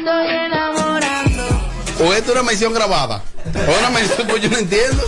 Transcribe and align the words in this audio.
estoy 0.00 0.28
enamorando. 0.28 1.42
O 2.00 2.12
esto 2.12 2.32
es 2.32 2.38
una 2.38 2.42
mención 2.42 2.72
grabada. 2.72 3.22
O 3.44 3.78
una 3.78 3.90
mención, 3.90 4.26
pues 4.26 4.42
yo 4.42 4.50
no 4.50 4.58
entiendo. 4.58 5.02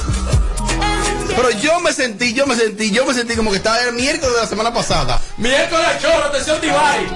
Pero 1.34 1.50
yo 1.50 1.80
me 1.80 1.92
sentí, 1.92 2.34
yo 2.34 2.46
me 2.46 2.54
sentí, 2.54 2.90
yo 2.90 3.06
me 3.06 3.14
sentí 3.14 3.34
como 3.34 3.50
que 3.50 3.56
estaba 3.56 3.80
el 3.80 3.94
miércoles 3.94 4.34
de 4.34 4.40
la 4.42 4.46
semana 4.46 4.72
pasada. 4.72 5.20
Miércoles 5.38 5.86
choro, 6.00 6.24
atención 6.24 6.60
Divay. 6.60 7.06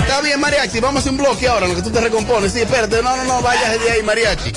Está 0.00 0.20
bien, 0.20 0.40
Mariachi, 0.40 0.80
vamos 0.80 0.96
a 0.96 0.98
hacer 1.00 1.12
un 1.12 1.18
bloque 1.18 1.48
ahora, 1.48 1.66
en 1.66 1.72
lo 1.72 1.76
que 1.76 1.82
tú 1.82 1.90
te 1.90 2.00
recompones. 2.00 2.52
Sí, 2.52 2.60
espérate, 2.60 3.02
no, 3.02 3.16
no, 3.16 3.24
no, 3.24 3.40
vayas 3.40 3.80
de 3.80 3.90
ahí, 3.90 4.02
Mariachi. 4.02 4.52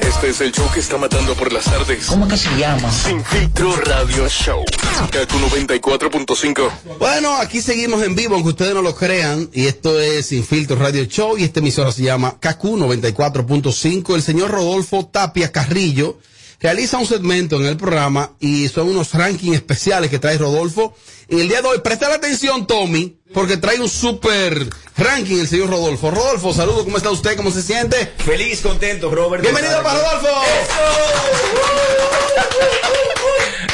Este 0.00 0.28
es 0.28 0.40
el 0.40 0.52
show 0.52 0.70
que 0.72 0.80
está 0.80 0.96
matando 0.96 1.34
por 1.34 1.52
las 1.52 1.64
tardes. 1.64 2.06
¿Cómo 2.06 2.26
que 2.26 2.36
se 2.36 2.48
llama? 2.56 2.90
Sin 2.90 3.22
filtro 3.24 3.74
radio 3.76 4.28
show. 4.28 4.64
Kaku 5.10 5.36
94.5. 5.38 6.70
Bueno, 6.98 7.36
aquí 7.36 7.60
seguimos 7.60 8.02
en 8.02 8.14
vivo, 8.14 8.34
aunque 8.34 8.50
ustedes 8.50 8.74
no 8.74 8.82
lo 8.82 8.94
crean. 8.94 9.50
Y 9.52 9.66
esto 9.66 10.00
es 10.00 10.26
Sin 10.26 10.44
Filtro 10.44 10.76
Radio 10.76 11.04
Show. 11.04 11.36
Y 11.36 11.44
esta 11.44 11.60
emisora 11.60 11.92
se 11.92 12.02
llama 12.02 12.38
KQ 12.40 12.62
94.5. 12.62 14.14
El 14.14 14.22
señor 14.22 14.50
Rodolfo 14.50 15.06
Tapia 15.06 15.52
Carrillo 15.52 16.18
realiza 16.60 16.96
un 16.96 17.06
segmento 17.06 17.56
en 17.56 17.66
el 17.66 17.76
programa 17.76 18.32
y 18.40 18.68
son 18.68 18.88
unos 18.88 19.12
rankings 19.12 19.56
especiales 19.56 20.08
que 20.10 20.18
trae 20.18 20.38
Rodolfo. 20.38 20.94
En 21.28 21.40
el 21.40 21.48
día 21.48 21.60
de 21.60 21.68
hoy, 21.68 21.80
presta 21.82 22.08
la 22.08 22.14
atención, 22.14 22.66
Tommy, 22.66 23.18
porque 23.34 23.56
trae 23.56 23.80
un 23.80 23.88
super 23.88 24.66
ranking 24.96 25.40
el 25.40 25.48
señor 25.48 25.68
Rodolfo. 25.68 26.10
Rodolfo, 26.10 26.54
saludo, 26.54 26.84
¿cómo 26.84 26.96
está 26.96 27.10
usted? 27.10 27.36
¿Cómo 27.36 27.50
se 27.50 27.60
siente? 27.62 28.12
Feliz, 28.18 28.60
contento, 28.62 29.10
Robert. 29.10 29.42
Bienvenido 29.42 29.82
para 29.82 29.98
Rodolfo. 29.98 30.28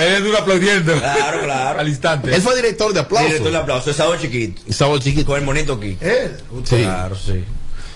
Él 0.01 0.15
es 0.15 0.25
duro 0.25 0.39
aplaudiendo. 0.39 0.99
Claro, 0.99 1.43
claro. 1.43 1.79
Al 1.79 1.89
instante. 1.89 2.35
Él 2.35 2.41
fue 2.41 2.57
director 2.57 2.93
de 2.95 3.01
aplausos. 3.01 3.29
Director 3.29 3.53
de 3.53 3.59
aplauso, 3.59 3.91
es 3.91 3.97
sábado 3.97 4.17
chiquito. 4.19 4.63
Sábado 4.73 4.99
chiquito. 4.99 5.27
Con 5.27 5.39
el 5.39 5.45
monito 5.45 5.75
aquí. 5.75 5.99
Sí. 6.65 6.77
Claro, 6.77 7.15
sí. 7.15 7.45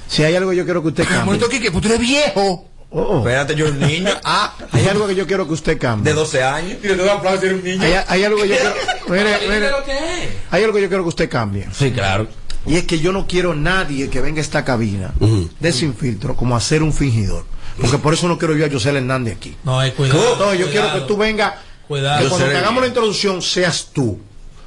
Si 0.06 0.22
hay 0.22 0.36
algo 0.36 0.50
que 0.50 0.56
yo 0.56 0.64
quiero 0.64 0.83
que 0.83 0.88
usted 0.88 1.05
cambie. 1.05 1.24
Monito 1.24 1.48
Quique, 1.48 1.72
pues 1.72 1.83
tú 1.83 1.88
eres 1.88 2.00
viejo. 2.00 2.69
Oh. 2.97 3.19
Espérate, 3.19 3.56
yo 3.56 3.67
un 3.67 3.81
niño. 3.81 4.11
Ah, 4.25 4.55
Hay 4.70 4.87
algo 4.87 5.06
que 5.09 5.14
yo 5.17 5.27
quiero 5.27 5.47
que 5.47 5.53
usted 5.53 5.78
cambie. 5.78 6.12
de 6.12 6.17
12 6.17 6.42
años. 6.42 6.78
Y 6.83 6.87
le 6.87 6.95
doy 6.97 7.09
aplausos, 7.09 7.42
eres 7.42 7.56
un 7.59 7.64
niño. 7.64 7.83
Hay, 7.83 7.95
hay 8.06 8.25
algo 8.25 8.41
que 8.41 8.48
yo 8.48 8.55
quiero. 8.55 8.75
Mire, 9.09 9.39
mire, 9.48 9.67
es? 9.69 10.28
hay 10.50 10.62
algo 10.62 10.75
que 10.75 10.83
yo 10.83 10.89
quiero 10.89 11.03
que 11.03 11.09
usted 11.09 11.28
cambie. 11.28 11.67
Sí, 11.77 11.91
claro. 11.91 12.28
Y 12.67 12.77
es 12.77 12.84
que 12.84 12.98
yo 13.00 13.12
no 13.12 13.27
quiero 13.27 13.55
nadie 13.55 14.09
que 14.09 14.20
venga 14.20 14.39
a 14.39 14.42
esta 14.42 14.65
cabina 14.65 15.12
de 15.61 15.72
sin 15.72 15.95
filtro 15.95 16.34
como 16.34 16.56
a 16.56 16.61
ser 16.61 16.83
un 16.83 16.92
fingidor. 16.92 17.45
Porque 17.78 17.98
por 17.98 18.15
eso 18.15 18.28
no 18.28 18.39
quiero 18.39 18.56
yo 18.56 18.65
a 18.65 18.70
José 18.70 18.91
Hernández 18.91 19.37
aquí. 19.37 19.56
No, 19.65 19.78
hay 19.81 19.91
cuidado. 19.91 20.37
No, 20.39 20.55
yo 20.55 20.70
quiero 20.70 20.92
que 20.95 21.00
tú 21.00 21.17
vengas. 21.17 21.55
Cuidado. 21.89 22.22
Que 22.22 22.28
cuando 22.28 22.48
te 22.48 22.56
hagamos 22.56 22.81
la 22.81 22.87
introducción 22.87 23.42
seas 23.42 23.89
tú. 23.92 24.19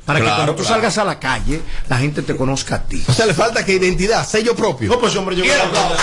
Para 0.06 0.20
que 0.20 0.26
cuando 0.26 0.54
tú 0.56 0.62
claro. 0.62 0.76
salgas 0.76 0.98
a 1.00 1.04
la 1.04 1.20
calle, 1.20 1.62
la 1.90 1.98
gente 1.98 2.22
te 2.22 2.36
conozca 2.36 2.76
a 2.76 2.84
ti. 2.84 3.04
O 3.08 3.14
sea, 3.14 3.26
le 3.26 3.34
falta 3.34 3.66
que 3.66 3.74
identidad, 3.74 4.26
sello 4.28 4.56
propio. 4.56 4.90
No, 4.90 5.00
pues 5.00 5.16
hombre 5.16 5.36
llegó 5.36 5.48
¿Quién 5.48 5.60
a 5.60 5.64
aplaudir. 5.64 5.98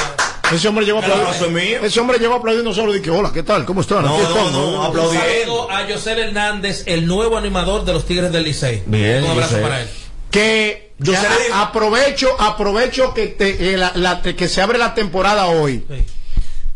Ese 0.52 0.68
hombre 0.68 0.84
llegó 0.84 1.00
a 1.00 1.04
El 1.04 1.10
aplauso 1.12 1.44
aplaudir. 1.44 1.58
es 1.62 1.68
mío. 1.70 1.78
Ese 1.84 2.00
hombre 2.00 2.18
llegó 2.18 2.34
aplaudiendo 2.34 2.74
solo 2.74 2.94
y 2.94 2.98
dije, 2.98 3.10
hola, 3.10 3.30
¿qué 3.32 3.42
tal? 3.42 3.64
¿Cómo 3.64 3.80
están? 3.80 4.02
No, 4.04 4.14
Aquí 4.16 4.24
no, 4.34 4.50
no, 4.50 4.82
aplaudí. 4.84 5.16
Saludo 5.16 5.70
a 5.70 5.86
José 5.90 6.12
Hernández, 6.20 6.82
el 6.86 7.06
nuevo 7.06 7.36
animador 7.38 7.84
de 7.84 7.92
los 7.92 8.04
Tigres 8.06 8.30
del 8.32 8.44
Licey. 8.44 8.82
Bien, 8.86 9.24
Un 9.24 9.30
abrazo 9.30 9.50
José. 9.52 9.62
para 9.62 9.80
él. 9.82 9.88
que 10.30 10.92
Yo 10.98 11.12
aprovecho 11.54 12.28
aprovecho 12.40 13.14
que 13.14 13.28
te- 13.28 13.74
eh, 13.74 13.76
la- 13.76 13.92
la- 13.94 14.20
que 14.22 14.48
se 14.48 14.60
abre 14.62 14.78
la 14.78 14.94
temporada 14.94 15.46
hoy 15.46 15.84
Sí. 15.88 16.04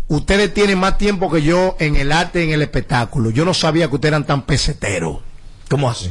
ustedes 0.09 0.53
tienen 0.55 0.79
más 0.79 0.97
tiempo 0.99 1.31
que 1.31 1.43
yo 1.43 1.77
en 1.79 1.97
el 1.97 2.11
arte 2.13 2.43
en 2.43 2.51
el 2.51 2.63
espectáculo 2.63 3.31
yo 3.31 3.45
no 3.45 3.55
sabía 3.55 3.89
que 3.89 3.95
ustedes 3.97 4.11
eran 4.13 4.27
tan 4.27 4.43
peseteros 4.43 5.19
¿Cómo 5.69 5.91
así? 5.91 6.11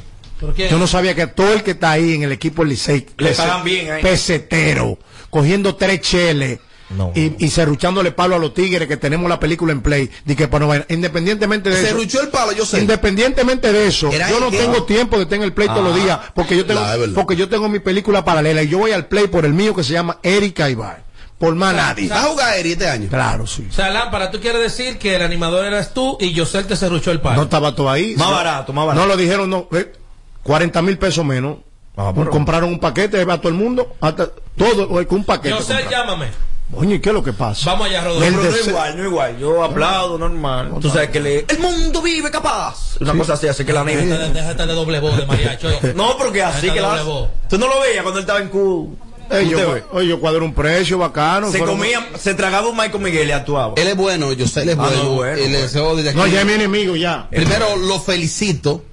Yo 0.69 0.77
no 0.77 0.85
sabía 0.87 1.15
que 1.15 1.25
todo 1.27 1.51
el 1.53 1.63
que 1.63 1.71
está 1.71 1.91
ahí 1.91 2.13
en 2.13 2.23
el 2.23 2.31
equipo 2.31 2.61
del 2.61 2.69
Licey 2.71 3.05
Le 3.17 3.31
pagan 3.31 3.63
bien 3.63 3.91
ahí. 3.91 4.01
pesetero 4.03 4.97
cogiendo 5.29 5.75
tres 5.75 5.99
cheles 6.01 6.59
No. 6.89 7.11
y, 7.15 7.33
y 7.45 7.49
serruchándole 7.49 8.11
palo 8.13 8.35
a 8.35 8.39
los 8.39 8.53
tigres 8.53 8.87
que 8.87 8.95
tenemos 8.95 9.27
la 9.29 9.39
película 9.39 9.73
en 9.73 9.81
play 9.81 10.09
de 10.23 10.35
que 10.37 10.47
para 10.47 10.61
no 10.61 10.67
vaina. 10.69 10.85
independientemente 10.89 11.69
de 11.69 11.75
Se 11.75 11.89
eso 12.01 12.21
el 12.21 12.29
palo, 12.29 12.53
yo 12.53 12.65
sé. 12.65 12.79
Independientemente 12.79 13.73
de 13.73 13.87
eso, 13.87 14.09
Era 14.11 14.29
yo 14.29 14.39
no 14.39 14.49
que- 14.49 14.57
tengo 14.57 14.83
tiempo 14.83 15.19
de 15.19 15.25
tener 15.25 15.45
el 15.45 15.53
play 15.53 15.67
todos 15.67 15.83
los 15.83 15.95
días 15.95 16.19
porque 16.33 16.55
yo 16.55 16.65
tengo 16.65 16.79
Ah, 16.79 16.95
porque 17.13 17.35
yo 17.35 17.49
tengo 17.49 17.67
mi 17.67 17.79
película 17.79 18.23
paralela 18.23 18.63
y 18.63 18.69
yo 18.69 18.77
voy 18.77 18.91
al 18.91 19.07
play 19.07 19.27
por 19.27 19.45
el 19.45 19.53
mío 19.53 19.75
que 19.75 19.83
se 19.83 19.93
llama 19.93 20.19
Erika 20.23 20.69
Ibar. 20.69 21.03
Por 21.37 21.53
más 21.53 21.75
nadie. 21.75 22.09
¿Vas 22.09 22.25
a 22.25 22.29
jugar 22.29 22.57
Eri 22.57 22.71
este 22.71 22.87
año? 22.89 23.09
Claro, 23.09 23.45
sí. 23.45 23.67
O 23.69 23.73
sea, 23.73 23.89
Lámpara, 23.89 24.31
tú 24.31 24.39
quieres 24.39 24.59
decir 24.59 24.97
que 24.97 25.15
el 25.15 25.21
animador 25.21 25.65
eras 25.65 25.93
tú 25.93 26.17
y 26.19 26.35
José 26.35 26.63
te 26.63 26.75
serruchó 26.75 27.11
el 27.11 27.21
palo. 27.21 27.35
No 27.35 27.43
estaba 27.43 27.75
todo 27.75 27.91
ahí. 27.91 28.15
Más 28.15 28.31
barato, 28.31 28.73
más 28.73 28.87
barato. 28.87 29.05
No 29.05 29.07
lo 29.11 29.15
dijeron, 29.17 29.47
no. 29.49 29.67
eh, 29.73 29.93
40 30.41 30.81
mil 30.81 30.97
pesos 30.97 31.23
menos. 31.23 31.57
Ah, 31.95 32.11
Compraron 32.31 32.69
un 32.69 32.79
paquete 32.79 33.21
a 33.21 33.37
todo 33.37 33.49
el 33.49 33.53
mundo. 33.55 33.95
Hasta 34.01 34.29
todo, 34.57 34.99
eh, 34.99 35.05
con 35.05 35.19
un 35.19 35.25
paquete. 35.25 35.53
José, 35.53 35.73
compraron. 35.73 35.91
llámame. 35.91 36.27
Oye, 36.73 36.95
¿y 36.95 36.99
¿qué 36.99 37.09
es 37.09 37.13
lo 37.15 37.23
que 37.23 37.31
pasa? 37.33 37.71
Vamos 37.71 37.87
allá, 37.87 38.03
Rodolfo. 38.03 38.25
Pero 38.29 38.51
no 38.51 38.69
igual, 38.69 38.97
no 38.97 39.03
igual. 39.05 39.37
Yo 39.39 39.63
aplaudo 39.63 40.17
normal. 40.17 40.73
Tú 40.81 40.89
sabes 40.89 41.09
que 41.09 41.19
le. 41.19 41.45
El 41.47 41.59
mundo 41.59 42.01
vive 42.01 42.29
capaz. 42.29 42.97
Una 42.99 43.13
cosa 43.13 43.33
así, 43.33 43.47
así 43.47 43.63
que 43.63 43.71
la 43.73 43.83
Déjate 43.83 44.05
nena. 44.05 44.17
de- 44.17 44.33
déjate 44.33 44.65
de 44.67 44.73
doble 44.73 44.99
voz 44.99 45.17
de 45.17 45.25
mariacho. 45.25 45.69
No, 45.95 46.17
porque 46.17 46.43
así 46.43 46.69
que 46.69 46.81
la. 46.81 47.01
Tú 47.49 47.57
no 47.57 47.67
lo 47.67 47.79
veías 47.79 48.03
cuando 48.03 48.19
él 48.19 48.23
estaba 48.23 48.39
en 48.41 48.49
Cuba. 48.49 48.95
Oye, 49.91 50.07
yo 50.07 50.19
cuadré 50.19 50.41
un 50.41 50.53
precio 50.53 50.97
bacano. 50.97 51.51
Se 51.51 51.57
fueron- 51.57 51.77
comía, 51.77 52.05
se 52.17 52.33
tragaba 52.33 52.67
un 52.69 52.77
Michael 52.77 53.03
Miguel 53.03 53.27
y 53.27 53.31
actuaba. 53.31 53.73
Él 53.75 53.87
es 53.87 53.95
bueno, 53.95 54.31
yo 54.33 54.47
sé, 54.47 54.61
él 54.63 54.69
es 54.69 54.77
Ah, 54.77 54.83
bueno. 54.87 55.03
no, 55.03 55.09
bueno, 55.15 55.35
le 55.35 55.67
bueno. 55.67 55.95
desde 55.95 56.09
aquí- 56.09 56.17
No, 56.17 56.27
ya 56.27 56.39
es 56.41 56.45
mi 56.45 56.53
enemigo, 56.53 56.95
ya. 56.95 57.27
Primero, 57.29 57.75
lo 57.77 57.99
felicito. 57.99 58.83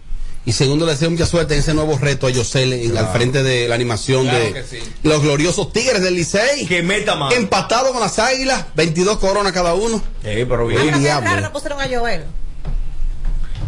Y 0.47 0.53
segundo, 0.53 0.85
le 0.85 0.93
deseo 0.93 1.11
mucha 1.11 1.25
suerte 1.25 1.55
en 1.55 1.61
ese 1.61 1.73
nuevo 1.73 1.97
reto 1.99 2.27
a 2.27 2.31
Yosel 2.31 2.75
en- 2.75 2.99
al 2.99 3.09
frente 3.13 3.43
de 3.43 3.67
la 3.67 3.75
animación 3.75 4.25
Claro 4.25 4.45
de 4.53 4.63
sí. 4.65 4.79
los 5.03 5.23
gloriosos 5.23 5.73
Tigres 5.73 6.03
del 6.03 6.15
Licey. 6.15 6.67
Que 6.67 6.83
meta 6.83 7.15
más. 7.17 7.33
Empatado 7.35 7.93
con 7.93 8.01
las 8.03 8.19
águilas, 8.19 8.67
22 8.77 9.19
coronas 9.19 9.53
cada 9.53 9.73
uno. 9.75 10.03
Eh, 10.23 10.45
pero 10.49 10.71
El 10.71 10.83
bien. 10.83 11.01
Diablo. 11.01 11.41
no 11.41 11.53
pusieron 11.53 11.81
a 11.81 11.85
Joel. 11.89 12.25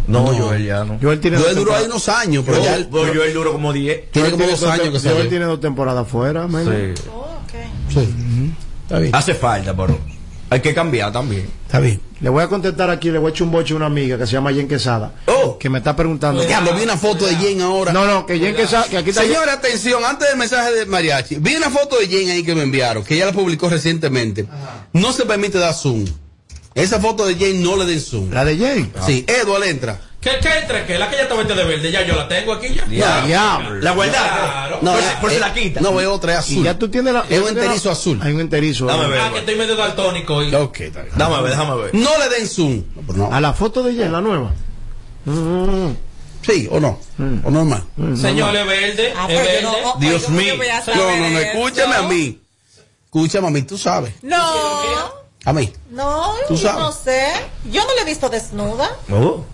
No, 0.07 0.27
Joel 0.27 0.65
ya 0.65 0.85
no. 0.85 0.99
Joel 1.03 1.19
tiene 1.21 1.37
dos 1.39 1.55
duró 1.57 1.75
ahí 1.75 1.85
unos 1.87 2.09
años, 2.09 2.45
pero 2.47 2.63
ya 2.63 2.77
él- 2.77 2.89
Yo, 2.93 3.07
Joel 3.15 3.35
duró 3.35 3.53
como 3.53 3.73
10. 3.73 4.11
tiene 4.13 4.29
Joel 4.29 4.39
como 4.41 4.51
dos 4.51 4.61
dos 4.61 4.71
años 4.71 4.85
que 4.87 5.01
Joel 5.01 5.17
salió. 5.17 5.29
tiene 5.29 5.45
dos 5.47 5.61
temporadas 5.61 6.07
fuera, 6.07 6.47
men. 6.47 6.95
Sí. 6.97 7.03
Oh. 7.13 7.39
Sí. 7.93 8.09
Está 8.83 8.99
bien. 9.01 9.15
Hace 9.15 9.35
falta, 9.35 9.75
pero 9.77 9.99
hay 10.51 10.61
que 10.61 10.75
cambiar 10.75 11.13
también. 11.13 11.49
Está 11.67 11.81
bien. 11.81 12.01
Le 12.21 12.31
voy 12.31 12.43
a 12.43 12.49
contestar 12.49 12.89
aquí, 12.89 13.11
le 13.11 13.19
voy 13.19 13.31
a 13.31 13.31
echar 13.31 13.43
un 13.43 13.53
boche 13.53 13.75
a 13.75 13.77
una 13.77 13.87
amiga 13.87 14.17
que 14.17 14.27
se 14.27 14.33
llama 14.33 14.53
Jen 14.53 14.67
Quesada. 14.67 15.13
Oh. 15.27 15.59
Que 15.59 15.69
me 15.69 15.79
está 15.79 15.95
preguntando. 15.95 16.43
Diablo, 16.43 16.75
vi 16.75 16.83
una 16.85 16.97
foto 16.97 17.27
de 17.27 17.37
Jen 17.37 17.61
ahora. 17.61 17.93
No, 17.93 18.07
no, 18.07 18.25
que 18.25 18.39
Jen 18.39 18.55
Quesada, 18.55 18.87
que 18.89 18.97
aquí 18.97 19.11
está. 19.11 19.23
Señores, 19.23 19.53
atención, 19.53 20.03
antes 20.05 20.29
del 20.29 20.39
mensaje 20.39 20.73
de 20.73 20.87
Mariachi, 20.87 21.37
vi 21.37 21.57
una 21.57 21.69
foto 21.69 21.99
de 21.99 22.09
Jen 22.09 22.31
ahí 22.31 22.43
que 22.43 22.55
me 22.55 22.63
enviaron, 22.63 23.05
que 23.05 23.15
ella 23.15 23.27
la 23.27 23.33
publicó 23.33 23.69
recientemente. 23.69 24.47
No 24.93 25.13
se 25.13 25.27
permite 25.27 25.59
dar 25.59 25.75
zoom. 25.75 26.07
Esa 26.75 27.01
foto 27.01 27.27
de 27.27 27.35
Jen 27.35 27.63
no 27.63 27.77
le 27.77 27.85
den 27.85 28.01
zoom. 28.01 28.31
La 28.31 28.45
de 28.45 28.57
Jen. 28.57 28.93
Sí, 29.05 29.25
Edward 29.27 29.65
entra. 29.65 30.01
¿Qué, 30.21 30.31
qué 30.43 30.59
entre 30.59 30.87
qué? 30.87 30.99
La 30.99 31.09
que 31.09 31.17
ya 31.17 31.23
está 31.23 31.35
vestida 31.37 31.55
de 31.57 31.65
verde, 31.65 31.93
ya 31.93 32.03
yo 32.05 32.17
la 32.17 32.27
tengo 32.27 32.53
aquí 32.55 32.75
ya. 32.75 32.85
Ya. 32.89 33.21
Diablo. 33.27 33.81
La 33.81 33.93
guardaste. 33.93 34.29
Claro. 34.29 34.79
No, 34.83 34.93
Por, 34.93 35.01
si- 35.03 35.09
por 35.21 35.31
si 35.31 35.37
eh, 35.37 35.41
la 35.41 35.55
quita. 35.55 35.81
No, 35.81 35.95
veo 35.95 36.13
otra 36.13 36.33
es 36.33 36.39
azul. 36.41 36.57
Y 36.59 36.63
ya 36.65 36.77
tú 36.79 36.89
tienes 36.89 37.13
la. 37.13 37.25
Es 37.29 37.41
un 37.41 37.49
enterizo 37.49 37.91
azul. 37.91 38.19
Hay 38.23 38.33
un 38.33 38.41
enterizo. 38.41 38.87
Dame 38.87 39.07
ver. 39.09 39.21
Ah, 39.21 39.31
que 39.33 39.39
estoy 39.41 39.55
medio 39.55 39.77
daltónico 39.77 40.43
y... 40.43 40.53
Ok, 40.55 40.81
está 40.81 41.03
bien. 41.03 41.15
Déjame 41.17 41.43
ver, 41.43 41.51
déjame 41.51 41.77
ver. 41.83 41.95
No 41.95 42.11
le 42.19 42.29
den 42.29 42.49
zoom. 42.49 42.83
No, 43.09 43.13
no. 43.29 43.33
A 43.33 43.41
la 43.41 43.53
foto 43.53 43.83
de 43.85 43.95
Jen, 43.95 44.11
la 44.11 44.21
nueva. 44.21 44.53
Mm, 45.27 45.91
Sí, 46.43 46.69
o 46.71 46.79
no. 46.79 47.01
O 47.45 47.51
normal. 47.51 47.83
Señor, 48.21 48.55
es 48.55 48.67
verde, 48.67 49.13
Ah, 49.17 49.27
es 49.29 49.35
pues 49.35 49.47
verde. 49.49 49.63
no- 49.63 49.73
oh, 49.93 49.97
Dios 49.99 50.29
no 50.29 50.37
mío. 50.39 50.55
No, 50.57 50.95
no, 50.95 51.17
no, 51.17 51.27
eso. 51.27 51.41
escúchame 51.41 51.95
a 51.97 52.03
mí. 52.03 52.41
Escúchame 53.07 53.49
a 53.49 53.51
mí, 53.51 53.63
tú 53.63 53.77
sabes. 53.79 54.13
No, 54.23 54.37
A 55.47 55.53
mí. 55.53 55.73
no, 55.91 56.35
Tú 56.49 56.57
yo 56.57 56.69
sabes. 56.69 56.81
no 56.85 56.93
sé. 56.93 57.25
Yo 57.71 57.83
no 57.87 57.95
la 57.95 58.03
he 58.03 58.05
visto 58.05 58.29
desnuda. 58.29 58.91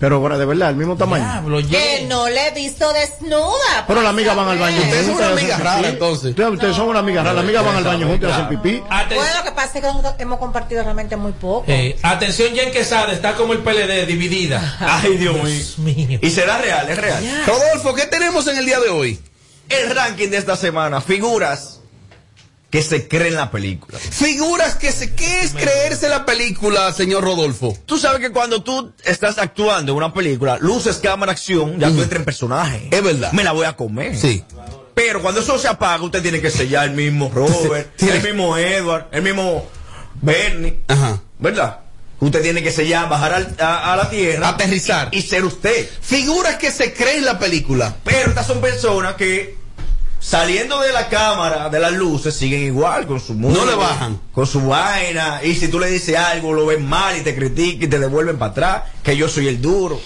Pero 0.00 0.16
ahora, 0.16 0.38
de 0.38 0.46
verdad, 0.46 0.70
el 0.70 0.76
mismo 0.76 0.96
tamaño. 0.96 1.22
Diablo, 1.24 1.58
Que 1.68 2.06
no 2.08 2.28
la 2.30 2.48
he 2.48 2.50
visto 2.52 2.90
desnuda. 2.94 3.84
Pero 3.86 4.00
las 4.00 4.10
amigas 4.10 4.34
van 4.34 4.48
al 4.48 4.58
baño. 4.58 4.78
Ustedes 4.80 5.06
son 5.06 5.14
una 5.16 5.22
y 5.22 5.28
hacen 5.32 5.38
amiga 5.38 5.56
rara, 5.58 5.76
pipí. 5.78 5.88
entonces. 5.90 6.30
Ustedes, 6.30 6.50
ustedes 6.50 6.76
son 6.76 6.88
una 6.88 6.98
amiga 7.00 7.22
rara. 7.22 7.34
Las 7.34 7.44
amigas 7.44 7.64
van 7.64 7.76
al 7.76 7.84
baño 7.84 8.08
juntas 8.08 8.30
y 8.30 8.32
hacen 8.32 8.48
pipí. 8.48 8.82
Aten- 8.90 9.14
Bueno, 9.16 9.36
lo 9.38 9.44
que 9.44 9.52
pasa 9.52 9.78
es 9.78 9.84
que 10.16 10.22
hemos 10.22 10.38
compartido 10.38 10.82
realmente 10.82 11.14
muy 11.16 11.32
poco. 11.32 11.64
Eh, 11.68 11.98
atención, 12.02 12.54
Jen 12.54 12.72
Quesada 12.72 13.12
está 13.12 13.34
como 13.34 13.52
el 13.52 13.58
PLD, 13.58 14.06
dividida. 14.06 14.76
Ay. 14.80 15.18
Dios 15.18 15.78
mío. 15.78 16.18
Y 16.22 16.30
será 16.30 16.56
real, 16.58 16.88
es 16.88 16.96
real. 16.98 17.44
Rodolfo, 17.46 17.94
¿qué 17.94 18.06
tenemos 18.06 18.46
en 18.46 18.56
el 18.56 18.64
día 18.64 18.80
de 18.80 18.88
hoy? 18.88 19.20
El 19.68 19.94
ranking 19.94 20.28
de 20.30 20.38
esta 20.38 20.56
semana, 20.56 21.00
figuras 21.00 21.71
que 22.72 22.82
se 22.82 23.06
creen 23.06 23.34
la 23.36 23.50
película. 23.50 23.98
Figuras 23.98 24.76
que 24.76 24.90
se... 24.92 25.14
¿Qué 25.14 25.42
es 25.42 25.52
creerse 25.52 26.08
la 26.08 26.24
película, 26.24 26.90
señor 26.92 27.22
Rodolfo? 27.22 27.76
Tú 27.84 27.98
sabes 27.98 28.20
que 28.20 28.32
cuando 28.32 28.62
tú 28.62 28.92
estás 29.04 29.36
actuando 29.36 29.92
en 29.92 29.98
una 29.98 30.14
película, 30.14 30.56
luces, 30.58 30.96
cámara, 30.96 31.32
acción, 31.32 31.78
ya 31.78 31.88
tú 31.90 32.00
entras 32.02 32.20
en 32.20 32.24
personaje. 32.24 32.88
Es 32.90 33.02
verdad. 33.04 33.30
Me 33.32 33.44
la 33.44 33.52
voy 33.52 33.66
a 33.66 33.76
comer. 33.76 34.16
Sí. 34.18 34.42
Pero 34.94 35.20
cuando 35.20 35.42
eso 35.42 35.58
se 35.58 35.68
apaga, 35.68 36.02
usted 36.02 36.22
tiene 36.22 36.40
que 36.40 36.50
sellar 36.50 36.86
el 36.88 36.92
mismo 36.94 37.30
Robert, 37.34 37.90
el 38.02 38.22
mismo 38.22 38.56
Edward, 38.56 39.06
el 39.12 39.20
mismo 39.22 39.66
Bernie. 40.22 40.80
Ajá. 40.88 41.20
¿Verdad? 41.38 41.80
Usted 42.20 42.40
tiene 42.40 42.62
que 42.62 42.70
sellar, 42.72 43.06
bajar 43.08 43.34
al- 43.34 43.56
a, 43.60 43.92
a 43.92 43.96
la 43.96 44.08
tierra. 44.08 44.48
Aterrizar. 44.48 45.08
Y 45.12 45.20
ser 45.20 45.44
usted. 45.44 45.90
Figuras 46.00 46.56
que 46.56 46.70
se 46.70 46.94
creen 46.94 47.24
la 47.26 47.38
película. 47.38 47.96
Pero 48.02 48.30
estas 48.30 48.46
son 48.46 48.62
personas 48.62 49.14
que 49.16 49.60
Saliendo 50.22 50.80
de 50.80 50.92
la 50.92 51.08
cámara, 51.08 51.68
de 51.68 51.80
las 51.80 51.92
luces, 51.92 52.32
siguen 52.32 52.62
igual 52.62 53.08
con 53.08 53.18
su 53.18 53.34
música. 53.34 53.64
No 53.64 53.70
le 53.70 53.76
bajan. 53.76 54.20
Con 54.32 54.46
su 54.46 54.64
vaina. 54.64 55.40
Y 55.42 55.56
si 55.56 55.66
tú 55.66 55.80
le 55.80 55.88
dices 55.88 56.16
algo, 56.16 56.52
lo 56.52 56.64
ven 56.64 56.88
mal 56.88 57.16
y 57.16 57.22
te 57.22 57.34
critican 57.34 57.82
y 57.82 57.86
te 57.88 57.98
devuelven 57.98 58.38
para 58.38 58.52
atrás. 58.52 58.82
Que 59.02 59.16
yo 59.16 59.28
soy 59.28 59.48
el 59.48 59.60
duro. 59.60 60.00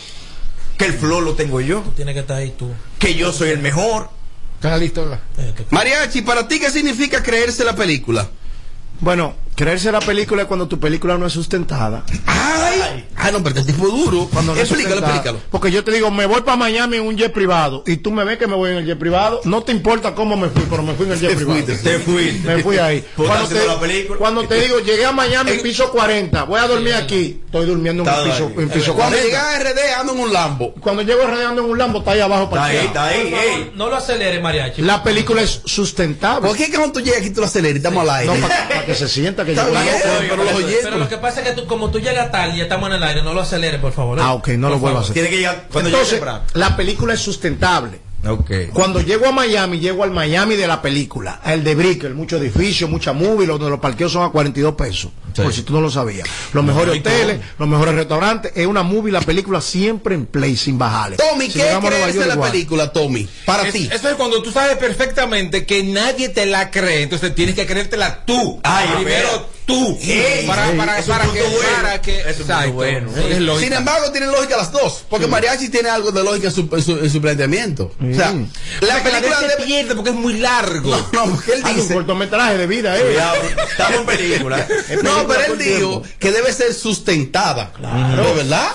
Que 0.79 0.87
el 0.87 0.95
flow 0.95 1.21
lo 1.21 1.35
tengo 1.35 1.61
yo. 1.61 1.83
Tiene 1.95 2.15
que 2.15 2.21
estar 2.21 2.39
ahí 2.39 2.55
tú. 2.59 2.71
Que 2.99 3.15
yo 3.15 3.31
soy 3.31 3.51
el 3.51 3.59
mejor. 3.59 4.09
¿Estás 4.55 4.81
listo? 4.81 5.21
Eh, 5.37 5.53
Mariachi, 5.71 6.23
¿para 6.23 6.49
ti 6.49 6.59
qué 6.59 6.71
significa 6.71 7.23
creerse 7.23 7.63
la 7.63 7.77
película? 7.77 8.27
Bueno, 9.01 9.35
creerse 9.55 9.93
la 9.93 10.01
película 10.01 10.43
es 10.43 10.49
cuando 10.49 10.67
tu 10.69 10.79
película 10.81 11.17
no 11.19 11.27
es 11.27 11.33
sustentada. 11.33 12.03
¡Ay! 12.27 13.07
Ah, 13.17 13.31
no, 13.33 13.43
pero 13.43 13.59
este 13.59 13.73
tipo 13.73 13.89
duro. 13.89 14.29
Cuando 14.33 14.55
no 14.55 14.61
explícalo, 14.61 14.99
explícalo. 15.01 15.41
Porque 15.51 15.71
yo 15.73 15.83
te 15.83 15.91
digo, 15.91 16.11
me 16.11 16.27
voy 16.27 16.43
para 16.43 16.57
Miami 16.57 16.99
en 16.99 17.03
un 17.07 17.17
jet 17.17 17.33
privado 17.33 17.83
y 17.87 17.97
tú 17.97 18.11
me 18.13 18.23
ves 18.25 18.39
que 18.39 18.47
me 18.47 18.55
voy 18.55 18.71
en 18.71 18.77
el 18.79 18.87
jet 18.87 18.99
privado, 18.99 19.41
no 19.45 19.63
te 19.63 19.73
importa 19.73 20.15
cómo 20.15 20.37
me 20.37 20.49
fui, 20.49 20.63
pero 20.71 20.83
me 20.83 20.95
fui 20.95 21.07
en 21.07 21.13
el 21.13 21.21
jet 21.21 21.31
Te 21.31 21.37
privado. 21.37 21.61
fuiste, 21.65 21.77
Te 21.83 21.99
fuiste. 21.99 22.47
Me 22.49 22.63
fui 22.63 22.79
ahí. 22.79 23.05
Cuando 23.17 23.49
te, 23.49 23.67
la 23.67 23.81
película. 23.81 24.19
cuando 24.19 24.47
te 24.47 24.61
digo, 24.61 24.79
llegué 24.81 25.05
a 25.05 25.13
Miami, 25.13 25.51
En- 25.53 25.63
piso 25.63 25.91
40, 25.91 26.45
voy 26.45 26.61
a 26.61 26.69
dormir 26.69 26.95
aquí, 26.95 27.41
estoy 27.47 27.67
durmiendo 27.67 28.03
en 28.05 28.09
Está 28.09 28.23
un 28.23 28.31
piso, 28.31 28.47
ahí. 28.57 28.63
en 28.63 28.69
piso 28.71 28.95
Cuando 28.95 29.17
40. 29.17 29.25
llegas 29.27 29.45
a 29.45 29.59
RD 29.59 29.95
ando 30.01 30.13
en 30.13 30.21
un 30.21 30.33
Lambo. 30.33 30.75
Cuando 30.75 31.03
llego 31.03 31.27
rodeando 31.27 31.65
en 31.65 31.71
un 31.71 31.79
Lambo, 31.79 31.99
está 32.01 32.13
ahí 32.13 32.21
abajo 32.21 32.45
Está 32.45 32.55
para 32.57 32.65
ahí, 32.67 32.77
está 32.87 33.05
ahí. 33.07 33.31
Favor, 33.31 33.45
ey. 33.45 33.73
no 33.75 33.89
lo 33.91 33.97
acelere, 33.97 34.41
mariachi. 34.41 34.83
La 34.83 35.03
película 35.03 35.43
es 35.43 35.63
sustentable. 35.65 36.47
¿Por 36.49 36.57
qué 36.57 36.67
que 36.71 36.77
cuando 36.77 36.93
tú 36.93 37.01
llegas 37.01 37.21
aquí 37.21 37.31
tú 37.31 37.41
lo 37.41 37.47
aceleras 37.47 37.75
y 37.75 37.79
estamos 37.79 38.03
al 38.09 38.11
aire? 38.17 38.39
No, 38.39 38.47
para 38.47 38.86
que 38.87 38.95
se 38.95 39.09
sienta 39.09 39.45
que 39.45 39.53
bien, 39.53 39.65
noche. 39.67 40.27
pero 40.29 40.37
los 40.45 40.53
oyentes- 40.55 40.81
Pero 40.85 40.99
lo 40.99 41.09
que 41.09 41.17
pasa 41.19 41.43
es 41.43 41.49
que 41.51 41.55
tú, 41.55 41.67
como 41.67 41.91
tú 41.91 42.01
llegas 42.01 42.31
tarde 42.31 42.57
y 42.57 42.61
estamos 42.61 42.89
en 42.89 42.97
el 42.97 43.03
aire, 43.03 43.23
no 43.23 43.35
lo 43.35 43.41
acelere, 43.43 43.79
por 43.79 43.93
favor. 43.93 44.19
¿eh? 44.19 44.23
Ah, 44.25 44.33
ok, 44.35 44.49
no 44.51 44.71
lo 44.71 44.79
vuelvo 44.79 44.99
a 44.99 45.01
hacer. 45.03 45.15
Tiene 45.15 45.29
que 45.29 45.37
llegar 45.39 45.65
cuando 45.73 45.91
llegue 45.91 46.01
Entonces, 46.03 46.19
temprano. 46.21 46.43
la 46.55 46.77
película 46.77 47.15
es 47.15 47.21
sustentable. 47.21 48.01
Ok. 48.25 48.51
Cuando 48.73 49.01
llego 49.01 49.27
a 49.27 49.33
Miami, 49.33 49.79
llego 49.79 50.03
al 50.03 50.11
Miami 50.11 50.57
de 50.57 50.67
la 50.67 50.83
película, 50.83 51.41
el 51.45 51.63
de 51.63 51.75
Brickell, 51.75 52.15
muchos 52.15 52.41
edificios, 52.41 52.91
mucha 52.91 53.13
movie, 53.13 53.47
donde 53.47 53.69
los 53.71 53.79
parqueos 53.79 54.11
son 54.13 54.25
a 54.25 54.31
42 54.31 54.75
pesos, 54.75 55.11
por 55.37 55.53
si 55.53 55.63
tú 55.63 55.75
no 55.75 55.81
lo 55.81 55.91
sabías. 55.91 56.29
Los 56.53 56.65
mejores 56.65 56.97
¿y 56.97 56.99
hoteles, 56.99 57.41
los 57.59 57.69
mejores 57.69 57.95
restaurantes, 57.95 58.53
es 58.57 58.67
una 58.67 58.83
movie, 58.83 59.13
la 59.13 59.21
película 59.21 59.61
siempre 59.61 60.15
en 60.15 60.27
play, 60.27 60.57
sin 60.57 60.77
bajarle. 60.79 61.17
Tommy, 61.19 61.47
Si 61.47 61.53
¿qué 61.53 61.59
es 61.61 61.65
llegamos 61.67 61.85
a 61.87 61.91
Nueva 61.91 61.97
creerse 62.05 62.17
York, 62.19 62.29
la 62.29 62.35
igual. 62.35 62.51
película, 62.51 62.93
Tommy? 62.93 63.29
Para 63.45 63.69
Es- 63.69 63.73
ti. 63.75 63.89
Eso 63.93 64.09
es 64.09 64.15
cuando 64.17 64.43
tú 64.43 64.51
sabes 64.51 64.77
perfectamente 64.77 65.65
que 65.67 65.85
nadie 65.85 66.29
te 66.29 66.47
la 66.47 66.71
cree, 66.71 67.03
entonces 67.03 67.35
tienes 67.35 67.55
que 67.55 67.67
creértela 67.67 68.25
tú. 68.25 68.61
Ay, 68.65 68.89
primero. 68.97 69.55
Tú. 69.67 69.99
Para, 70.47 70.73
para, 70.77 71.03
que, 71.03 71.43
bueno. 71.43 71.59
para 71.83 72.01
que, 72.01 72.71
bueno. 72.73 73.11
Sí. 73.15 73.65
Sin 73.65 73.73
embargo, 73.73 74.11
tienen 74.13 74.31
lógica 74.31 74.57
las 74.57 74.73
dos. 74.73 75.05
Porque 75.11 75.27
Mariachi 75.27 75.69
tiene 75.69 75.89
algo 75.91 76.13
de 76.13 76.23
lógica 76.23 76.49
en 76.49 76.55
su, 76.55 76.69
en 76.73 76.83
su, 76.83 76.93
en 76.99 77.11
su 77.11 77.21
planteamiento. 77.21 77.93
O 78.01 78.15
sea, 78.15 78.33
la 78.81 78.87
la 78.97 79.03
película 79.03 79.41
se 79.41 79.47
debe- 79.49 79.65
pierde 79.67 79.95
porque 79.95 80.11
es 80.11 80.17
muy 80.17 80.35
largo. 80.39 80.91
No, 80.91 81.09
no, 81.27 81.33
porque 81.35 81.53
él 81.55 81.63
Hay 81.65 81.75
un 81.75 81.81
dice. 81.83 81.95
cortometraje 81.95 82.57
de 82.59 82.67
vida, 82.67 82.97
eh. 82.99 83.17
Estamos 83.71 84.01
en 84.01 84.07
película. 84.07 84.67
No, 85.03 85.27
pero 85.27 85.53
él 85.53 85.59
dijo 85.59 86.03
que 86.19 86.33
debe 86.33 86.53
ser 86.53 86.73
sustentada. 86.73 87.73
Claro. 87.73 88.35
¿Verdad? 88.35 88.69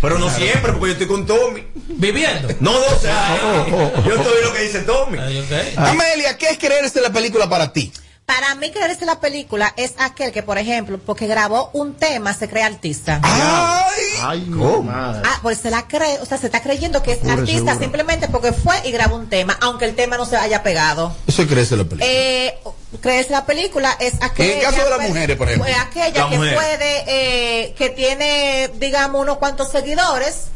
Pero 0.00 0.18
no 0.18 0.30
siempre, 0.34 0.72
porque 0.72 0.86
yo 0.86 0.92
estoy 0.92 1.06
con 1.08 1.26
Tommy. 1.26 1.64
Viviendo. 1.88 2.48
No, 2.60 2.72
no, 2.72 2.86
o 2.96 2.98
sea, 3.00 3.38
Oh, 3.72 4.02
yo 4.06 4.14
estoy 4.14 4.42
lo 4.44 4.52
que 4.52 4.62
dice 4.62 4.80
Tommy. 4.80 5.18
Ok. 5.18 5.76
Amelia, 5.78 6.36
¿qué 6.38 6.50
es 6.50 6.58
creerse 6.58 7.00
la 7.00 7.10
película 7.10 7.48
para 7.48 7.72
ti? 7.72 7.92
Para 8.28 8.54
mí 8.56 8.70
creerse 8.70 9.06
la 9.06 9.20
película 9.20 9.72
es 9.78 9.94
aquel 9.96 10.32
que, 10.32 10.42
por 10.42 10.58
ejemplo, 10.58 10.98
porque 10.98 11.26
grabó 11.26 11.70
un 11.72 11.94
tema, 11.94 12.34
se 12.34 12.46
cree 12.46 12.62
artista. 12.62 13.22
¡Ay! 13.22 14.44
Madre. 14.50 15.22
Ah, 15.24 15.38
pues 15.40 15.56
se 15.56 15.70
la 15.70 15.88
cree, 15.88 16.18
o 16.20 16.26
sea, 16.26 16.36
se 16.36 16.44
está 16.44 16.60
creyendo 16.62 17.02
que 17.02 17.12
es 17.12 17.24
artista 17.24 17.78
simplemente 17.78 18.28
porque 18.28 18.52
fue 18.52 18.74
y 18.84 18.92
grabó 18.92 19.16
un 19.16 19.30
tema, 19.30 19.56
aunque 19.62 19.86
el 19.86 19.94
tema 19.94 20.18
no 20.18 20.26
se 20.26 20.36
haya 20.36 20.62
pegado. 20.62 21.16
Eso 21.26 21.40
es 21.40 21.48
creerse 21.48 21.74
la 21.78 21.84
película. 21.84 22.06
Eh, 22.06 22.58
creerse 23.00 23.30
la 23.30 23.46
película 23.46 23.96
es 23.98 24.12
aquella. 24.20 24.52
En 24.52 24.58
el 24.58 24.64
caso 24.64 24.84
de 24.84 24.90
las 24.90 24.98
pues, 24.98 25.08
mujeres, 25.08 25.36
por 25.38 25.48
ejemplo. 25.48 25.72
pues, 25.72 25.80
aquella 25.86 26.24
La 26.24 26.28
que 26.28 26.36
mujer. 26.36 26.54
puede, 26.54 27.04
eh, 27.06 27.74
que 27.78 27.88
tiene, 27.88 28.70
digamos, 28.74 29.22
unos 29.22 29.38
cuantos 29.38 29.70
seguidores 29.70 30.48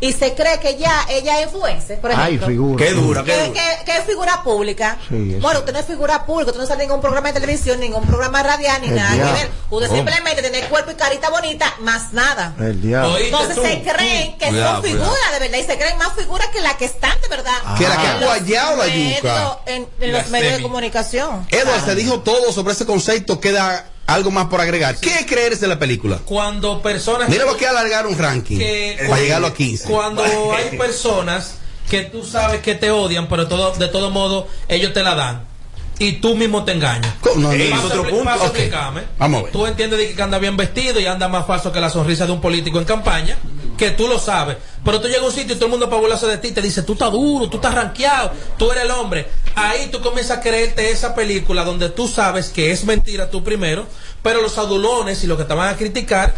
y 0.00 0.12
se 0.12 0.34
cree 0.34 0.58
que 0.60 0.76
ya 0.78 1.06
ella 1.10 1.40
es 1.40 1.46
influencer, 1.46 2.00
por 2.00 2.10
Ay, 2.12 2.36
ejemplo. 2.36 2.46
figura. 2.48 2.84
Qué 2.84 2.92
dura, 2.92 3.22
qué 3.24 3.32
Que, 3.32 3.46
dura. 3.48 3.60
que- 3.78 3.84
que 3.84 3.96
es 3.98 4.04
figura 4.04 4.42
pública. 4.42 4.98
Sí, 5.08 5.36
bueno, 5.40 5.60
usted 5.60 5.72
no 5.72 5.78
es 5.78 5.86
figura 5.86 6.24
pública, 6.24 6.50
usted 6.52 6.60
no 6.62 6.66
sale 6.66 6.82
en 6.84 6.88
ningún 6.88 7.00
programa 7.02 7.28
de 7.28 7.34
televisión, 7.40 7.78
ningún 7.80 8.06
programa 8.06 8.42
radial, 8.42 8.80
ni 8.82 8.88
El 8.88 8.94
nada 8.96 9.14
diablo. 9.14 9.34
que 9.34 9.40
ver. 9.42 9.50
Usted 9.70 9.90
Oh. 9.90 9.94
simplemente 9.94 10.42
tiene 10.42 10.60
cuerpo 10.68 10.90
y 10.90 10.94
carita 10.94 11.28
bonita, 11.30 11.74
más 11.80 12.12
nada. 12.12 12.54
El 12.58 12.82
Entonces 12.82 13.54
tú, 13.56 13.62
se 13.62 13.82
creen 13.82 14.38
que 14.38 14.46
Cuidado, 14.48 14.74
son 14.76 14.84
figuras 14.84 15.32
de 15.34 15.38
verdad 15.38 15.58
y 15.58 15.64
se 15.64 15.78
creen 15.78 15.98
más 15.98 16.12
figuras 16.14 16.48
que 16.48 16.60
las 16.60 16.74
que 16.74 16.86
están 16.86 17.20
de 17.20 17.28
verdad. 17.28 17.52
Que 17.76 17.86
la 17.88 17.96
que 17.96 18.02
En 18.04 18.08
ha 18.10 18.14
los 18.20 18.24
guayado 18.28 18.76
la 18.76 18.84
medios- 18.86 19.16
yuca. 19.18 19.58
En, 19.66 19.86
los 20.12 20.28
medios 20.28 20.56
de 20.56 20.62
comunicación. 20.62 21.46
Edward, 21.50 21.84
se 21.84 21.94
dijo 21.94 22.20
todo 22.20 22.52
sobre 22.52 22.72
ese 22.72 22.86
concepto. 22.86 23.38
Queda 23.40 23.84
algo 24.14 24.30
más 24.30 24.46
por 24.46 24.60
agregar. 24.60 24.96
¿Qué 24.98 25.20
es 25.20 25.26
creerse 25.26 25.66
la 25.66 25.78
película? 25.78 26.18
Cuando 26.24 26.82
personas. 26.82 27.28
Mira 27.28 27.44
lo 27.44 27.56
que 27.56 27.66
alargar 27.66 28.06
un 28.06 28.16
ranking. 28.18 28.58
que 28.58 28.96
para 29.08 29.20
llegarlo 29.20 29.46
a 29.48 29.54
15. 29.54 29.88
Cuando 29.88 30.22
hay 30.24 30.76
personas 30.78 31.54
que 31.88 32.02
tú 32.04 32.24
sabes 32.24 32.60
que 32.60 32.74
te 32.74 32.90
odian, 32.90 33.28
pero 33.28 33.48
todo, 33.48 33.72
de 33.72 33.88
todo 33.88 34.10
modo 34.10 34.46
ellos 34.68 34.92
te 34.92 35.02
la 35.02 35.14
dan. 35.14 35.50
Y 35.98 36.12
tú 36.12 36.34
mismo 36.34 36.64
te 36.64 36.72
engañas. 36.72 37.14
No, 37.26 37.34
no, 37.34 37.52
no. 37.52 37.84
Otro 37.84 38.08
punto. 38.08 38.24
paso 38.24 38.44
Ok. 38.44 38.54
explícame. 38.54 39.02
Vamos 39.18 39.40
a 39.40 39.42
ver. 39.44 39.52
Tú 39.52 39.66
entiendes 39.66 39.98
de 39.98 40.14
que 40.14 40.22
anda 40.22 40.38
bien 40.38 40.56
vestido 40.56 40.98
y 40.98 41.04
anda 41.04 41.28
más 41.28 41.46
falso 41.46 41.70
que 41.70 41.78
la 41.80 41.90
sonrisa 41.90 42.24
de 42.24 42.32
un 42.32 42.40
político 42.40 42.78
en 42.78 42.86
campaña, 42.86 43.36
que 43.76 43.90
tú 43.90 44.08
lo 44.08 44.18
sabes. 44.18 44.56
Pero 44.82 44.98
tú 44.98 45.08
llegas 45.08 45.24
a 45.24 45.26
un 45.26 45.32
sitio 45.32 45.52
y 45.52 45.56
todo 45.56 45.66
el 45.66 45.72
mundo 45.72 45.90
para 45.90 46.00
burlarse 46.00 46.26
de 46.26 46.38
ti 46.38 46.52
te 46.52 46.62
dice, 46.62 46.84
tú 46.84 46.94
estás 46.94 47.12
duro, 47.12 47.50
tú 47.50 47.58
estás 47.58 47.74
rankeado, 47.74 48.32
tú 48.56 48.72
eres 48.72 48.84
el 48.84 48.92
hombre. 48.92 49.26
Ahí 49.54 49.88
tú 49.90 50.00
comienzas 50.00 50.38
a 50.38 50.40
creerte 50.40 50.90
esa 50.90 51.14
película 51.14 51.64
donde 51.64 51.88
tú 51.90 52.08
sabes 52.08 52.48
que 52.48 52.70
es 52.70 52.84
mentira 52.84 53.30
tú 53.30 53.42
primero, 53.42 53.86
pero 54.22 54.42
los 54.42 54.58
adulones 54.58 55.22
y 55.24 55.26
los 55.26 55.38
que 55.38 55.44
te 55.44 55.54
van 55.54 55.74
a 55.74 55.76
criticar 55.76 56.34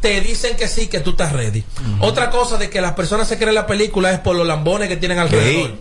te 0.00 0.20
dicen 0.20 0.56
que 0.56 0.68
sí, 0.68 0.88
que 0.88 1.00
tú 1.00 1.10
estás 1.10 1.32
ready. 1.32 1.64
Otra 2.00 2.30
cosa 2.30 2.58
de 2.58 2.70
que 2.70 2.80
las 2.80 2.92
personas 2.92 3.28
se 3.28 3.38
creen 3.38 3.54
la 3.54 3.66
película 3.66 4.12
es 4.12 4.20
por 4.20 4.36
los 4.36 4.46
lambones 4.46 4.88
que 4.88 4.96
tienen 4.96 5.18
alrededor. 5.18 5.74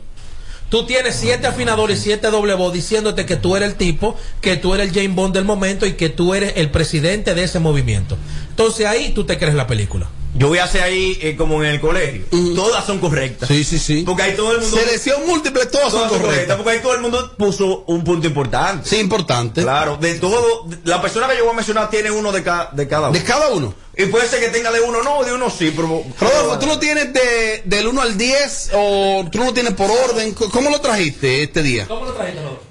Tú 0.69 0.85
tienes 0.85 1.15
siete 1.15 1.47
afinadores 1.47 1.99
y 1.99 2.03
siete 2.03 2.31
doble 2.31 2.53
voz 2.55 2.73
diciéndote 2.73 3.25
que 3.25 3.35
tú 3.35 3.55
eres 3.55 3.69
el 3.69 3.75
tipo, 3.75 4.17
que 4.41 4.57
tú 4.57 4.73
eres 4.73 4.89
el 4.89 4.95
James 4.95 5.15
Bond 5.15 5.33
del 5.33 5.45
momento 5.45 5.85
y 5.85 5.93
que 5.93 6.09
tú 6.09 6.33
eres 6.33 6.53
el 6.55 6.71
presidente 6.71 7.35
de 7.35 7.43
ese 7.43 7.59
movimiento. 7.59 8.17
Entonces 8.49 8.87
ahí 8.87 9.11
tú 9.13 9.25
te 9.25 9.37
crees 9.37 9.53
la 9.53 9.67
película. 9.67 10.07
Yo 10.37 10.49
voy 10.49 10.57
a 10.57 10.65
hacer 10.65 10.83
ahí 10.83 11.17
eh, 11.21 11.37
como 11.37 11.63
en 11.63 11.69
el 11.71 11.79
colegio. 11.79 12.25
Todas 12.55 12.85
son 12.85 12.99
correctas. 12.99 13.47
Sí, 13.47 13.63
sí, 13.63 13.79
sí. 13.79 14.03
Porque 14.05 14.23
ahí 14.23 14.35
todo 14.35 14.51
el 14.53 14.59
mundo. 14.61 14.77
Selección 14.77 15.25
múltiple, 15.25 15.65
todas 15.67 15.91
son 15.91 16.01
todas 16.01 16.11
son 16.11 16.21
correctas. 16.21 16.33
correctas. 16.33 16.57
Porque 16.57 16.69
ahí 16.71 16.79
todo 16.81 16.93
el 16.95 17.01
mundo 17.01 17.35
puso 17.37 17.83
un 17.87 18.03
punto 18.03 18.27
importante. 18.27 18.89
Sí, 18.89 18.97
importante. 18.97 19.61
Claro, 19.61 19.95
de 19.95 20.15
todo. 20.15 20.67
La 20.83 21.01
persona 21.01 21.29
que 21.29 21.37
yo 21.37 21.45
voy 21.45 21.53
a 21.53 21.55
mencionar 21.55 21.89
tiene 21.89 22.11
uno 22.11 22.33
de, 22.33 22.43
ca- 22.43 22.69
de 22.73 22.85
cada 22.87 23.09
uno. 23.09 23.17
De 23.17 23.23
cada 23.23 23.47
uno. 23.49 23.73
Y 23.97 24.07
puede 24.07 24.27
ser 24.27 24.41
que 24.41 24.49
tenga 24.49 24.71
de 24.71 24.81
uno, 24.81 25.01
no, 25.03 25.23
de 25.23 25.31
uno 25.33 25.49
sí, 25.49 25.71
pero. 25.73 26.03
Rodolfo, 26.19 26.59
¿tú 26.59 26.65
lo 26.65 26.79
tienes 26.79 27.13
de, 27.13 27.61
del 27.63 27.87
1 27.87 28.01
al 28.01 28.17
10 28.17 28.71
o 28.73 29.25
tú 29.31 29.37
lo 29.37 29.53
tienes 29.53 29.73
por 29.73 29.89
orden? 29.89 30.33
¿Cómo 30.33 30.69
lo 30.69 30.81
trajiste 30.81 31.43
este 31.43 31.63
día? 31.63 31.87
¿Cómo 31.87 32.03
lo 32.05 32.11
trajiste, 32.13 32.41
Rodolfo? 32.41 32.61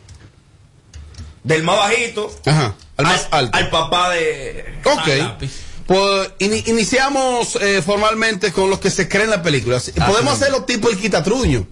Del 1.44 1.62
más 1.62 1.76
bajito 1.76 2.30
Ajá, 2.47 2.75
al 2.97 3.04
más 3.06 3.28
al, 3.30 3.44
alto. 3.47 3.56
al 3.59 3.71
papá 3.71 4.11
de. 4.11 4.64
Al 4.85 4.99
Ok. 4.99 5.49
Pues 5.86 6.30
ini- 6.38 6.62
iniciamos 6.66 7.56
eh, 7.56 7.82
formalmente 7.82 8.52
con 8.52 8.70
los 8.70 8.78
que 8.80 8.90
se 8.90 9.08
creen 9.08 9.30
la 9.30 9.42
película. 9.42 9.78
Sí, 9.80 9.92
Podemos 9.92 10.36
sí. 10.38 10.42
hacerlo 10.42 10.64
tipo 10.64 10.88
el 10.88 10.98
quitatruño. 10.98 11.66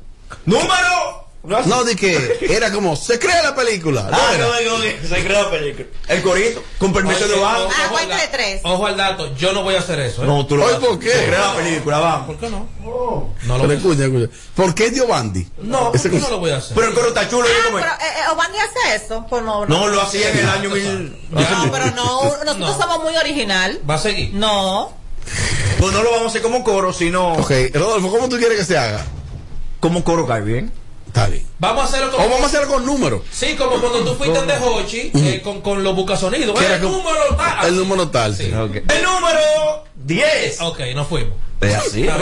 ¡Número! 0.47 1.22
No, 1.45 1.83
de 1.83 1.97
que 1.97 2.39
era 2.49 2.71
como, 2.73 2.95
se 2.95 3.19
cree 3.19 3.43
la 3.43 3.53
película. 3.53 4.03
¿no 4.03 4.17
Ah, 4.17 4.33
no, 4.39 4.47
no, 4.47 4.79
no, 4.79 4.85
se 5.09 5.25
creó 5.25 5.43
la 5.43 5.51
película. 5.51 5.89
El 6.07 6.23
corito, 6.23 6.63
con 6.79 6.93
permiso 6.93 7.27
de 7.27 7.35
Obama. 7.35 7.65
ojo 7.65 7.73
Ah, 7.77 7.83
al 7.85 7.91
cuenta 7.91 8.15
de 8.17 8.23
da- 8.27 8.31
tres. 8.31 8.61
Ojo 8.63 8.87
al 8.87 8.97
dato, 8.97 9.35
yo 9.37 9.53
no 9.53 9.65
voy 9.65 9.75
a 9.75 9.81
hacer 9.81 9.99
eso. 9.99 10.23
¿eh? 10.23 10.27
No, 10.27 10.47
tú 10.47 10.57
lo 10.57 10.67
Oye, 10.67 10.77
haces. 10.77 10.89
¿por 10.89 10.99
qué? 11.01 11.11
Se 11.11 11.25
creó 11.27 11.41
la 11.41 11.55
película, 11.57 11.99
vamos. 11.99 12.27
¿Por 12.29 12.37
qué 12.39 12.49
no? 12.49 12.69
No 12.85 12.89
lo 12.93 13.33
Pero 13.43 13.59
voy 13.59 13.59
a 13.59 13.65
hacer. 13.65 13.77
escucha, 13.79 14.05
escucha. 14.05 14.29
¿Por 14.55 14.75
qué 14.77 14.91
Diobandi? 14.91 15.49
No, 15.63 15.91
¿por 15.91 16.01
cos- 16.01 16.13
no 16.21 16.31
lo 16.31 16.39
voy 16.39 16.51
a 16.53 16.57
hacer? 16.59 16.75
Pero 16.77 16.89
el 16.89 16.95
coro 16.95 17.09
está 17.09 17.29
chulo, 17.29 17.45
yo 17.49 17.55
Ah, 17.61 17.65
como- 17.67 17.79
pero 17.79 17.91
eh, 17.91 17.97
eh, 18.21 18.33
Obandi 18.33 18.59
hace 18.59 19.05
eso. 19.05 19.27
Pues 19.29 19.43
no, 19.43 19.67
No, 19.67 19.89
lo 19.89 20.01
hacía 20.01 20.31
en 20.31 20.39
el 20.39 20.49
año 20.49 20.71
mil. 20.75 21.27
No, 21.31 21.73
pero 21.73 21.87
no, 21.91 22.23
nosotros 22.45 22.57
No. 22.59 22.79
somos 22.79 23.03
muy 23.03 23.17
original. 23.17 23.81
Va 23.89 23.95
a 23.95 23.99
seguir. 23.99 24.33
No. 24.33 24.93
Pues 25.81 25.93
no 25.93 26.05
lo 26.05 26.11
vamos 26.13 26.27
a 26.27 26.29
hacer 26.29 26.43
como 26.43 26.63
coro, 26.63 26.93
sino. 26.93 27.33
Ok, 27.33 27.51
Rodolfo, 27.75 28.11
¿cómo 28.13 28.29
tú 28.29 28.37
quieres 28.39 28.59
que 28.59 28.65
se 28.65 28.79
haga? 28.79 29.05
Como 29.81 30.05
coro 30.05 30.25
cae 30.25 30.43
bien. 30.43 30.73
Está 31.13 31.27
bien. 31.27 31.47
Vamos 31.59 31.85
a 31.85 31.89
hacerlo 31.89 32.09
O 32.09 32.13
como. 32.17 32.29
vamos 32.31 32.43
a 32.43 32.47
hacerlo 32.47 32.69
con 32.69 32.87
números. 32.87 33.21
Sí, 33.31 33.55
como 33.55 33.79
cuando 33.81 34.03
tú 34.03 34.15
fuiste 34.15 34.41
de 34.47 34.57
Hochi 34.57 35.11
eh, 35.15 35.43
con, 35.45 35.61
con 35.61 35.85
los 35.85 35.95
bucasonidos. 35.95 36.59
El 36.59 36.81
número 36.81 37.37
tal. 37.37 37.67
El 37.69 37.77
número 37.77 38.09
tal, 38.09 38.35
sí. 38.35 38.45
Sí. 38.45 38.51
El 38.51 39.03
número 39.05 39.85
10. 39.97 40.61
Ok, 40.63 40.81
nos 40.95 41.07
fuimos. 41.09 41.35
Es 41.61 41.75
así, 41.75 42.03
¿no? 42.03 42.15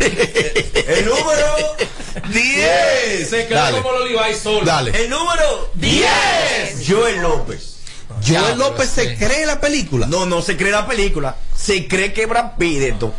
El 0.00 1.04
número 1.04 1.76
10. 2.32 3.28
Se 3.30 3.46
quedó 3.46 3.58
Dale. 3.58 3.76
como 3.82 3.94
el 3.96 4.02
Olivay 4.02 4.34
solo. 4.34 4.64
Dale. 4.64 4.90
El 5.04 5.10
número 5.10 5.70
10. 5.74 6.08
Joel 6.88 7.20
López. 7.20 7.76
Joel 8.08 8.22
Ya, 8.24 8.54
López 8.56 8.90
pero 8.96 9.08
se 9.08 9.16
sí. 9.18 9.24
cree 9.24 9.46
la 9.46 9.60
película. 9.60 10.06
No, 10.06 10.24
no 10.26 10.40
se 10.42 10.56
cree 10.56 10.72
la 10.72 10.86
película. 10.86 11.36
Se 11.54 11.86
cree 11.86 12.12
que 12.12 12.26
Brad 12.26 12.52
Pitt 12.58 12.80
esto. 12.82 13.12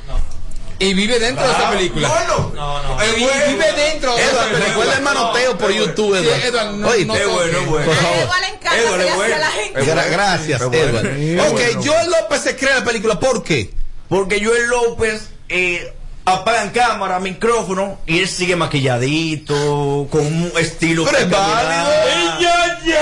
Y 0.81 0.93
vive 0.93 1.19
dentro 1.19 1.45
de 1.45 1.51
esa 1.53 1.69
película. 1.71 2.07
Bueno, 2.07 2.51
No, 2.55 2.81
no. 2.83 2.97
Y, 3.03 3.23
y 3.23 3.53
vive 3.53 3.71
dentro 3.73 4.15
de 4.15 4.21
esa 4.21 4.31
Edward, 4.31 4.43
película. 4.47 4.65
recuerda 4.69 4.93
el 4.95 5.01
manoteo 5.03 5.57
por 5.57 5.71
YouTube, 5.71 6.17
Sí, 6.17 6.25
Edward. 6.25 6.45
Edward, 6.45 6.71
no- 6.75 6.87
Oíste, 6.87 7.05
no 7.05 7.15
es 7.15 7.27
bueno, 7.27 7.59
bueno. 7.65 7.85
por 7.85 7.95
favor. 7.95 8.17
Edward 8.17 8.39
le 8.41 8.47
encanta 8.47 8.77
Edward 8.77 9.01
es 9.01 9.15
bueno. 9.15 9.35
a 9.35 9.39
la 9.39 9.51
gente. 9.51 9.81
Gracias. 10.09 10.61
Edward. 10.61 11.15
Sí, 11.17 11.37
ok, 11.39 11.51
bueno. 11.51 11.81
Joel 11.83 12.09
López 12.11 12.41
se 12.41 12.55
cree 12.55 12.71
en 12.71 12.79
la 12.79 12.85
película. 12.85 13.19
¿Por 13.19 13.43
qué? 13.43 13.73
Porque 14.07 14.43
Joel 14.43 14.67
López 14.67 15.29
eh, 15.49 15.93
apagan 16.25 16.69
cámara, 16.69 17.19
micrófono 17.19 17.99
y 18.05 18.19
él 18.19 18.27
sigue 18.29 18.55
maquilladito, 18.55 20.07
con 20.09 20.21
un 20.25 20.51
estilo. 20.57 21.03
Pero 21.05 21.17
es 21.17 21.29
válido. 21.29 22.49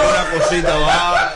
Una 0.10 0.40
cosita 0.40 0.76
va. 0.78 1.36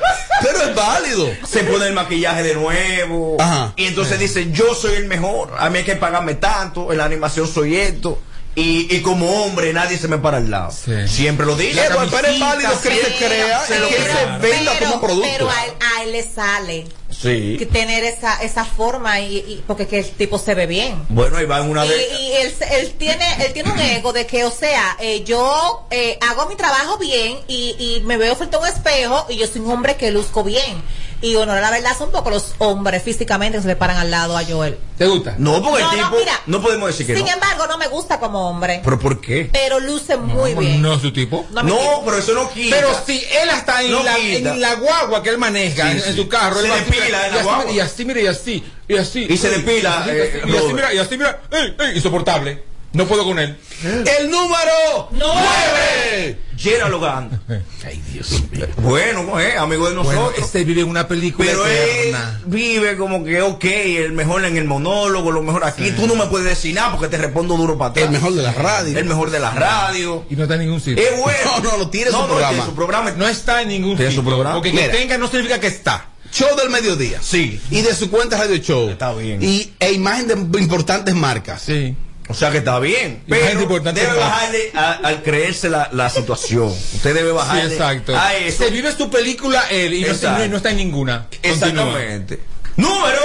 Pero 0.62 0.70
es 0.70 0.76
válido. 0.76 1.30
Se 1.46 1.64
pone 1.64 1.88
el 1.88 1.94
maquillaje 1.94 2.44
de 2.44 2.56
nuevo. 2.56 3.38
Ajá. 3.40 3.74
Y 3.76 3.86
entonces 3.86 4.20
dice, 4.20 4.52
yo 4.52 4.74
soy 4.76 4.94
el 4.94 5.08
mejor. 5.08 5.54
A 5.58 5.70
mí 5.70 5.80
hay 5.80 5.84
que 5.84 5.96
pagarme 5.96 6.36
tanto. 6.36 6.92
En 6.92 6.98
la 6.98 7.06
animación 7.06 7.48
soy 7.48 7.78
esto. 7.78 8.20
Y, 8.54 8.94
y 8.94 9.02
como 9.02 9.46
hombre 9.46 9.72
nadie 9.72 9.98
se 9.98 10.10
me 10.10 10.18
para 10.18 10.38
al 10.38 10.52
lado. 10.52 10.72
Sí. 10.72 11.08
Siempre 11.08 11.46
lo 11.46 11.56
dice. 11.56 11.86
Edward, 11.86 12.10
pero 12.12 12.28
es 12.28 12.40
válido 12.40 12.82
que 12.82 12.90
se 12.96 13.16
crea 13.16 13.62
se 13.66 13.78
y 13.78 13.80
lo 13.80 13.88
que 13.88 13.96
se 13.96 14.26
venda 14.42 14.72
pero, 14.78 14.92
como 14.92 15.02
producto. 15.02 15.28
pero 15.32 15.50
a, 15.50 15.66
él, 15.66 15.72
a 15.80 16.04
él 16.04 16.12
le 16.12 16.24
sale 16.24 16.88
Sí. 17.10 17.56
que 17.58 17.66
tener 17.66 18.04
esa, 18.04 18.42
esa 18.44 18.66
forma 18.66 19.20
y, 19.22 19.38
y- 19.38 19.64
porque 19.68 19.88
que 19.88 20.00
el 20.00 20.10
tipo 20.12 20.38
se 20.38 20.54
ve 20.56 20.66
bien. 20.66 21.02
Bueno, 21.10 21.38
ahí 21.38 21.46
va 21.46 21.60
en 21.60 21.70
una 21.70 21.86
Y, 21.86 21.90
de... 21.90 21.96
y 22.20 22.32
él, 22.34 22.54
él 22.72 22.94
tiene 22.98 23.26
él 23.46 23.54
tiene 23.54 23.72
un 23.72 23.80
ego 23.80 24.12
de 24.12 24.26
que, 24.28 24.44
o 24.44 24.52
sea, 24.52 24.98
eh, 25.00 25.24
yo 25.24 25.86
eh, 25.92 26.18
hago 26.22 26.48
mi 26.48 26.56
trabajo 26.56 26.98
bien 26.98 27.38
y, 27.48 27.76
y 27.80 28.02
me 28.06 28.18
veo 28.18 28.36
frente 28.36 28.58
a 28.58 28.60
un 28.60 28.68
espejo 28.68 29.28
y 29.30 29.38
yo 29.38 29.48
soy 29.48 29.62
un 29.62 29.72
hombre 29.72 29.96
que 29.96 30.12
luzco 30.12 30.44
bien. 30.44 30.82
Y 31.22 31.36
honor 31.36 31.58
a 31.58 31.62
la 31.62 31.70
verdad 31.72 31.96
son 31.98 32.10
pocos 32.12 32.32
los 32.34 32.56
hombres 32.58 33.04
físicamente 33.04 33.58
que 33.58 33.62
se 33.62 33.68
le 33.68 33.76
paran 33.76 33.98
al 33.98 34.10
lado 34.10 34.36
a 34.36 34.44
Joel. 34.44 34.78
¿Te 34.98 35.06
gusta? 35.06 35.36
No, 35.38 35.62
porque 35.62 35.84
No, 35.84 35.92
el 35.92 35.98
no, 36.00 36.04
tipo... 36.06 36.18
mira. 36.18 36.42
no 36.48 36.62
podemos 36.62 36.88
decir 36.88 37.06
que 37.06 37.16
Sin 37.16 37.26
no. 37.26 37.32
embargo, 37.32 37.68
no 37.68 37.78
me 37.78 37.88
gusta 37.88 38.20
como 38.20 38.50
hombre, 38.50 38.82
¿Pero 38.84 39.00
por 39.00 39.22
qué? 39.22 39.50
pero 39.52 39.80
luce 39.80 40.18
muy 40.18 40.54
bien. 40.56 40.82
No 40.82 40.96
es 40.96 41.02
su 41.02 41.14
tipo. 41.14 41.46
No 41.52 41.62
No, 41.64 42.02
pero 42.06 42.18
eso 42.18 42.34
no 42.34 42.50
quita. 42.52 42.76
Pero 42.76 42.90
si 43.06 43.18
él 43.20 43.50
está 43.50 43.84
en, 43.84 43.92
No 43.92 44.04
la, 44.04 44.16
quita. 44.16 44.54
en 44.54 44.62
la 44.62 44.76
guagua 44.76 45.22
que 45.22 45.30
él 45.30 45.38
maneja, 45.38 45.92
Sí, 45.92 46.02
en, 46.08 46.16
su 46.16 46.28
carro, 46.28 46.60
Se 46.60 46.66
él 46.66 46.72
va 46.72 46.76
depila 46.78 46.98
así, 46.98 47.06
en 47.06 47.12
la 47.12 47.28
y 47.28 47.30
así, 47.38 47.44
guagua. 47.44 47.72
y 47.72 47.80
así, 47.80 48.06
mira, 48.06 48.22
y 48.22 48.28
así, 48.28 48.64
y 48.88 48.98
así. 48.98 49.26
Y 49.30 49.38
se 49.38 49.50
Uy, 49.50 49.56
depila, 49.58 50.06
Y 50.08 50.10
así, 50.10 50.68
eh, 50.70 50.74
mira, 50.74 50.94
y 50.94 50.98
así, 50.98 51.18
mira, 51.18 51.40
ey, 51.52 51.76
ey, 51.80 51.96
insoportable. 51.98 52.64
No 52.94 53.06
puedo 53.08 53.24
con 53.24 53.40
él. 53.40 53.58
El 53.84 54.30
número 54.30 55.10
9. 55.12 56.40
Gerald 56.58 56.92
Logan. 56.92 57.42
Ay, 57.86 58.02
Dios 58.12 58.44
mío. 58.52 58.68
Bueno, 58.78 59.40
eh, 59.40 59.58
amigo 59.58 59.88
de 59.90 59.96
nosotros. 59.96 60.24
Bueno, 60.32 60.38
este 60.46 60.64
vive 60.64 60.82
en 60.82 60.90
una 60.90 61.08
película 61.08 61.50
pero 61.50 61.66
él 61.66 61.74
eterna. 61.74 62.42
vive 62.46 62.98
como 62.98 63.24
que, 63.24 63.42
ok, 63.42 63.64
el 63.64 64.12
mejor 64.12 64.44
en 64.46 64.58
el 64.58 64.66
monólogo, 64.66 65.32
lo 65.32 65.42
mejor 65.42 65.64
aquí. 65.64 65.90
Tú 65.92 66.06
no 66.06 66.16
me 66.16 66.26
puedes 66.26 66.48
decir 66.48 66.76
nada 66.76 66.92
porque 66.92 67.08
te 67.08 67.18
respondo 67.18 67.56
duro 67.58 67.78
para 67.78 67.92
atrás. 67.92 68.06
El 68.08 68.12
mejor 68.12 68.34
de 68.34 68.42
la 68.44 68.52
radio. 68.52 68.98
El 68.98 69.06
mejor 69.06 69.32
de 69.32 69.40
la 69.40 69.52
radio. 69.52 70.26
Y 70.30 70.36
no 70.36 70.44
está 70.44 70.56
en 70.56 70.62
ningún 70.62 70.82
sitio. 70.82 71.04
Es 71.04 71.18
bueno. 71.18 71.38
No, 71.62 71.72
no, 71.72 71.78
no, 71.78 71.90
tiene 71.90 72.12
su 72.12 72.18
no, 72.18 72.26
programa. 72.28 72.50
tiene 72.52 72.66
su 72.66 72.76
programa. 72.76 73.12
No 73.12 73.28
está 73.28 73.62
en 73.62 73.68
ningún 73.70 73.96
Tiene 73.96 74.12
su 74.12 74.18
sitio. 74.18 74.30
programa. 74.30 74.56
Porque 74.56 74.72
que 74.72 74.90
tenga 74.90 75.18
no 75.18 75.28
significa 75.28 75.60
que 75.60 75.68
está. 75.68 76.08
Show 76.32 76.56
del 76.58 76.70
mediodía. 76.70 77.20
Sí. 77.22 77.60
Y 77.72 77.82
de 77.82 77.94
su 77.96 78.10
cuenta 78.10 78.38
Radio 78.38 78.58
Show. 78.58 78.90
Está 78.90 79.14
bien. 79.14 79.42
Y 79.44 79.74
e 79.80 79.92
imagen 79.92 80.28
de 80.52 80.60
importantes 80.60 81.14
marcas. 81.14 81.62
Sí. 81.62 81.96
O 82.32 82.34
sea 82.34 82.52
que 82.52 82.58
está 82.60 82.80
bien. 82.80 83.24
Pero 83.28 83.62
importante 83.62 84.02
debe 84.02 84.14
es 84.14 84.20
bajarle 84.20 84.72
a- 84.74 84.92
al 85.04 85.22
creerse 85.24 85.70
la, 85.70 85.90
la 85.92 86.10
situación. 86.10 86.70
Usted 86.70 87.14
debe 87.14 87.30
Sí, 87.30 87.36
bajarle 87.36 87.74
exacto. 87.74 88.18
a 88.18 88.34
eso. 88.36 88.64
Se 88.64 88.70
vive 88.72 88.92
su 88.96 89.10
película 89.10 89.64
él 89.70 89.94
y 89.94 90.02
no, 90.02 90.08
no- 90.48 90.58
está 90.58 90.72
en 90.72 90.78
ninguna. 90.78 91.28
Continúa. 91.30 91.54
Exactamente. 91.54 92.40
Número 92.78 93.22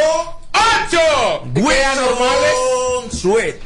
¡Ocho! 0.52 1.42
¿Qué 1.54 1.84
anormales? 1.84 2.52
Wilson 3.02 3.18
Suet. 3.20 3.60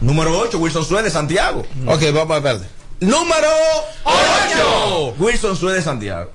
Número 0.00 0.38
8, 0.38 0.58
Wilson 0.58 0.84
Suet 0.84 1.04
de 1.04 1.10
Santiago. 1.10 1.64
Ok, 1.86 2.02
vamos 2.12 2.36
a 2.36 2.40
ver. 2.40 2.60
Número 3.00 3.48
8. 4.04 5.14
Wilson 5.18 5.56
Suet 5.56 5.74
de 5.76 5.82
Santiago. 5.82 6.30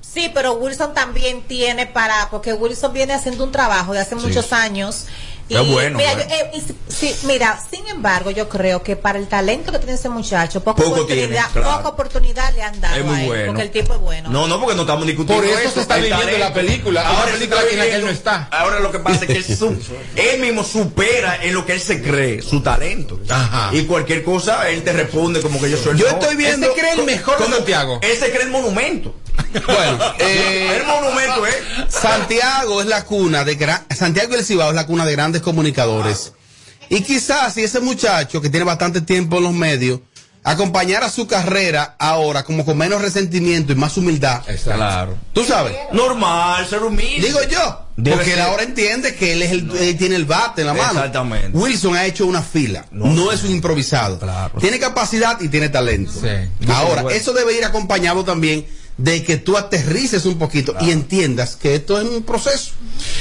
Sí, 0.00 0.30
pero 0.34 0.52
Wilson 0.54 0.92
también 0.94 1.42
tiene 1.42 1.86
para, 1.86 2.28
porque 2.30 2.52
Wilson 2.52 2.92
viene 2.92 3.14
haciendo 3.14 3.44
un 3.44 3.52
trabajo 3.52 3.92
de 3.92 4.00
hace 4.00 4.14
muchos 4.14 4.52
años. 4.52 5.06
Y 5.48 5.54
Es 5.56 5.66
bueno, 5.66 5.98
mira, 5.98 6.14
bueno. 6.14 6.30
yo- 6.30 6.34
eh, 6.36 6.50
y 6.54 6.60
si- 6.60 6.76
sí, 7.12 7.26
mira, 7.26 7.60
sin 7.70 7.86
embargo, 7.88 8.30
yo 8.30 8.48
creo 8.48 8.82
que 8.82 8.96
para 8.96 9.18
el 9.18 9.26
talento 9.28 9.70
que 9.70 9.78
tiene 9.78 9.94
ese 9.94 10.08
muchacho, 10.08 10.62
poca 10.62 10.76
Poco 10.82 10.94
oportunidad, 10.94 11.28
tiene, 11.28 11.62
claro. 11.64 11.76
poca 11.76 11.88
oportunidad 11.90 12.54
le 12.54 12.62
han 12.62 12.80
dado 12.80 12.96
Es 12.96 13.04
muy 13.04 13.16
a 13.16 13.20
él, 13.22 13.26
bueno. 13.26 13.46
porque 13.48 13.62
el 13.62 13.70
tipo 13.70 13.92
es 13.94 14.00
bueno. 14.00 14.30
No, 14.30 14.46
no, 14.48 14.58
porque 14.60 14.74
no 14.76 14.82
estamos 14.82 15.06
discutiendo 15.06 15.42
Por 15.44 15.52
eso 15.60 15.70
se 15.72 15.80
está 15.80 15.96
viviendo 15.96 16.20
talento. 16.20 16.38
la 16.44 16.54
película, 16.54 17.06
Ahora 17.08 17.32
película 17.32 17.60
en 17.60 17.64
la 17.66 17.70
que 17.70 17.74
él 17.74 17.80
viviendo- 17.84 18.06
no 18.06 18.12
está. 18.12 18.48
Ahora 18.50 18.80
lo 18.80 18.90
que 18.92 18.98
pasa 19.00 19.24
es 19.24 19.26
que 19.26 19.36
él, 19.36 19.44
su- 19.56 19.76
él 20.16 20.40
mismo 20.40 20.64
supera 20.64 21.38
en 21.42 21.52
lo 21.54 21.66
que 21.66 21.72
él 21.74 21.80
se 21.80 22.00
cree, 22.02 22.40
su 22.40 22.62
talento. 22.62 23.20
Ajá. 23.28 23.70
Y 23.72 23.84
cualquier 23.84 24.22
cosa, 24.24 24.70
él 24.70 24.82
te 24.82 24.92
responde 24.92 25.42
como 25.42 25.60
que 25.60 25.68
yo 25.70 25.76
soy 25.76 25.92
el 25.92 25.98
Yo 25.98 26.04
mejor. 26.06 26.20
estoy 26.22 26.36
viendo- 26.36 26.66
Él 26.66 26.72
se 26.74 26.80
cree 26.80 26.92
el 26.92 27.04
mejor 27.04 27.38
de 27.38 27.54
Santiago. 27.56 27.98
Él 28.02 28.16
se 28.16 28.30
cree 28.30 28.42
el 28.44 28.50
monumento. 28.50 29.14
Bueno, 29.66 29.98
eh, 30.18 30.76
el 30.76 30.86
monumento, 30.86 31.46
¿eh? 31.46 31.86
Santiago 31.88 32.80
es 32.80 32.86
la 32.86 33.04
cuna 33.04 33.44
de 33.44 33.54
gran, 33.54 33.84
Santiago 33.94 34.34
y 34.34 34.38
el 34.38 34.44
Cibao 34.44 34.70
es 34.70 34.74
la 34.74 34.86
cuna 34.86 35.04
de 35.04 35.12
grandes 35.12 35.42
comunicadores. 35.42 36.32
Y 36.88 37.02
quizás 37.02 37.54
si 37.54 37.62
ese 37.62 37.80
muchacho 37.80 38.40
que 38.40 38.50
tiene 38.50 38.64
bastante 38.64 39.00
tiempo 39.00 39.38
en 39.38 39.44
los 39.44 39.54
medios 39.54 40.00
acompañara 40.44 41.08
su 41.08 41.26
carrera 41.26 41.94
ahora 41.98 42.42
como 42.42 42.64
con 42.64 42.76
menos 42.76 43.00
resentimiento 43.00 43.72
y 43.72 43.76
más 43.76 43.96
humildad. 43.96 44.42
Claro. 44.64 45.16
¿Tú 45.32 45.44
sabes? 45.44 45.74
Normal, 45.92 46.66
ser 46.68 46.82
humilde. 46.82 47.26
Digo 47.26 47.38
yo, 47.48 47.86
Debe 47.96 48.16
porque 48.16 48.34
él 48.34 48.40
ahora 48.40 48.62
entiende 48.62 49.14
que 49.14 49.34
él 49.34 49.42
es 49.42 49.52
el, 49.52 49.70
él 49.76 49.96
tiene 49.96 50.16
el 50.16 50.24
bate 50.24 50.62
en 50.62 50.66
la 50.66 50.74
mano. 50.74 50.98
Exactamente. 50.98 51.56
Wilson 51.56 51.96
ha 51.96 52.06
hecho 52.06 52.26
una 52.26 52.42
fila, 52.42 52.84
no, 52.90 53.30
es 53.30 53.42
un 53.44 53.52
improvisado. 53.52 54.18
Claro. 54.18 54.58
Tiene 54.58 54.78
capacidad 54.78 55.40
y 55.40 55.48
tiene 55.48 55.68
talento. 55.68 56.12
Sí. 56.12 56.68
Ahora, 56.68 57.04
eso 57.12 57.32
debe 57.32 57.56
ir 57.56 57.64
acompañado 57.64 58.24
también 58.24 58.66
de 58.98 59.24
que 59.24 59.36
tú 59.36 59.56
aterrices 59.56 60.26
un 60.26 60.38
poquito 60.38 60.74
y 60.80 60.90
entiendas 60.90 61.56
que 61.56 61.74
esto 61.74 62.00
es 62.00 62.06
un 62.06 62.22
proceso. 62.22 62.72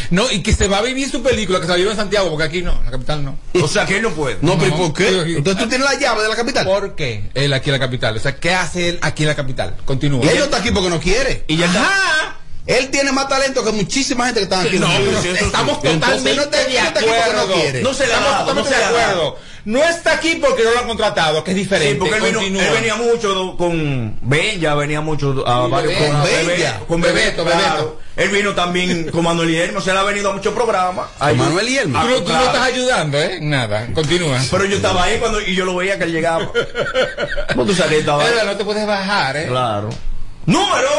No, 0.10 0.30
y 0.30 0.44
que 0.44 0.54
se 0.54 0.68
va 0.68 0.80
a 0.80 0.82
vivir 0.82 1.10
su 1.10 1.24
película, 1.24 1.60
que 1.60 1.66
se 1.66 1.70
va 1.70 1.74
a 1.76 1.78
vivir 1.78 1.92
en 1.92 1.98
Santiago, 1.98 2.30
porque 2.30 2.44
aquí 2.44 2.62
no, 2.62 2.78
en 2.78 2.86
la 2.86 2.92
capital 2.92 3.24
no. 3.24 3.38
O 3.62 3.68
sea 3.68 3.86
que 3.86 3.98
él 3.98 4.02
no 4.04 4.12
puede. 4.12 4.38
No, 4.42 4.58
pero 4.58 4.68
¿y 4.68 4.72
No. 4.72 4.78
por 4.78 4.94
qué? 4.94 5.08
Entonces 5.38 5.64
tú 5.64 5.70
tienes 5.70 5.88
la 5.90 5.98
llave 6.00 6.24
de 6.24 6.30
la 6.30 6.36
capital. 6.36 6.66
¿Por 6.66 6.96
qué 6.96 7.30
él 7.34 7.54
aquí 7.54 7.70
en 7.70 7.74
la 7.74 7.80
capital? 7.80 8.18
O 8.18 8.20
sea, 8.20 8.36
¿qué 8.36 8.54
hace 8.54 8.90
él 8.90 9.00
aquí 9.02 9.24
en 9.24 9.30
la 9.30 9.36
capital? 9.36 9.78
Continúa. 9.86 10.26
Y 10.26 10.30
él 10.30 10.40
no 10.40 10.44
está 10.46 10.58
aquí 10.58 10.72
porque 10.72 10.90
no 10.90 11.00
quiere. 11.00 11.46
Y 11.48 11.58
ya 11.58 11.66
está. 11.66 12.38
Él 12.68 12.90
tiene 12.92 13.12
más 13.12 13.28
talento 13.28 13.64
que 13.66 13.72
muchísima 13.72 14.26
gente 14.26 14.42
que 14.42 14.44
está 14.44 14.62
aquí. 14.62 14.78
No, 14.78 14.92
el 14.96 15.04
pero 15.04 15.36
estamos 15.36 15.82
totalmente 15.82 16.36
no 16.36 16.46
de 16.46 16.74
no 16.74 16.90
acuerdo. 16.90 17.48
no 17.48 17.54
quiere. 17.56 17.82
No 17.82 17.94
se 17.94 18.04
Estamos 18.04 18.38
totalmente 18.46 18.70
no 18.72 18.78
de 18.78 18.86
acuerdo. 18.86 19.38
No 19.66 19.84
está 19.84 20.14
aquí 20.14 20.36
porque 20.42 20.64
no 20.64 20.72
lo 20.72 20.80
han 20.80 20.88
contratado, 20.88 21.44
que 21.44 21.52
es 21.52 21.58
diferente. 21.58 21.94
Sí, 21.94 22.00
porque 22.00 22.16
él, 22.30 22.36
vino- 22.38 22.60
él 22.60 22.72
venía 22.74 22.96
mucho 22.96 23.56
con 23.58 24.18
Bella, 24.22 24.74
venía 24.76 25.02
mucho 25.02 25.44
a 25.48 25.66
Sí, 25.66 25.72
varios. 25.72 25.94
Con 25.94 26.24
Bebe- 26.24 26.46
Bella. 26.46 26.80
con 26.88 27.02
Bebeto, 27.02 27.44
Bebeto, 27.44 27.46
Bebeto. 27.46 27.60
claro. 27.68 28.00
Él 28.18 28.30
vino 28.30 28.54
también 28.56 29.06
con 29.12 29.24
Manuel 29.24 29.48
Guillermo, 29.50 29.80
o 29.80 29.82
sea, 29.82 29.94
él 29.94 30.00
ha 30.00 30.04
venido 30.04 30.32
a 30.32 30.34
muchos 30.34 30.54
programas. 30.54 31.08
Manuel. 31.20 31.68
Tú, 31.84 31.90
no, 31.90 32.16
tú 32.24 32.34
no 32.34 32.44
estás 32.44 32.62
ayudando, 32.68 33.18
¿eh? 33.22 33.40
Nada. 33.42 33.88
Continúa. 33.94 34.40
Pero 34.50 34.66
yo 34.66 34.76
estaba 34.78 35.04
ahí 35.04 35.18
cuando 35.20 35.40
y 35.42 35.56
yo 35.56 35.64
lo 35.66 35.76
veía 35.76 35.98
que 35.98 36.06
él 36.06 36.12
llegaba. 36.12 36.52
¿Cómo 37.54 37.66
tú 37.66 37.74
sabes 37.76 37.92
que 37.94 38.00
estaba 38.00 38.24
ahí? 38.24 38.32
Edward, 38.34 38.46
no 38.48 38.58
te 38.58 38.66
puedes 38.66 38.86
bajar, 38.88 39.38
¿eh? 39.38 39.46
Claro. 39.48 39.90
Número 40.48 40.90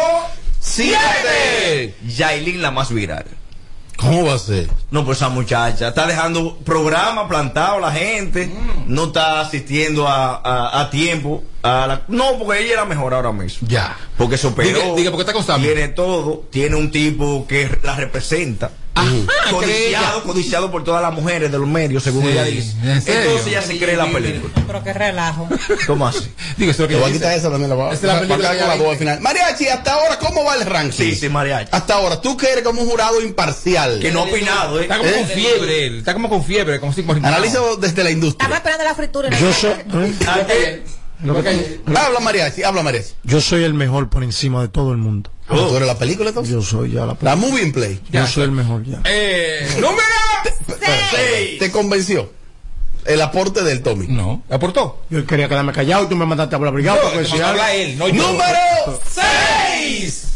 ¡Siete! 0.61 1.95
Yailin, 2.07 2.62
la 2.62 2.71
más 2.71 2.92
viral. 2.92 3.25
¿Cómo 4.02 4.26
va 4.26 4.35
a 4.35 4.38
ser? 4.38 4.68
No, 4.90 5.04
pues 5.04 5.18
esa 5.18 5.28
muchacha 5.30 5.88
está 5.88 6.06
dejando 6.06 6.59
programa 6.59 7.28
plantado 7.28 7.78
la 7.80 7.90
gente, 7.92 8.52
no 8.87 9.04
está 9.04 9.40
asistiendo 9.40 10.06
a, 10.09 10.37
a, 10.37 10.80
a 10.80 10.90
tiempo. 10.90 11.42
A 11.62 11.87
la, 11.87 12.02
no, 12.09 12.37
porque 12.38 12.61
ella 12.64 12.73
era 12.75 12.85
mejor 12.85 13.14
ahora 13.14 13.30
mismo. 13.32 13.66
Ya. 13.68 13.97
Porque 14.18 14.37
se 14.37 14.49
operó. 14.49 14.68
Diga- 14.78 14.94
diga, 14.97 15.11
¿por 15.11 15.18
qué 15.18 15.23
está 15.23 15.32
con 15.32 15.44
Sammy? 15.44 15.64
Tiene 15.66 15.88
todo. 15.88 16.44
Tiene 16.50 16.75
un 16.76 16.90
tipo 16.90 17.47
que 17.47 17.78
la 17.85 17.94
representa. 17.94 18.73
Ajá, 18.94 19.11
Codiciado, 19.50 20.22
codiciado 20.22 20.70
por 20.70 20.84
todas 20.84 21.00
las 21.02 21.12
mujeres 21.14 21.50
de 21.50 21.58
los 21.58 21.66
medios, 21.66 22.02
según 22.02 22.25
Sí, 22.25 22.28
ella 22.30 22.44
dice. 22.44 22.75
Entonces 22.82 23.46
ella 23.46 23.62
se 23.62 23.78
cree 23.78 23.96
la 23.96 24.11
película. 24.11 24.52
Pero 24.66 24.84
qué 24.84 24.92
relajo. 24.92 25.49
¿Cómo 25.87 26.06
así? 26.06 26.30
Digo, 26.56 26.70
eso 26.72 26.84
es 26.84 26.88
lo 26.90 26.96
que 26.96 27.00
voy 27.02 27.11
a 27.11 27.12
quitar 27.12 27.32
esa 27.32 27.50
también. 27.50 27.70
La 27.70 27.76
voy 27.76 27.94
a, 27.94 27.99
quedar 27.99 28.26
con 28.28 28.38
la 28.38 28.52
viste. 28.52 28.90
al 28.90 28.96
final. 28.99 29.20
Mariachi, 29.20 29.68
hasta 29.68 29.94
ahora, 29.94 30.18
¿cómo 30.18 30.44
va 30.44 30.56
el 30.56 30.66
ranking? 30.66 30.96
Sí, 31.04 31.14
sí, 31.14 31.28
mariachi. 31.28 31.70
Hasta 31.72 31.94
ahora, 31.94 32.20
tú 32.20 32.37
que 32.37 32.50
eres 32.50 32.62
como 32.64 32.82
un 32.82 32.88
jurado 32.88 33.20
imparcial. 33.22 33.99
Que 34.00 34.11
no 34.12 34.20
ha 34.20 34.22
opinado, 34.25 34.78
¿eh? 34.78 34.82
Está 34.82 34.99
como 34.99 35.08
¿Eh? 35.08 35.14
con 35.14 35.26
fiebre 35.26 35.87
él. 35.87 35.99
Está 35.99 36.12
como 36.12 36.28
con 36.28 36.44
fiebre, 36.44 36.78
como 36.80 36.92
si 36.92 37.02
Analiza 37.02 37.61
desde 37.80 38.04
la 38.04 38.11
Estamos 38.11 38.12
industria. 38.12 38.54
esperando 38.56 38.84
la 38.84 38.94
fritura. 38.94 39.30
Yo 39.38 39.52
soy. 39.52 39.70
¿eh? 39.70 40.14
¿A 40.28 40.46
qué? 40.46 40.82
Lo 41.25 41.40
que- 41.42 41.80
Habla 41.94 42.20
mariachi, 42.20 42.62
habla 42.64 42.82
mariachi. 42.82 43.11
yo 43.22 43.40
soy 43.40 43.62
el 43.62 43.75
mejor 43.75 44.11
por 44.11 44.25
encima 44.25 44.61
de 44.61 44.68
todo 44.68 44.90
el 44.92 44.99
mundo. 44.99 45.30
Ah, 45.52 45.66
¿Tú 45.68 45.76
eres 45.76 45.87
la 45.88 45.99
película 45.99 46.28
entonces? 46.30 46.52
Yo 46.54 46.62
soy 46.62 46.92
ya 46.92 47.04
la 47.06 47.16
La 47.21 47.37
movie 47.37 47.62
in 47.62 47.73
play. 47.73 48.00
Yo 48.11 48.26
soy 48.26 48.44
el 48.44 48.52
mejor 48.52 48.85
ya. 48.85 49.00
Eh, 49.04 49.66
número. 49.80 50.02
Seis. 50.80 51.59
¿Te 51.59 51.71
convenció? 51.71 52.30
El 53.04 53.21
aporte 53.21 53.62
del 53.64 53.82
Tommy. 53.82 54.06
No, 54.09 54.42
aportó. 54.49 55.02
Yo 55.11 55.26
quería 55.26 55.49
quedarme 55.49 55.73
callado 55.73 56.04
y 56.04 56.09
tú 56.09 56.16
me 56.16 56.25
mandaste 56.25 56.54
a 56.54 56.56
hablar 56.59 56.73
obligado. 56.73 56.99
No, 57.14 57.25
si 57.25 57.40
habla 57.40 57.75
él, 57.75 57.99
no 57.99 58.09
yo. 58.09 58.23
Número 58.23 59.00
6. 59.11 60.28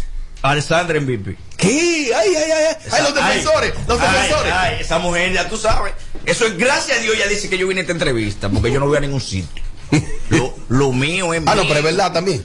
Alexandra 0.43 1.01
MVP. 1.01 1.37
¿Qué? 1.57 2.11
Ay, 2.15 2.29
ay, 2.29 2.35
ay, 2.37 2.51
ay, 2.53 2.77
ay, 2.93 3.03
los 3.03 3.15
defensores, 3.15 3.73
los 3.89 4.01
defensores. 4.01 4.53
ay, 4.53 4.77
esa 4.81 4.99
mujer, 4.99 5.33
ya 5.33 5.49
tú 5.49 5.57
sabes. 5.57 5.93
Eso 6.25 6.47
es 6.47 6.57
gracias 6.59 6.99
a 6.99 7.01
Dios, 7.01 7.15
ella 7.17 7.27
dice 7.27 7.49
que 7.49 7.57
yo 7.59 7.67
vine 7.67 7.81
a 7.81 7.83
esta 7.83 7.93
entrevista, 7.93 8.49
porque 8.49 8.71
yo 8.71 8.79
no 8.79 8.87
voy 8.87 8.97
a 8.99 9.01
ningún 9.01 9.21
sitio. 9.21 9.63
Lo, 10.31 10.53
lo 10.69 10.93
mío 10.93 11.33
es 11.35 11.43
Ah, 11.47 11.55
no, 11.55 11.63
pero 11.63 11.77
es 11.79 11.85
verdad 11.85 12.13
también. 12.13 12.45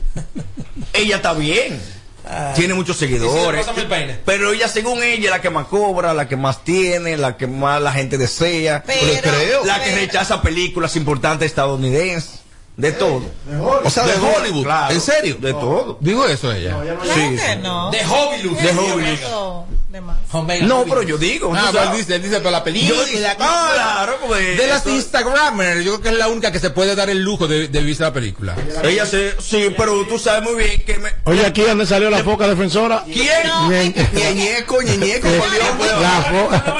Ella 0.93 1.15
está 1.17 1.33
bien. 1.33 1.81
Tiene 2.55 2.73
muchos 2.73 2.97
seguidores. 2.97 3.65
Pero 4.25 4.53
ella, 4.53 4.67
según 4.67 5.03
ella, 5.03 5.25
es 5.25 5.29
la 5.31 5.41
que 5.41 5.49
más 5.49 5.67
cobra, 5.67 6.13
la 6.13 6.27
que 6.27 6.35
más 6.37 6.63
tiene, 6.63 7.17
la 7.17 7.37
que 7.37 7.47
más 7.47 7.81
la 7.81 7.91
gente 7.91 8.17
desea. 8.17 8.83
Pero, 8.85 9.21
creo. 9.21 9.65
La 9.65 9.79
que 9.79 9.85
pero- 9.89 9.95
rechaza 9.97 10.41
películas 10.41 10.95
importantes 10.95 11.47
estadounidenses. 11.47 12.40
De 12.81 12.91
todo. 12.93 13.21
O 13.83 13.89
sea, 13.89 14.03
de 14.05 14.13
Hollywood. 14.13 14.63
Claro. 14.63 14.93
¿En 14.93 15.01
serio? 15.01 15.37
De 15.39 15.53
todo. 15.53 15.97
Digo 16.01 16.25
eso 16.27 16.51
ella. 16.51 16.71
Claro 16.81 16.99
Sí, 17.13 17.29
que 17.35 17.37
sí. 17.37 17.59
no. 17.61 17.91
De 17.91 17.99
Hobilus. 18.05 18.57
De 18.57 18.63
de. 18.63 19.19
Homemade 20.31 20.61
No, 20.61 20.85
pero 20.85 21.03
yo 21.03 21.17
digo. 21.17 21.53
Ah, 21.53 21.69
él 21.91 21.97
dice, 21.97 22.15
él 22.15 22.23
dice, 22.23 22.37
pero 22.37 22.51
la 22.51 22.63
película. 22.63 22.95
Yo 23.01 23.05
digo, 23.05 23.19
claro, 23.37 24.17
pues, 24.25 24.57
De 24.57 24.67
las 24.67 24.81
eso- 24.81 24.89
Instagramers, 24.89 25.83
yo 25.83 25.91
creo 25.91 26.01
que 26.01 26.09
es 26.09 26.15
la 26.15 26.29
única 26.29 26.51
que 26.51 26.59
se 26.59 26.69
puede 26.69 26.95
dar 26.95 27.09
el 27.09 27.19
lujo 27.21 27.45
de, 27.47 27.67
de 27.67 27.81
vista 27.81 28.05
la 28.05 28.13
película. 28.13 28.55
Ella 28.83 29.05
se. 29.05 29.35
Sí, 29.41 29.73
pero 29.77 30.05
tú 30.07 30.17
sabes 30.17 30.43
muy 30.43 30.55
bien 30.63 30.81
que 30.85 30.97
me. 30.97 31.09
Oye, 31.25 31.45
aquí 31.45 31.61
donde 31.61 31.85
salió 31.85 32.09
la 32.09 32.23
foca 32.23 32.47
defensora. 32.47 33.03
¿Quién? 33.05 33.27
No, 33.45 33.69
Ñeñeco, 33.69 34.81
ñeñeco, 34.81 35.27
por 35.27 35.51
Dios. 35.51 36.01
La 36.01 36.21
foca. 36.21 36.75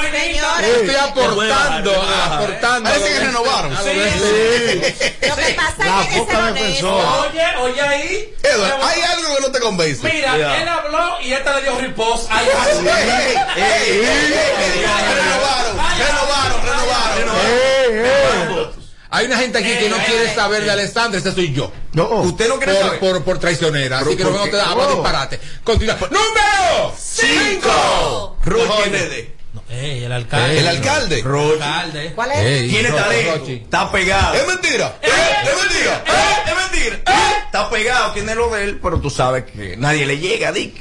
Estoy 0.62 0.94
aportando, 0.94 1.92
aportando. 2.02 2.90
Parece 2.90 3.12
que 3.12 3.20
renovaron. 3.20 3.76
Sí. 3.76 3.88
de- 3.90 5.28
lo 5.28 5.36
que 5.36 5.54
pasa 5.54 5.84
Que 6.08 6.24
ser 6.24 6.36
honesto. 6.36 7.20
Oye, 7.20 7.46
oye 7.60 7.80
ahí. 7.80 8.34
Edward, 8.42 8.80
hay 8.82 9.02
algo 9.02 9.34
que 9.36 9.40
no 9.42 9.52
te 9.52 9.60
convence. 9.60 10.12
Mira, 10.12 10.60
él 10.62 10.68
habló 10.68 11.20
y 11.22 11.32
esta 11.32 11.54
le 11.56 11.62
dio 11.62 11.78
ripos. 11.78 12.26
Ay, 12.30 12.46
ay, 12.58 12.78
ey, 13.56 13.62
ey, 13.62 14.86
Renovaron, 15.14 15.76
renovaron, 15.98 16.62
renovaron. 17.26 18.72
Hay 19.14 19.26
una 19.26 19.36
gente 19.36 19.58
aquí 19.58 19.68
que 19.76 19.88
no 19.90 19.98
quiere 19.98 20.34
saber 20.34 20.64
de 20.64 20.70
Alessandra, 20.70 21.18
ese 21.20 21.32
soy 21.32 21.52
yo. 21.52 21.70
No. 21.92 22.06
Usted 22.22 22.48
no 22.48 22.56
quiere 22.56 22.72
Por, 22.72 22.82
saber. 22.84 23.00
por, 23.00 23.24
por 23.24 23.38
traicionera, 23.38 23.98
así 23.98 24.16
que 24.16 24.24
no 24.24 24.30
¿por 24.30 24.38
vamos 24.38 24.48
qué? 24.54 24.58
a 24.60 24.70
hablar 24.70 24.88
No. 24.88 24.94
disparate. 24.94 25.40
Continúa. 25.62 25.96
¡Número! 26.10 26.94
¡Cinco! 26.98 28.38
Roche 28.42 28.88
RD. 28.88 29.41
Ey, 29.72 30.04
el 30.04 30.12
alcalde. 30.12 30.58
El 30.58 30.68
alcalde. 30.68 31.22
Alcalde. 31.22 32.12
¿Cuál 32.14 32.32
es? 32.32 32.38
Ey, 32.38 32.68
Tiene 32.68 32.88
Rochi, 32.90 33.02
talento. 33.02 33.38
Rochi. 33.38 33.52
Está 33.54 33.90
pegado. 33.92 34.34
Es 34.34 34.46
mentira. 34.46 34.96
Eh, 35.02 35.08
Es 35.44 35.56
mentira. 35.56 36.04
¡Eh! 36.06 36.50
¡Es 36.50 36.56
mentira! 36.56 36.96
¡Eh! 36.96 37.32
Está 37.46 37.70
pegado, 37.70 38.12
tiene 38.12 38.34
lo 38.34 38.50
de 38.50 38.64
él, 38.64 38.78
pero 38.82 39.00
tú 39.00 39.10
sabes 39.10 39.44
que 39.44 39.76
nadie 39.76 40.06
le 40.06 40.18
llega, 40.18 40.52
Dick. 40.52 40.74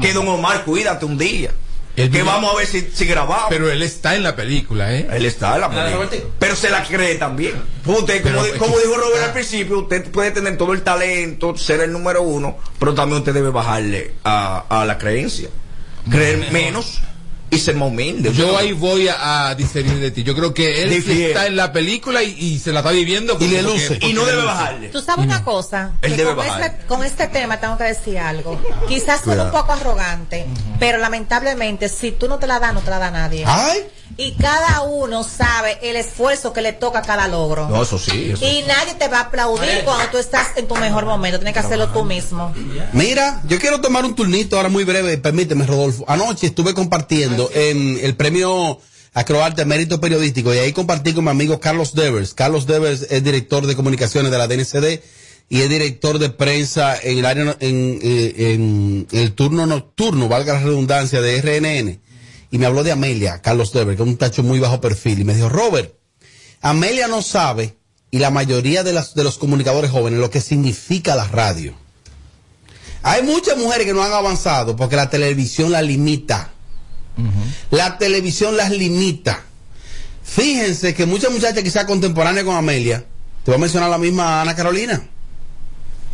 Que 0.00 0.12
don 0.12 0.26
Omar, 0.28 0.64
cuídate 0.64 1.04
un 1.04 1.18
día. 1.18 1.50
Que 1.96 2.22
vamos 2.22 2.54
a 2.54 2.56
ver 2.56 2.66
si, 2.66 2.88
si 2.94 3.04
grabamos. 3.04 3.46
Pero 3.50 3.70
él 3.70 3.82
está 3.82 4.14
en 4.14 4.22
la 4.22 4.34
película, 4.34 4.94
¿eh? 4.94 5.06
Él 5.12 5.26
está 5.26 5.56
en 5.56 5.60
la 5.62 5.68
película. 5.70 6.08
Pero 6.38 6.56
se 6.56 6.70
la 6.70 6.82
cree 6.84 7.16
también. 7.16 7.54
Usted, 7.84 8.22
como, 8.22 8.42
Pero- 8.42 8.58
como 8.58 8.78
dijo 8.78 8.96
Robert 8.96 9.24
al 9.24 9.32
principio, 9.32 9.80
usted 9.80 10.10
puede 10.10 10.30
tener 10.30 10.56
todo 10.56 10.72
el 10.72 10.82
talento, 10.82 11.56
ser 11.58 11.80
el 11.80 11.92
número 11.92 12.22
uno, 12.22 12.56
pero 12.78 12.94
también 12.94 13.18
usted 13.18 13.34
debe 13.34 13.50
bajarle 13.50 14.12
a, 14.24 14.64
a 14.68 14.84
la 14.86 14.96
creencia. 14.96 15.48
Creer 16.10 16.50
menos 16.52 17.00
y 17.50 17.58
ser 17.58 17.74
más 17.76 17.88
humilde. 17.88 18.32
Yo 18.32 18.56
ahí 18.56 18.72
voy 18.72 19.08
a, 19.08 19.48
a 19.48 19.54
diferir 19.54 19.98
de 19.98 20.10
ti. 20.10 20.22
Yo 20.22 20.34
creo 20.34 20.54
que 20.54 20.82
él 20.82 20.92
está 20.92 21.46
en 21.46 21.56
la 21.56 21.72
película 21.72 22.22
y, 22.22 22.30
y 22.38 22.58
se 22.58 22.72
la 22.72 22.80
está 22.80 22.92
viviendo. 22.92 23.36
Y 23.40 23.48
le 23.48 23.62
luce. 23.62 23.88
porque 23.88 24.06
y 24.08 24.12
no 24.12 24.24
debe 24.24 24.44
bajarle. 24.44 24.88
Tú 24.88 25.00
sabes 25.00 25.24
una 25.24 25.44
cosa, 25.44 25.92
Él 26.02 26.12
que 26.12 26.16
debe 26.18 26.34
con, 26.34 26.46
este, 26.46 26.86
con 26.86 27.04
este 27.04 27.26
tema 27.28 27.58
tengo 27.60 27.76
que 27.76 27.84
decir 27.84 28.18
algo. 28.18 28.60
Quizás 28.88 29.22
suene 29.22 29.42
un 29.42 29.50
poco 29.50 29.72
arrogante, 29.72 30.46
pero 30.78 30.98
lamentablemente 30.98 31.88
si 31.88 32.12
tú 32.12 32.28
no 32.28 32.38
te 32.38 32.46
la 32.46 32.60
das, 32.60 32.74
no 32.74 32.80
te 32.80 32.90
la 32.90 32.98
da 32.98 33.10
nadie. 33.10 33.44
Ay, 33.46 33.80
Y 34.16 34.32
cada 34.32 34.82
uno 34.82 35.24
sabe 35.24 35.78
el 35.82 35.96
esfuerzo 35.96 36.52
que 36.52 36.60
le 36.60 36.72
toca 36.72 37.00
a 37.00 37.02
cada 37.02 37.28
logro. 37.28 37.68
No, 37.68 37.82
eso 37.82 37.98
sí. 37.98 38.32
Eso. 38.32 38.44
Y 38.44 38.62
nadie 38.62 38.94
te 38.94 39.08
va 39.08 39.18
a 39.18 39.22
aplaudir 39.22 39.82
cuando 39.84 40.10
tú 40.10 40.18
estás 40.18 40.48
en 40.56 40.68
tu 40.68 40.76
mejor 40.76 41.06
momento. 41.06 41.38
Tienes 41.38 41.54
que 41.54 41.60
hacerlo 41.60 41.88
tú 41.88 42.04
mismo. 42.04 42.52
mira, 42.92 43.42
yo 43.46 43.58
quiero 43.58 43.80
tomar 43.80 44.04
un 44.04 44.14
turnito 44.14 44.56
ahora 44.56 44.68
muy 44.68 44.84
breve, 44.84 45.18
permíteme, 45.18 45.66
Rodolfo. 45.66 46.04
Anoche 46.08 46.48
estuve 46.48 46.74
compartiendo 46.74 47.50
en 47.54 47.98
el 48.02 48.16
premio 48.16 48.78
Acroarte 49.12 49.64
Mérito 49.64 50.00
Periodístico 50.00 50.54
y 50.54 50.58
ahí 50.58 50.72
compartí 50.72 51.12
con 51.12 51.24
mi 51.24 51.30
amigo 51.30 51.58
Carlos 51.58 51.94
Devers. 51.94 52.34
Carlos 52.34 52.66
Devers 52.66 53.06
es 53.10 53.24
director 53.24 53.66
de 53.66 53.74
comunicaciones 53.74 54.30
de 54.30 54.38
la 54.38 54.46
DNCD 54.46 55.00
y 55.48 55.62
es 55.62 55.68
director 55.68 56.20
de 56.20 56.30
prensa 56.30 56.96
en 57.02 57.18
el 57.18 57.26
área, 57.26 57.56
en, 57.58 57.98
eh, 58.02 58.52
en 58.54 59.08
el 59.10 59.32
turno 59.32 59.66
nocturno, 59.66 60.28
valga 60.28 60.54
la 60.54 60.60
redundancia, 60.60 61.20
de 61.20 61.40
RNN. 61.40 62.00
Y 62.50 62.58
me 62.58 62.66
habló 62.66 62.82
de 62.82 62.92
Amelia, 62.92 63.40
Carlos 63.42 63.72
Devers, 63.72 63.96
que 63.96 64.02
es 64.02 64.08
un 64.08 64.16
tacho 64.16 64.42
muy 64.42 64.58
bajo 64.58 64.80
perfil. 64.80 65.20
Y 65.20 65.24
me 65.24 65.34
dijo, 65.34 65.48
Robert, 65.48 65.94
Amelia 66.60 67.08
no 67.08 67.22
sabe, 67.22 67.76
y 68.10 68.18
la 68.18 68.30
mayoría 68.30 68.82
de, 68.82 68.92
las, 68.92 69.14
de 69.14 69.24
los 69.24 69.38
comunicadores 69.38 69.90
jóvenes, 69.90 70.18
lo 70.18 70.30
que 70.30 70.40
significa 70.40 71.14
la 71.14 71.28
radio. 71.28 71.74
Hay 73.02 73.22
muchas 73.22 73.56
mujeres 73.56 73.86
que 73.86 73.94
no 73.94 74.02
han 74.02 74.12
avanzado 74.12 74.76
porque 74.76 74.96
la 74.96 75.08
televisión 75.08 75.72
las 75.72 75.82
limita. 75.82 76.50
La 77.70 77.98
televisión 77.98 78.56
las 78.56 78.70
limita. 78.70 79.42
Fíjense 80.22 80.94
que 80.94 81.06
muchas 81.06 81.30
muchachas 81.30 81.62
quizás 81.62 81.84
contemporáneas 81.84 82.44
con 82.44 82.56
Amelia, 82.56 83.04
te 83.44 83.50
voy 83.50 83.56
a 83.56 83.58
mencionar 83.58 83.90
la 83.90 83.98
misma 83.98 84.40
Ana 84.40 84.54
Carolina. 84.54 85.02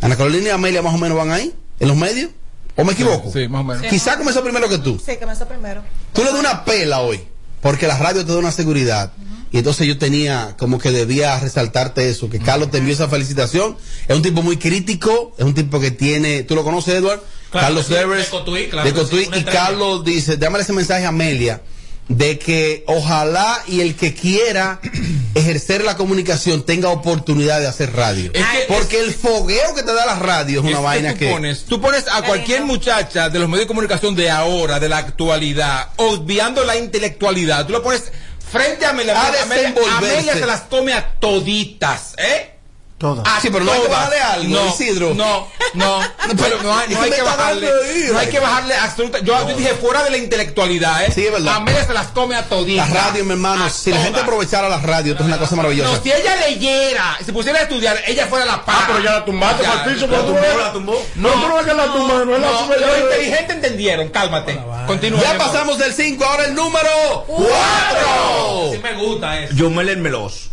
Ana 0.01 0.15
Carolina 0.15 0.47
y 0.47 0.51
Amelia 0.51 0.81
más 0.81 0.93
o 0.93 0.97
menos 0.97 1.17
van 1.17 1.31
ahí, 1.31 1.53
en 1.79 1.87
los 1.87 1.97
medios. 1.97 2.31
¿O 2.77 2.83
me 2.83 2.93
equivoco? 2.93 3.31
Sí, 3.31 3.47
más 3.47 3.61
o 3.61 3.63
menos. 3.63 3.83
Quizás 3.87 4.17
comenzó 4.17 4.43
primero 4.43 4.69
que 4.69 4.77
tú. 4.77 5.01
Sí, 5.03 5.11
hizo 5.13 5.47
primero. 5.47 5.81
Tú 6.13 6.23
le 6.23 6.31
das 6.31 6.39
una 6.39 6.63
pela 6.63 7.01
hoy, 7.01 7.21
porque 7.61 7.87
la 7.87 7.97
radio 7.97 8.25
te 8.25 8.31
da 8.31 8.37
una 8.37 8.51
seguridad. 8.51 9.11
Y 9.51 9.59
entonces 9.59 9.87
yo 9.87 9.97
tenía 9.97 10.55
como 10.59 10.77
que 10.77 10.91
debía 10.91 11.39
resaltarte 11.39 12.09
eso, 12.09 12.29
que 12.29 12.39
Carlos 12.39 12.69
te 12.69 12.79
envió 12.79 12.93
esa 12.93 13.07
felicitación. 13.07 13.77
Es 14.07 14.15
un 14.15 14.21
tipo 14.21 14.43
muy 14.43 14.57
crítico, 14.57 15.33
es 15.37 15.45
un 15.45 15.53
tipo 15.53 15.79
que 15.79 15.91
tiene, 15.91 16.43
¿tú 16.43 16.53
lo 16.53 16.63
conoces, 16.63 16.95
Edward? 16.95 17.21
Claro 17.49 17.67
Carlos 17.67 17.85
sí, 17.87 17.93
Devers. 17.93 18.25
de 18.25 18.29
Cotuí, 18.29 18.67
claro 18.67 18.89
de 18.91 18.93
sí, 18.93 19.01
Cotuí. 19.01 19.19
y 19.21 19.23
estrella. 19.23 19.51
Carlos 19.51 20.03
dice, 20.03 20.35
dámale 20.35 20.63
ese 20.63 20.73
mensaje 20.73 21.05
a 21.05 21.09
Amelia, 21.09 21.61
de 22.09 22.39
que 22.39 22.83
ojalá 22.87 23.61
y 23.67 23.81
el 23.81 23.95
que 23.95 24.13
quiera 24.13 24.79
ejercer 25.35 25.83
la 25.83 25.97
comunicación 25.97 26.63
tenga 26.63 26.89
oportunidad 26.89 27.59
de 27.59 27.67
hacer 27.67 27.93
radio. 27.93 28.31
Es 28.33 28.45
que- 28.45 28.73
porque 28.73 28.99
el 28.99 29.13
fogueo 29.13 29.75
que 29.75 29.83
te 29.83 29.93
da 29.93 30.05
la 30.05 30.15
radio 30.15 30.59
es 30.59 30.65
una 30.65 30.71
Es 30.71 30.77
que 30.77 30.83
vaina 30.83 31.13
tú 31.13 31.19
que... 31.19 31.31
pones, 31.31 31.65
tú 31.65 31.81
pones 31.81 32.05
a 32.11 32.21
cualquier 32.23 32.63
muchacha 32.63 33.29
de 33.29 33.39
los 33.39 33.47
medios 33.49 33.65
de 33.65 33.67
comunicación 33.67 34.15
de 34.15 34.29
ahora, 34.29 34.79
de 34.79 34.89
la 34.89 34.97
actualidad, 34.97 35.89
obviando 35.97 36.63
la 36.63 36.77
intelectualidad, 36.77 37.65
tú 37.65 37.73
lo 37.73 37.83
pones 37.83 38.03
frente 38.49 38.85
a 38.85 38.91
Amelia. 38.91 39.19
A 39.21 39.27
Amelia, 39.27 39.45
desenvolverse. 39.55 39.97
Amelia 40.15 40.33
se 40.35 40.45
las 40.45 40.61
come 40.61 40.93
a 40.93 41.19
toditas, 41.19 42.13
¿eh? 42.17 42.51
Todas. 42.97 43.27
A 43.27 43.39
Sí, 43.39 43.49
pero 43.51 43.63
no 43.63 43.71
hay 43.71 43.81
que 43.81 43.87
bajarle 43.89 44.19
algo, 44.19 44.55
no, 44.55 44.67
Isidro. 44.69 45.13
No, 45.13 45.47
no, 45.75 45.99
pero 46.37 46.63
no 46.63 46.75
hay, 46.75 46.87
¿Y 46.91 46.93
no 46.95 47.01
hay 47.03 47.09
me 47.11 47.15
que 47.15 47.21
bajarle, 47.21 47.69
no 48.11 48.17
hay 48.19 48.27
que 48.29 48.39
bajarle 48.39 48.75
absoluta. 48.75 49.19
Yo, 49.19 49.47
yo 49.47 49.55
dije 49.55 49.75
fuera 49.75 50.03
de 50.03 50.09
la 50.09 50.17
intelectualidad, 50.17 51.05
¿eh? 51.05 51.11
Sí, 51.13 51.25
es 51.27 51.31
verdad. 51.31 51.57
Amelia 51.57 51.85
se 51.85 51.93
las 51.93 52.07
come 52.07 52.35
a 52.35 52.41
La 52.41 52.47
toditas. 52.47 52.89
radio, 52.89 53.23
mi 53.23 53.33
hermano, 53.33 53.69
si 53.69 53.91
la 53.91 54.01
gente 54.01 54.19
aprovechara 54.21 54.67
la 54.67 54.79
radio, 54.79 55.11
esto 55.11 55.23
es 55.23 55.27
una 55.27 55.37
cosa 55.37 55.55
maravillosa. 55.55 55.91
No, 55.95 56.01
si 56.01 56.11
ella 56.11 56.35
leyera, 56.37 57.17
si 57.23 57.31
pusiera 57.31 57.59
a 57.59 57.63
estudiar, 57.63 58.01
ella 58.07 58.25
fuera 58.25 58.45
la 58.45 58.65
par. 58.65 58.75
Ah, 58.79 58.83
pero 58.87 58.99
ya 59.03 59.11
la 59.11 59.25
tumbaste 59.25 59.61
Ya, 59.63 59.83
piso. 59.83 60.07
la 60.07 60.19
tumbó, 60.21 60.39
la 60.57 60.73
tumbó. 60.73 61.05
No, 61.15 61.35
no 61.35 61.55
ves 61.55 61.65
que 61.67 61.73
la 61.75 61.85
tumba, 61.85 62.25
no 62.25 62.35
es 62.35 62.41
la 62.41 62.47
No, 62.51 62.67
los 62.67 62.99
inteligentes 62.99 63.55
entendieron, 63.57 64.09
cálmate. 64.09 64.59
Continúa. 64.87 65.21
Ya 65.21 65.37
pasamos 65.37 65.77
del 65.77 65.93
5, 65.93 66.25
ahora 66.25 66.45
el 66.45 66.55
número 66.55 66.89
4. 67.27 68.71
Sí 68.73 68.79
me 68.81 68.93
gusta 68.95 69.39
eso. 69.39 69.53
Yomel 69.53 69.89
el 69.89 69.97
Meloso. 69.97 70.49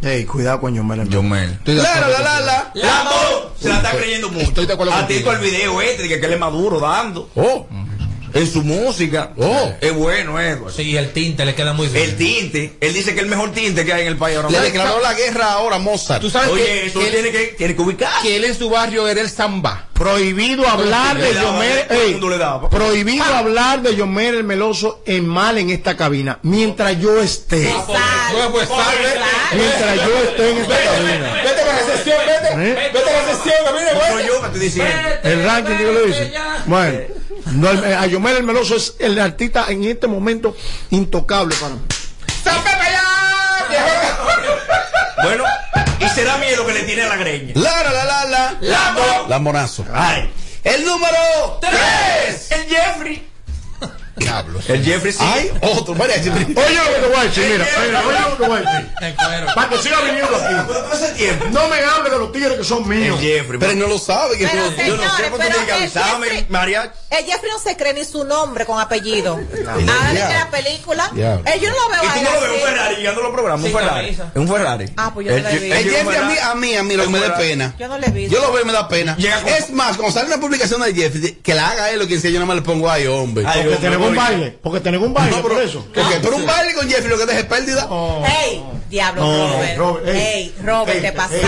Ey, 0.00 0.24
cuidado 0.26 0.60
con 0.60 0.74
Yomel. 0.74 1.08
Yomel. 1.08 1.58
De 1.64 1.74
La, 1.74 2.00
la, 2.00 2.08
la, 2.08 2.40
la. 2.40 2.72
Se 3.58 3.68
la 3.68 3.76
está 3.78 3.90
creyendo 3.92 4.28
mucho. 4.28 4.46
Estoy 4.46 4.66
de 4.66 4.72
acuerdo 4.72 4.92
Atento 4.92 5.08
contigo. 5.08 5.30
al 5.32 5.38
video 5.40 5.80
este, 5.82 6.02
de 6.04 6.20
que 6.20 6.26
él 6.26 6.32
es 6.34 6.38
maduro 6.38 6.78
dando. 6.78 7.28
Oh, 7.34 7.66
En 8.34 8.46
su 8.50 8.62
música. 8.62 9.32
Oh. 9.36 9.72
Es 9.80 9.94
bueno, 9.94 10.40
Edward. 10.40 10.72
Sí, 10.72 10.96
el 10.96 11.12
tinte 11.12 11.44
le 11.44 11.54
queda 11.54 11.72
muy 11.72 11.88
bien. 11.88 12.04
El 12.04 12.16
tinte. 12.16 12.76
Él 12.80 12.94
dice 12.94 13.12
que 13.12 13.18
es 13.18 13.22
el 13.22 13.30
mejor 13.30 13.52
tinte 13.52 13.84
que 13.84 13.92
hay 13.92 14.02
en 14.02 14.08
el 14.08 14.16
país 14.16 14.36
ahora 14.36 14.50
le 14.50 14.60
declaró 14.60 15.00
la 15.00 15.14
guerra 15.14 15.52
ahora 15.52 15.76
a 15.76 15.78
Mozart. 15.78 16.20
Tú 16.20 16.30
sabes 16.30 16.50
Oye, 16.50 16.64
que, 16.64 16.86
eso 16.86 17.00
que, 17.00 17.06
tiene 17.06 17.30
que, 17.30 17.46
tiene 17.58 17.74
que 17.74 17.82
ubicar. 17.82 18.22
que 18.22 18.36
él 18.36 18.44
en 18.44 18.54
su 18.54 18.70
barrio 18.70 19.08
era 19.08 19.20
el 19.20 19.30
samba. 19.30 19.88
Prohibido 19.98 20.68
hablar 20.68 21.18
de 21.18 21.34
le 21.34 22.38
daba. 22.38 22.70
prohibido 22.70 23.24
hablar 23.24 23.82
de 23.82 23.96
Yomel 23.96 24.36
el 24.36 24.44
Meloso 24.44 25.02
en 25.04 25.26
mal 25.26 25.58
en 25.58 25.70
esta 25.70 25.96
cabina. 25.96 26.38
Mientras 26.42 27.00
yo 27.00 27.20
esté. 27.20 27.74
Pues. 27.86 28.68
Mientras 29.54 29.96
yo 29.96 30.18
esté 30.22 30.50
en 30.50 30.58
esta 30.58 30.76
cabina. 30.84 31.42
Vete 32.04 32.10
para 32.10 32.26
la 32.26 32.38
sesión, 32.38 32.54
vete. 32.54 32.70
¿Eh? 32.70 32.90
Vete 32.92 33.10
a 33.10 33.22
la 33.22 33.34
sesión, 33.34 34.18
que 34.18 34.26
yo 34.26 34.44
estoy 34.46 34.60
diciendo. 34.60 34.92
El 35.22 35.44
ranking 35.44 35.76
que 35.76 35.84
lo 35.84 36.00
dice. 36.04 36.32
Bueno, 36.66 36.98
no, 37.52 37.70
el- 37.70 37.94
a 37.94 38.06
Yomel 38.06 38.36
el 38.38 38.42
Meloso 38.44 38.76
es 38.76 38.94
el 38.98 39.18
artista 39.20 39.66
en 39.68 39.84
este 39.84 40.06
momento 40.06 40.56
intocable 40.90 41.54
para 41.56 41.74
mí. 41.74 41.80
Bueno, 45.22 45.44
y 46.00 46.08
será 46.10 46.38
miedo 46.38 46.64
que 46.64 46.72
le 46.72 46.82
tiene 46.84 47.02
a 47.02 47.08
la 47.08 47.16
greña. 47.16 47.52
La, 47.56 47.82
la, 47.82 47.92
la, 47.92 48.04
la, 48.04 48.24
la. 48.26 48.56
Lambo. 48.60 49.26
Lambonazo. 49.28 49.84
Ay. 49.92 50.30
El 50.62 50.84
número 50.84 51.58
3. 51.60 52.50
El 52.52 52.64
Jeffrey. 52.68 53.28
Diablos. 54.18 54.68
El 54.68 54.84
Jeffrey 54.84 55.12
sí. 55.12 55.18
Hay 55.22 55.50
otro, 55.62 55.94
mariachi. 55.94 56.28
Oye 56.30 56.44
lo 56.44 56.54
que 56.54 57.00
te 57.00 57.06
voy 57.08 57.16
a 57.16 57.24
decir, 57.24 57.44
mira, 57.50 57.66
mira, 57.86 58.02
oye 58.06 58.20
lo 58.20 58.30
que 58.36 58.42
te 58.42 58.48
voy 58.48 58.58
a 58.58 58.70
decir. 58.70 59.54
Para 59.54 59.68
que 59.70 59.78
siga 59.78 60.00
viniendo 60.02 60.36
aquí. 60.36 61.24
No 61.52 61.68
me 61.68 61.76
hable 61.78 62.10
de 62.10 62.18
los 62.18 62.32
tigres 62.32 62.58
que 62.58 62.64
son 62.64 62.82
El 62.92 62.98
míos. 63.00 63.18
Jeffrey. 63.20 63.58
Pero 63.58 63.72
él 63.72 63.78
no 63.78 63.86
lo 63.86 63.98
sabe. 63.98 64.36
Que 64.38 64.46
Pero, 64.46 64.62
no- 64.70 64.76
yo 64.86 64.96
no 64.96 65.16
sé 65.16 65.22
por 65.24 65.40
qué 65.40 65.46
tiene 65.50 65.66
que 65.66 65.72
el 65.72 65.82
avisarme, 65.82 66.26
Jeffrey- 66.28 66.46
María. 66.48 66.92
El 67.10 67.24
Jeffrey 67.24 67.50
no 67.52 67.58
se 67.58 67.76
cree 67.76 67.94
ni 67.94 68.04
su 68.04 68.24
nombre 68.24 68.64
con 68.66 68.80
apellido. 68.80 69.34
Ahora 69.34 69.82
ya. 69.84 70.10
dice 70.12 70.34
la 70.34 70.50
película. 70.50 71.10
Ya. 71.14 71.34
Eh, 71.34 71.58
yo 71.60 71.70
no 71.70 71.76
lo 71.76 71.88
veo 71.90 72.02
Y 72.04 72.18
tú 72.18 72.24
no 72.24 72.32
lo 72.34 72.40
ves 72.40 72.50
un. 72.62 72.68
Ferrari 72.68 72.96
guiando 72.96 73.22
los 73.22 73.32
programas, 73.32 73.60
un 73.64 73.70
Sin 73.70 73.78
Ferrari. 73.78 74.18
un 74.34 74.48
Ferrari. 74.48 74.92
Ah, 74.96 75.10
pues 75.14 75.26
yo 75.26 75.32
no 75.36 75.38
lo 75.42 75.48
he 75.48 75.52
El-. 75.56 75.72
El 75.72 75.86
un 75.88 75.94
Jeffrey 75.94 76.16
a 76.18 76.22
mí, 76.24 76.34
a 76.42 76.54
mí, 76.54 76.76
a 76.76 76.82
mí 76.82 76.96
lo 76.96 77.04
que 77.04 77.10
me 77.10 77.20
da 77.20 77.36
pena. 77.36 77.74
Yo 77.78 77.88
no 77.88 77.98
le 77.98 78.08
visto. 78.10 78.34
Yo 78.36 78.42
lo 78.42 78.52
veo 78.52 78.62
y 78.62 78.66
me 78.66 78.72
da 78.72 78.88
pena. 78.88 79.16
Llega 79.16 79.40
con- 79.42 79.52
Es 79.52 79.70
más, 79.70 79.96
cuando 79.96 80.12
sale 80.12 80.26
una 80.28 80.40
publicación 80.40 80.80
de 80.82 80.94
Jeffrey, 80.94 81.38
que 81.42 81.54
la 81.54 81.68
haga 81.70 81.90
él 81.90 82.02
o 82.02 82.06
quien 82.06 82.20
sea, 82.20 82.30
yo 82.30 82.36
nada 82.38 82.46
más 82.46 82.56
le 82.56 82.62
pongo 82.62 82.90
ay, 82.90 83.06
hombre. 83.06 83.44
Ay, 83.46 83.60
hombre, 83.62 83.76
tenemos 83.76 84.07
un 84.08 84.18
oye. 84.18 84.28
baile. 84.28 84.58
Porque 84.62 84.80
tenemos 84.80 85.06
un 85.08 85.14
baile, 85.14 85.30
no, 85.36 85.42
pero, 85.42 85.54
por 85.54 85.62
eso. 85.62 85.86
porque 85.94 86.16
por 86.20 86.34
un 86.34 86.46
baile 86.46 86.74
con 86.74 86.88
Jeffrey 86.88 87.08
lo 87.08 87.18
que 87.18 87.26
deja 87.26 87.38
es 87.40 87.46
pérdida. 87.46 87.88
Ey, 88.42 88.62
diablo, 88.88 89.22
No, 89.22 89.52
Robert. 89.54 89.78
Robert, 89.78 90.08
ey. 90.08 90.16
Ey, 90.16 90.54
Robert, 90.62 90.96
Ey, 90.96 91.02
te 91.02 91.12
pasaste. 91.12 91.46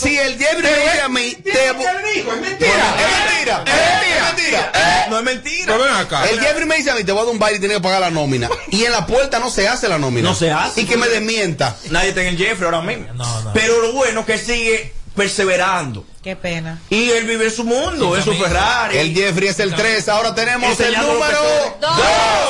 Si 0.00 0.18
el 0.18 0.38
Jeffrey 0.38 0.62
me 0.62 0.68
dice 0.84 1.00
a 1.02 1.08
mí, 1.08 1.30
te. 1.42 1.50
Es 1.50 2.14
dijo? 2.14 2.32
Es 2.32 2.40
mentira. 2.40 2.96
Es 2.98 3.34
mentira. 3.34 3.64
Es 3.66 4.36
mentira. 4.36 4.72
No 5.10 5.18
es 5.18 5.24
mentira. 5.24 5.64
Pero 5.66 5.78
ven 5.84 5.94
acá. 5.94 6.28
El 6.28 6.40
Jeffrey 6.40 6.66
me 6.66 6.76
dice 6.76 6.90
a 6.90 6.94
mí, 6.94 7.04
te 7.04 7.12
voy 7.12 7.22
a 7.22 7.24
dar 7.24 7.32
un 7.32 7.38
baile 7.38 7.56
y 7.56 7.60
tienes 7.60 7.76
que 7.78 7.82
pagar 7.82 8.00
la 8.00 8.10
nómina. 8.10 8.48
Y 8.70 8.84
en 8.84 8.92
la 8.92 9.06
puerta 9.06 9.38
no 9.38 9.50
se 9.50 9.68
hace 9.68 9.88
la 9.88 9.98
nómina. 9.98 10.28
No 10.30 10.34
se 10.34 10.50
hace. 10.50 10.82
Y 10.82 10.86
que 10.86 10.96
me 10.96 11.08
desmienta. 11.08 11.76
Nadie 11.90 12.10
está 12.10 12.22
en 12.22 12.28
el 12.28 12.36
Jeffrey 12.38 12.64
ahora 12.64 12.80
mismo. 12.82 13.06
No, 13.14 13.40
no. 13.42 13.52
Pero 13.52 13.80
lo 13.80 13.92
bueno 13.92 14.24
que 14.24 14.38
sigue 14.38 14.92
perseverando. 15.14 16.04
Qué 16.22 16.36
pena. 16.36 16.80
Y 16.90 17.10
él 17.10 17.24
vive 17.26 17.46
en 17.46 17.50
su 17.50 17.64
mundo, 17.64 18.16
en 18.16 18.22
su. 18.22 18.32
Ferrari. 18.34 18.98
El 18.98 19.14
Jeffrey 19.14 19.48
es 19.48 19.60
el 19.60 19.74
3. 19.74 20.08
Ahora 20.08 20.34
tenemos 20.34 20.78
el 20.80 20.94
número 20.94 21.18
los 21.20 21.80
Dos. 21.80 21.96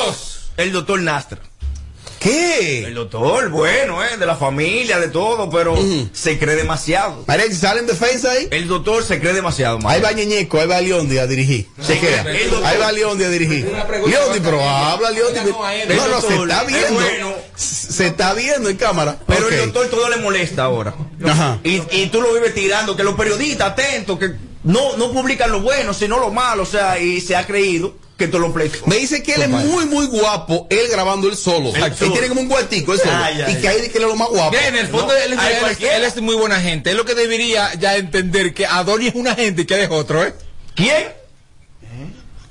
2. 0.07 0.51
El 0.57 0.71
doctor 0.71 0.99
Nastra. 1.01 1.39
El 2.25 2.85
¿Qué? 2.85 2.91
doctor, 2.93 3.49
bueno, 3.49 4.03
eh, 4.03 4.15
de 4.17 4.25
la 4.25 4.35
familia, 4.35 4.99
de 4.99 5.09
todo, 5.09 5.49
pero 5.49 5.73
Ujú. 5.73 6.09
se 6.13 6.39
cree 6.39 6.55
demasiado. 6.55 7.25
Si 7.49 7.55
sale 7.55 7.81
en 7.81 7.87
defensa 7.87 8.31
ahí. 8.31 8.47
El 8.51 8.67
doctor 8.67 9.03
se 9.03 9.19
cree 9.19 9.33
demasiado, 9.33 9.75
Ahí 9.77 9.83
María. 9.83 10.03
va 10.03 10.11
Ñeñeco, 10.13 10.59
ahí 10.61 10.67
va 10.67 10.79
Leondi 10.79 11.17
a 11.17 11.27
dirigir. 11.27 11.67
Se 11.81 11.99
queda. 11.99 12.21
el 12.21 12.65
Ahí 12.65 12.77
va 12.77 12.91
Leondi 12.91 13.23
a 13.25 13.29
dirigir. 13.29 13.65
Leondi, 14.07 14.39
pero 14.41 14.61
habla 14.63 15.11
Leondi. 15.11 15.39
El 15.39 15.97
No, 15.97 16.07
no, 16.07 16.21
se 16.21 16.35
está 16.35 16.61
es 16.61 16.67
viendo. 16.67 16.93
bueno. 16.93 17.33
Se 17.55 18.07
está 18.07 18.33
viendo 18.33 18.69
en 18.69 18.77
cámara. 18.77 19.19
Pero 19.27 19.45
Ok. 19.47 19.51
el 19.51 19.59
doctor 19.65 19.87
todo 19.87 20.09
le 20.09 20.17
molesta 20.17 20.63
ahora. 20.63 20.93
Ajá. 21.25 21.59
Y, 21.63 21.81
y 21.91 22.07
tú 22.07 22.21
lo 22.21 22.33
vives 22.33 22.53
tirando, 22.53 22.95
que 22.95 23.03
los 23.03 23.15
periodistas 23.15 23.71
atentos, 23.71 24.17
que 24.17 24.31
no, 24.63 24.95
no 24.97 25.11
publican 25.11 25.51
lo 25.51 25.59
bueno, 25.61 25.93
sino 25.93 26.19
lo 26.19 26.31
malo, 26.31 26.63
o 26.63 26.65
sea, 26.65 26.97
y 26.99 27.19
se 27.21 27.35
ha 27.35 27.45
creído 27.45 27.95
que 28.17 28.27
todo 28.27 28.39
lo 28.41 28.53
pleito. 28.53 28.77
Me 28.85 28.97
dice 28.97 29.23
que 29.23 29.33
él 29.33 29.41
es 29.43 29.49
muy, 29.49 29.85
muy 29.85 30.05
guapo, 30.07 30.67
él 30.69 30.87
grabando 30.89 31.27
él 31.27 31.35
solo. 31.35 31.73
Él 31.75 31.91
tiene 31.95 32.27
como 32.27 32.41
un 32.41 32.47
cuartico, 32.47 32.93
él 32.93 32.99
solo. 32.99 33.11
Ay, 33.15 33.41
ay, 33.41 33.53
y 33.57 33.61
que 33.61 33.67
ahí 33.67 33.77
que 33.89 33.97
él 33.97 34.03
es 34.03 34.09
lo 34.09 34.15
más 34.15 34.29
guapo. 34.29 34.51
Mira, 34.51 34.67
en 34.67 34.75
el 34.77 34.87
fondo 34.87 35.07
No, 35.07 35.13
él, 35.13 35.33
es- 35.33 35.39
él 35.39 35.51
es, 35.53 35.59
cualquiera. 35.59 35.95
él 35.97 36.03
es 36.03 36.21
muy 36.21 36.35
buena 36.35 36.59
gente. 36.61 36.91
Es 36.91 36.95
lo 36.95 37.05
que 37.05 37.15
debería 37.15 37.73
ya 37.75 37.95
entender 37.97 38.53
que 38.53 38.65
Adonis 38.67 39.09
es 39.09 39.15
una 39.15 39.33
gente 39.35 39.63
y 39.63 39.65
que 39.65 39.73
él 39.75 39.81
es 39.81 39.89
otro, 39.91 40.23
¿eh? 40.23 40.33
¿Quién? 40.75 41.07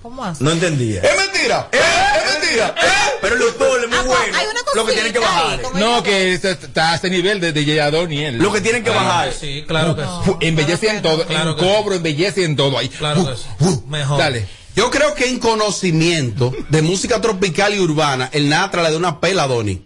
¿Cómo 0.02 0.24
así? 0.24 0.42
No 0.42 0.50
entendía. 0.50 1.00
Es 1.00 1.16
mentira. 1.16 1.68
Eh, 1.70 1.78
es 1.78 2.40
mentira. 2.40 2.74
Eh. 2.76 2.88
Pero 3.20 3.34
el 3.36 3.40
doctor 3.40 3.80
es 3.84 3.88
muy 3.88 3.98
Ah, 3.98 4.02
pues, 4.04 4.18
bueno. 4.18 4.36
hay 4.38 4.46
una 4.46 4.60
Lo 4.74 4.84
que 4.84 4.92
tienen 4.94 5.12
que 5.12 5.18
ahí, 5.20 5.24
bajar. 5.24 5.60
No, 5.76 6.02
que 6.02 6.34
está, 6.34 6.50
está 6.50 6.90
a 6.90 6.94
este 6.96 7.08
nivel 7.08 7.40
de, 7.40 7.80
Adonis 7.80 8.20
él. 8.20 8.38
Lo 8.38 8.52
que 8.52 8.60
tienen 8.60 8.82
que 8.82 8.90
bajar. 8.90 9.32
Sí, 9.32 9.64
claro 9.66 9.94
que 9.94 10.02
sí. 10.02 10.08
Fu- 10.24 10.38
Embellece 10.40 10.88
en 10.88 11.02
todo, 11.02 11.24
Claro 11.24 11.50
en 11.50 11.56
que 11.56 11.62
sí. 11.62 11.68
cobro, 11.68 11.94
embellece 11.94 12.44
en 12.44 12.56
todo 12.56 12.78
ahí. 12.78 12.88
Claro 12.88 13.24
que 13.24 13.36
sí. 13.36 13.80
Mejor. 13.86 14.18
Dale. 14.18 14.44
Yo 14.74 14.90
creo 14.90 15.14
que 15.14 15.28
en 15.28 15.38
conocimiento 15.38 16.52
de 16.70 16.82
música 16.82 17.20
tropical 17.20 17.74
y 17.74 17.80
urbana, 17.80 18.30
el 18.32 18.48
Natra 18.48 18.82
le 18.82 18.90
da 18.90 18.96
una 18.96 19.20
pela 19.20 19.44
a 19.44 19.46
Donny. 19.46 19.82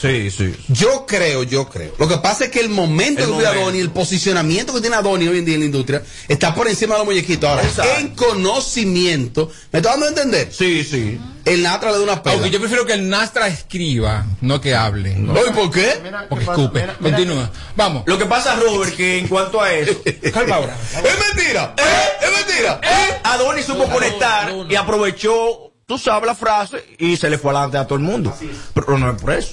Sí, 0.00 0.30
sí. 0.30 0.54
Yo 0.68 1.06
creo, 1.06 1.42
yo 1.42 1.68
creo. 1.68 1.92
Lo 1.98 2.08
que 2.08 2.18
pasa 2.18 2.44
es 2.44 2.50
que 2.50 2.60
el 2.60 2.68
momento 2.68 3.20
El 3.22 3.26
que 3.26 3.32
momento. 3.32 3.60
Donny, 3.60 3.78
el 3.80 3.90
posicionamiento 3.90 4.74
que 4.74 4.80
tiene 4.80 4.96
Donny 5.02 5.28
hoy 5.28 5.38
en 5.38 5.44
día 5.44 5.54
en 5.54 5.60
la 5.60 5.66
industria, 5.66 6.02
está 6.28 6.54
por 6.54 6.68
encima 6.68 6.94
de 6.94 6.98
los 7.00 7.06
muñequitos. 7.06 7.48
Ahora, 7.48 7.62
Exacto. 7.62 7.92
en 8.00 8.08
conocimiento, 8.14 9.50
¿me 9.72 9.78
está 9.78 9.90
dando 9.90 10.06
a 10.06 10.08
entender? 10.10 10.52
Sí, 10.52 10.84
sí. 10.84 11.18
El 11.44 11.62
Natra 11.62 11.92
le 11.92 11.98
da 11.98 12.02
una 12.02 12.22
pela. 12.22 12.34
Aunque 12.34 12.50
yo 12.50 12.58
prefiero 12.58 12.84
que 12.84 12.92
el 12.94 13.08
Nastra 13.08 13.46
escriba, 13.46 14.26
no 14.40 14.60
que 14.60 14.74
hable. 14.74 15.14
¿No? 15.14 15.34
¿Y 15.46 15.50
por 15.50 15.70
qué? 15.70 15.94
Mira, 16.02 16.26
Porque 16.28 16.44
escupe. 16.44 16.80
Mira, 16.80 16.96
mira 16.98 17.16
Continúa. 17.16 17.50
Vamos. 17.76 18.02
Lo 18.06 18.18
que 18.18 18.26
pasa, 18.26 18.56
Robert, 18.56 18.96
que 18.96 19.18
en 19.18 19.28
cuanto 19.28 19.60
a 19.60 19.72
eso, 19.72 20.02
calma 20.34 20.56
ahora. 20.56 20.76
Es 20.92 21.36
mentira. 21.36 21.74
¿Eh? 21.78 22.26
Es 22.26 22.46
mentira. 22.46 22.80
¿Eh? 22.82 23.20
Adonis 23.22 23.64
supo 23.64 23.84
conectar 23.88 24.52
y 24.68 24.74
aprovechó, 24.74 25.72
tú 25.86 25.98
sabes 25.98 26.26
la 26.26 26.34
frase, 26.34 26.84
y 26.98 27.16
se 27.16 27.30
le 27.30 27.38
fue 27.38 27.52
adelante 27.52 27.78
a 27.78 27.86
todo 27.86 27.98
el 27.98 28.04
mundo. 28.04 28.34
Pero 28.74 28.98
no 28.98 29.12
es 29.12 29.22
por 29.22 29.32
eso. 29.32 29.52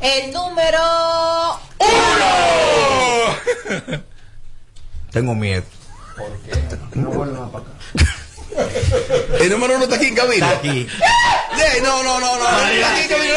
El 0.00 0.32
número. 0.32 0.78
Tengo 5.10 5.34
miedo. 5.34 5.64
El 9.40 9.50
número 9.50 9.74
uno 9.76 9.84
está 9.84 9.96
aquí 9.96 10.06
en 10.06 10.14
cabina. 10.14 10.46
Está 10.52 10.58
aquí. 10.58 10.86
Yeah, 11.56 11.82
no, 11.82 12.02
no, 12.02 12.20
no, 12.20 12.38
no. 12.38 12.44
Está 12.68 12.92
aquí 12.92 13.02
en 13.02 13.08
cabina. 13.08 13.34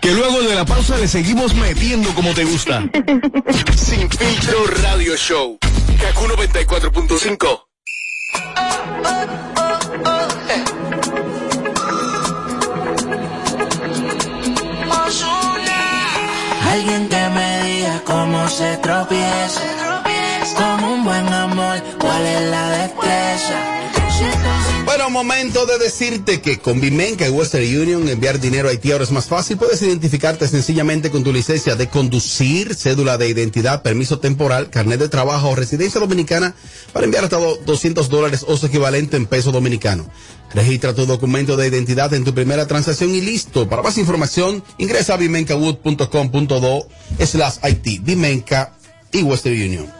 Que 0.00 0.10
luego 0.12 0.42
de 0.42 0.54
la 0.54 0.64
pausa 0.64 0.96
le 0.98 1.08
seguimos 1.08 1.54
metiendo 1.54 2.14
como 2.14 2.34
te 2.34 2.44
gusta. 2.44 2.82
Sin 3.76 4.10
filtro 4.10 4.66
radio 4.82 5.16
show. 5.16 5.58
Kaku 6.00 6.26
94.5. 6.26 7.73
Alguien 16.72 17.08
que 17.08 17.28
me 17.28 17.62
diga 17.62 18.00
cómo 18.04 18.48
se 18.48 18.76
tropieza. 18.78 19.60
Con 20.56 20.84
un 20.84 21.04
buen 21.04 21.32
amor, 21.32 21.80
cuál 22.00 22.26
es 22.26 22.42
la 22.50 22.68
destreza. 22.70 23.93
Bueno, 24.84 25.10
momento 25.10 25.66
de 25.66 25.78
decirte 25.78 26.40
que 26.40 26.58
con 26.58 26.80
Vimenca 26.80 27.26
y 27.26 27.30
Western 27.30 27.64
Union 27.64 28.08
enviar 28.08 28.38
dinero 28.38 28.68
a 28.68 28.70
Haití 28.70 28.92
ahora 28.92 29.04
es 29.04 29.10
más 29.10 29.26
fácil. 29.26 29.56
Puedes 29.56 29.80
identificarte 29.82 30.46
sencillamente 30.46 31.10
con 31.10 31.24
tu 31.24 31.32
licencia 31.32 31.74
de 31.74 31.88
conducir, 31.88 32.74
cédula 32.74 33.18
de 33.18 33.28
identidad, 33.28 33.82
permiso 33.82 34.18
temporal, 34.20 34.70
carnet 34.70 35.00
de 35.00 35.08
trabajo 35.08 35.48
o 35.50 35.54
residencia 35.56 36.00
dominicana 36.00 36.54
para 36.92 37.06
enviar 37.06 37.24
hasta 37.24 37.38
do- 37.38 37.56
200 37.64 38.08
dólares 38.08 38.44
o 38.46 38.56
su 38.56 38.66
equivalente 38.66 39.16
en 39.16 39.26
peso 39.26 39.50
dominicano. 39.52 40.06
Registra 40.52 40.94
tu 40.94 41.06
documento 41.06 41.56
de 41.56 41.66
identidad 41.66 42.12
en 42.14 42.22
tu 42.24 42.32
primera 42.34 42.66
transacción 42.66 43.10
y 43.14 43.20
listo. 43.20 43.68
Para 43.68 43.82
más 43.82 43.98
información, 43.98 44.62
ingresa 44.78 45.14
a 45.14 45.16
vimencawood.com.do 45.16 46.86
slash 47.26 47.54
Haití, 47.62 47.98
Vimenca 47.98 48.72
y 49.12 49.22
Western 49.22 49.54
Union. 49.54 49.92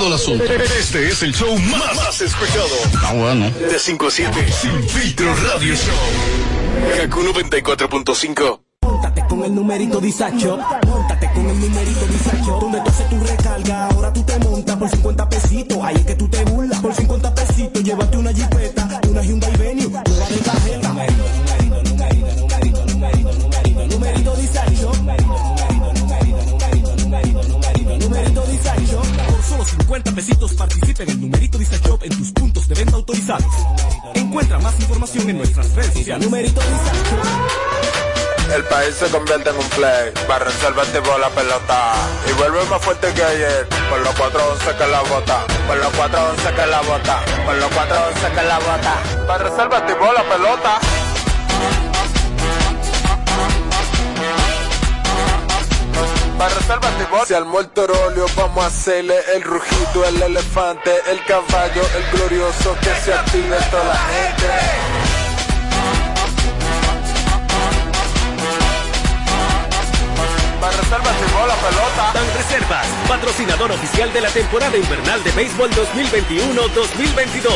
Complicado 0.00 0.06
el 0.06 0.12
asunto. 0.12 0.44
Este 0.78 1.08
es 1.08 1.22
el 1.22 1.34
show 1.34 1.58
más, 1.58 1.96
más 1.96 2.20
escuchado. 2.20 2.68
Ah, 3.02 3.12
bueno. 3.14 3.50
De 3.50 3.78
5 3.78 4.06
a 4.06 4.10
7. 4.10 4.52
Sin 4.52 4.88
filtro 4.88 5.34
radio 5.34 5.74
show. 5.74 6.96
Kaku 6.96 7.20
94.5. 7.22 8.60
Móntate 8.82 9.24
con 9.28 9.44
el 9.44 9.54
numerito 9.54 10.00
disacho, 10.00 10.58
móntate 10.86 11.30
con 11.32 11.48
el 11.48 11.60
numerito 11.60 12.06
disacho, 12.06 12.58
donde 12.60 12.80
tú 12.80 12.90
haces 12.90 13.08
tu 13.08 13.20
recarga, 13.20 13.86
ahora 13.86 14.12
tú 14.12 14.22
te 14.22 14.38
montas 14.38 14.76
por 14.76 14.88
50 14.88 15.28
pesitos, 15.28 15.78
ahí 15.82 15.96
es 15.96 16.06
que 16.06 16.14
tú 16.14 16.28
te 16.28 16.44
burlas, 16.44 16.80
por 16.80 16.94
50 16.94 17.29
50 29.70 30.12
pesitos 30.12 30.54
participa 30.54 31.02
en 31.04 31.10
el 31.10 31.20
numerito 31.20 31.58
disacho 31.58 31.98
en 32.02 32.16
tus 32.16 32.32
puntos 32.32 32.68
de 32.68 32.74
venta 32.74 32.96
autorizados. 32.96 33.52
Encuentra 34.14 34.58
más 34.58 34.78
información 34.80 35.30
en 35.30 35.38
nuestras 35.38 35.74
redes 35.74 35.94
sociales. 35.94 36.26
Numerito 36.26 36.60
disacho. 36.60 37.70
El 38.54 38.64
país 38.64 38.94
se 38.96 39.06
convierte 39.10 39.50
en 39.50 39.56
un 39.56 39.68
play. 39.70 40.12
Para 40.26 40.44
resolver 40.44 40.84
tipo 40.86 41.16
la 41.18 41.30
pelota. 41.30 41.92
Y 42.28 42.32
vuelve 42.32 42.64
más 42.64 42.82
fuerte 42.82 43.12
que 43.14 43.22
ayer. 43.22 43.68
Por 43.88 44.00
los 44.00 44.14
411 44.14 44.76
que 44.76 44.86
la 44.88 45.02
bota. 45.02 45.46
Por 45.68 45.76
los 45.76 45.92
411 45.94 46.54
que 46.54 46.66
la 46.66 46.80
bota. 46.80 47.20
Por 47.46 47.54
los 47.54 47.70
411 47.70 48.34
que 48.34 48.42
la 48.42 48.58
bota. 48.58 49.26
Para 49.26 49.86
tipo 49.86 50.12
la 50.12 50.22
pelota. 50.24 50.80
Para 56.40 56.54
resolver 56.54 56.90
tipo. 56.96 57.26
Si 57.26 57.34
al 57.34 57.44
muerto 57.44 57.86
rolio 57.86 58.24
vamos 58.34 58.64
a 58.64 58.68
hacerle 58.68 59.14
el 59.34 59.42
rugido, 59.42 60.06
el 60.06 60.22
elefante, 60.22 60.90
el 61.10 61.22
caballo, 61.26 61.82
el 61.94 62.18
glorioso 62.18 62.74
que 62.80 62.94
se 63.04 63.12
active 63.12 63.58
toda 63.70 63.84
la 63.84 63.94
gente. 63.94 64.46
Para 70.62 70.76
reserva 70.78 71.10
pelota. 71.10 72.12
Ban 72.14 72.34
Reservas, 72.34 72.86
patrocinador 73.06 73.72
oficial 73.72 74.10
de 74.10 74.20
la 74.22 74.30
temporada 74.30 74.74
invernal 74.78 75.22
de 75.22 75.32
béisbol 75.32 75.70
2021-2022. 75.72 77.50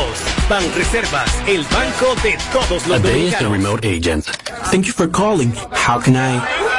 Ban 0.51 0.75
Reservas, 0.75 1.31
el 1.47 1.65
banco 1.69 2.15
de 2.23 2.37
todos 2.53 2.87
los 2.87 3.03
dominicanos. 3.03 3.51
remote 3.51 3.89
agent. 3.89 4.27
Thank 4.71 4.85
you 4.85 4.93
for 4.93 5.09
calling. 5.09 5.55
How 5.73 5.99
can 5.99 6.17
I? 6.17 6.74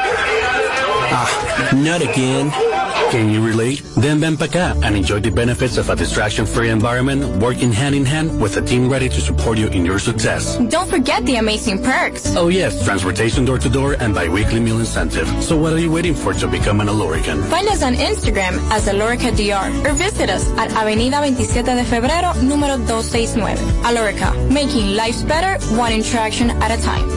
Ah, 1.17 1.71
not 1.73 2.01
again. 2.01 2.51
Can 3.10 3.30
you 3.30 3.39
relate? 3.39 3.80
Then 3.95 4.19
ven 4.19 4.36
pa 4.36 4.51
acá 4.51 4.75
and 4.84 4.97
enjoy 4.99 5.21
the 5.21 5.32
benefits 5.32 5.78
of 5.78 5.88
a 5.89 5.95
distraction-free 5.95 6.67
environment 6.69 7.23
working 7.39 7.71
hand 7.71 7.95
in 7.95 8.04
hand 8.04 8.36
with 8.41 8.58
a 8.58 8.62
team 8.62 8.89
ready 8.91 9.08
to 9.08 9.21
support 9.21 9.58
you 9.58 9.67
in 9.71 9.86
your 9.86 9.97
success. 9.97 10.58
Don't 10.67 10.89
forget 10.89 11.23
the 11.23 11.38
amazing 11.38 11.80
perks. 11.82 12.36
Oh 12.36 12.49
yes, 12.49 12.84
transportation 12.84 13.45
door 13.45 13.60
to 13.60 13.69
door 13.69 13.95
and 13.95 14.13
bi-weekly 14.13 14.60
meal 14.60 14.80
incentive. 14.80 15.28
So 15.41 15.56
what 15.56 15.71
are 15.71 15.80
you 15.80 15.89
waiting 15.89 16.15
for 16.15 16.34
to 16.34 16.47
become 16.51 16.82
an 16.82 16.88
Alorican? 16.91 17.39
Find 17.47 17.69
us 17.69 17.82
on 17.82 17.95
Instagram 17.95 18.60
as 18.75 18.91
Alorica 18.91 19.32
DR 19.32 19.71
or 19.88 19.93
visit 19.95 20.30
us 20.30 20.43
at 20.60 20.75
Avenida 20.75 21.23
27 21.23 21.63
de 21.63 21.86
Febrero, 21.88 22.36
número 22.43 22.75
269. 22.75 23.56
Alorica, 23.88 24.36
making 24.51 24.97
lives 24.99 25.23
better 25.23 25.56
one 25.80 25.93
interaction 25.93 26.51
at 26.60 26.75
a 26.75 26.82
time. 26.84 27.08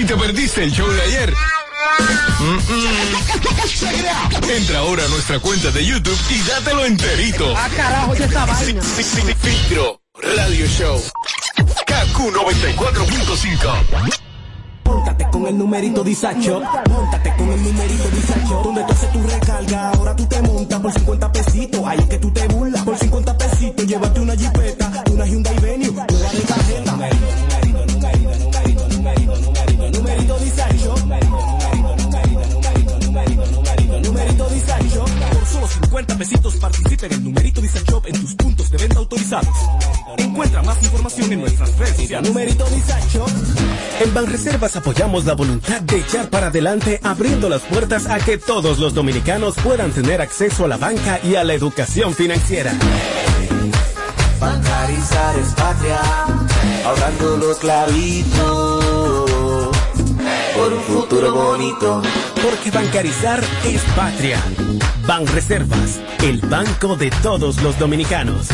Si 0.00 0.06
te, 0.06 0.16
perdiste 0.16 0.64
el 0.64 0.72
show 0.72 0.88
de 0.88 1.02
ayer. 1.02 1.34
mm, 2.38 2.54
mm. 2.72 4.50
Entra 4.50 4.78
ahora 4.78 5.04
a 5.04 5.08
nuestra 5.08 5.38
cuenta 5.40 5.70
de 5.72 5.84
YouTube 5.84 6.18
y 6.30 6.38
dátelo 6.48 6.86
enterito. 6.86 7.52
Ah, 7.54 7.68
carajo, 7.76 8.14
ya 8.14 8.24
está 8.24 8.46
vaina. 8.46 8.80
Sin- 8.82 9.04
sin- 9.04 9.26
sin 9.26 9.36
filtro 9.36 10.00
Radio 10.22 10.66
Show. 10.68 11.02
KQ 11.86 12.32
94.5. 12.32 13.74
Póntate 14.84 15.26
con 15.30 15.46
el 15.46 15.58
numerito 15.58 16.02
Disacho. 16.02 16.62
Póntate 16.86 17.34
con 17.36 17.52
el 17.52 17.62
numerito 17.62 18.08
Disacho. 18.08 18.62
Donde 18.64 18.82
tú 18.84 18.92
haces 18.92 19.12
tu 19.12 19.22
recarga, 19.22 19.90
ahora 19.90 20.16
tú 20.16 20.26
te 20.26 20.40
montas 20.40 20.80
por 20.80 20.92
50 20.94 21.30
pesitos. 21.32 21.80
Ahí 21.86 21.98
es 21.98 22.06
que 22.06 22.18
tú 22.18 22.30
te 22.32 22.48
burlas. 22.48 22.82
Por 22.84 22.98
50 22.98 23.36
pesitos, 23.36 23.86
llévate 23.86 24.18
una 24.20 24.34
jipeta, 24.34 25.04
una 25.10 25.26
Hyundai 25.26 25.58
Venue, 25.58 25.90
nueva 25.92 26.06
de 26.06 26.40
50 36.00 36.18
pesitos 36.18 36.56
participa 36.56 37.06
en 37.06 37.12
el 37.12 37.24
numerito 37.24 37.60
Disacho 37.60 38.02
en 38.06 38.18
tus 38.18 38.34
puntos 38.34 38.70
de 38.70 38.78
venta 38.78 38.98
autorizados. 38.98 39.54
Encuentra 40.16 40.62
más 40.62 40.82
información 40.82 41.30
en 41.32 41.40
nuestras 41.40 41.76
redes 41.76 41.96
sociales. 41.96 42.28
Numerito 42.30 42.64
Disacho. 42.70 43.26
En 44.02 44.14
Banreservas 44.14 44.76
apoyamos 44.76 45.26
la 45.26 45.34
voluntad 45.34 45.82
de 45.82 45.98
echar 45.98 46.30
para 46.30 46.46
adelante 46.46 47.00
abriendo 47.02 47.50
las 47.50 47.60
puertas 47.62 48.06
a 48.06 48.18
que 48.18 48.38
todos 48.38 48.78
los 48.78 48.94
dominicanos 48.94 49.56
puedan 49.56 49.90
tener 49.90 50.22
acceso 50.22 50.64
a 50.64 50.68
la 50.68 50.78
banca 50.78 51.20
y 51.22 51.34
a 51.34 51.44
la 51.44 51.52
educación 51.52 52.14
financiera. 52.14 52.72
Bancarizar 54.40 55.38
es 55.38 55.48
patria, 55.48 56.00
ahorrando 56.86 57.36
los 57.36 57.58
clavitos 57.58 59.29
por 60.60 60.72
un 60.74 60.80
futuro 60.80 61.32
bonito. 61.32 62.02
Porque 62.42 62.70
bancarizar 62.70 63.42
es 63.64 63.82
patria. 63.96 64.38
Banreservas, 65.06 66.00
el 66.22 66.38
banco 66.40 66.96
de 66.96 67.10
todos 67.22 67.62
los 67.62 67.78
dominicanos. 67.78 68.48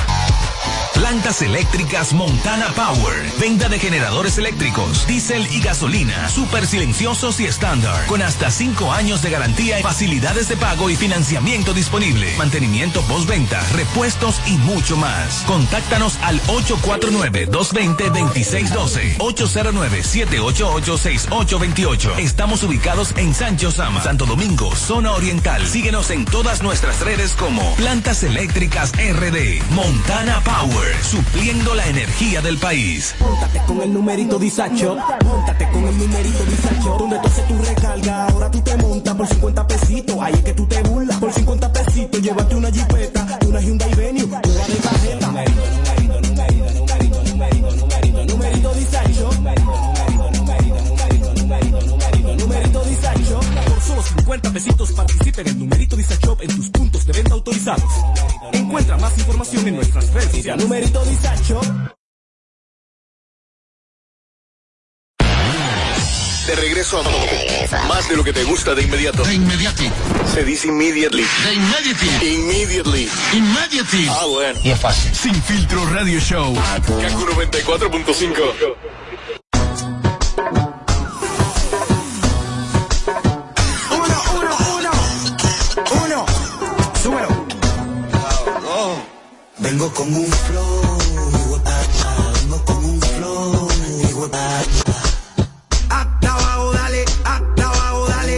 Plantas 0.97 1.43
eléctricas 1.43 2.13
Montana 2.15 2.69
Power. 2.75 3.31
Venta 3.39 3.69
de 3.69 3.79
generadores 3.79 4.39
eléctricos, 4.39 5.07
diésel 5.07 5.47
y 5.53 5.61
gasolina. 5.61 6.29
Súper 6.31 6.67
silenciosos 6.67 7.39
y 7.39 7.45
estándar. 7.45 8.07
Con 8.07 8.23
hasta 8.23 8.51
5 8.51 8.91
años 8.93 9.21
de 9.23 9.29
garantía, 9.31 9.77
facilidades 9.83 10.49
de 10.49 10.57
pago 10.57 10.89
y 10.89 10.97
financiamiento 10.97 11.75
disponible. 11.75 12.35
Mantenimiento 12.39 13.03
postventa, 13.03 13.61
repuestos 13.75 14.41
y 14.47 14.57
mucho 14.59 14.97
más. 14.97 15.43
Contáctanos 15.47 16.17
al 16.23 16.41
849-220-2612. 16.45 19.19
809-788-6828. 19.19 22.19
Estamos 22.19 22.63
ubicados 22.63 23.13
en 23.17 23.35
Sancho 23.35 23.71
Sama, 23.71 24.03
Santo 24.03 24.25
Domingo, 24.25 24.75
zona 24.75 25.13
oriental. 25.13 25.67
Síguenos 25.67 26.09
en 26.11 26.25
todas 26.25 26.63
nuestras 26.63 27.01
redes 27.01 27.33
como 27.33 27.75
Plantas 27.77 28.23
Eléctricas 28.23 28.93
RD. 28.93 29.61
Montana 29.71 30.41
Power. 30.43 30.86
Supliendo 31.03 31.75
la 31.75 31.87
energía 31.87 32.41
del 32.41 32.59
país. 32.59 33.15
Póntate 33.19 33.61
con 33.67 33.81
el 33.83 33.93
numerito 33.93 34.39
Disacho. 34.39 34.97
Póntate 35.21 35.69
con 35.71 35.85
el 35.85 35.99
numerito 35.99 36.45
Disacho. 36.45 36.97
Donde 36.99 37.19
tú 37.19 37.29
haces 37.29 37.49
tu 37.49 37.63
recarga, 37.63 38.27
ahora 38.27 38.51
tú 38.51 38.61
te 38.61 38.77
montas 38.77 39.15
por 39.15 39.27
50 39.27 39.67
pesitos. 39.67 40.17
Ahí 40.21 40.35
es 40.35 40.43
que 40.43 40.53
tú 40.53 40.67
te 40.67 40.83
burlas. 40.83 41.17
Por 41.19 41.33
50 41.33 41.73
pesitos, 41.73 42.23
llévate 42.23 42.55
una 42.55 42.71
jipeta, 42.71 43.39
una 43.47 43.61
Hyundai 43.61 43.95
Venue, 43.95 44.27
nueva 44.27 44.41
de 44.41 44.75
tarjeta. 44.75 45.27
Numerito, 45.27 45.63
numerito, 45.77 46.21
numerito, 46.21 47.23
numerito, 47.23 47.23
numerito, 47.23 47.73
numerito, 47.73 48.37
numerito 48.37 48.75
Disacho. 48.75 49.31
Numerito. 49.33 49.97
Por 53.67 53.81
solo 53.81 54.03
50 54.03 54.51
pesitos 54.53 54.93
participa 54.93 55.41
en 55.43 55.49
el 55.49 55.59
numerito 55.59 55.97
Disacho 55.97 56.37
en 56.41 56.57
tus 56.57 56.71
puntos 56.71 57.07
de 57.07 57.13
venta 57.13 57.35
autorizados. 57.35 57.91
Encuentra 58.53 58.97
más 58.99 59.17
información 59.19 59.69
en 59.69 59.77
nuestras 59.77 60.13
redes 60.13 60.31
sociales. 60.31 60.65
Numerito 60.65 61.05
Disacho. 61.05 61.61
De 66.47 66.55
regreso 66.55 67.01
a 67.01 67.89
más 67.89 68.09
de 68.09 68.17
lo 68.17 68.23
que 68.23 68.33
te 68.33 68.45
gusta 68.45 68.73
de 68.75 68.83
inmediato. 68.83 69.25
De 69.25 69.35
inmediati. 69.35 69.91
Se 70.33 70.45
dice 70.45 70.69
immediately. 70.69 71.25
De 71.45 71.55
immediately. 71.55 72.35
Immediately. 72.35 73.09
Immediately. 73.33 74.09
Ah, 74.09 74.27
bueno. 74.27 74.61
Y 74.63 74.71
es 74.71 74.81
fácil. 74.81 75.13
Sin 75.13 75.35
filtro 75.43 75.85
radio 75.87 76.21
show. 76.21 76.55
Kaku 76.55 77.27
94.5. 77.27 78.77
Vengo 89.67 89.93
con 89.95 90.15
un 90.15 90.27
flow. 90.27 90.99
Vengo 92.41 92.65
con 92.65 92.85
un 92.85 93.01
flow. 93.01 93.69
Hasta 95.91 96.33
abajo, 96.33 96.73
dale. 96.73 97.05
Hasta 97.25 97.65
abajo, 97.65 98.07
dale. 98.07 98.37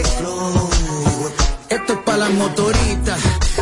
Esto 1.69 1.93
es 1.93 1.99
para 2.03 2.17
las 2.17 2.31
motoritas 2.31 3.19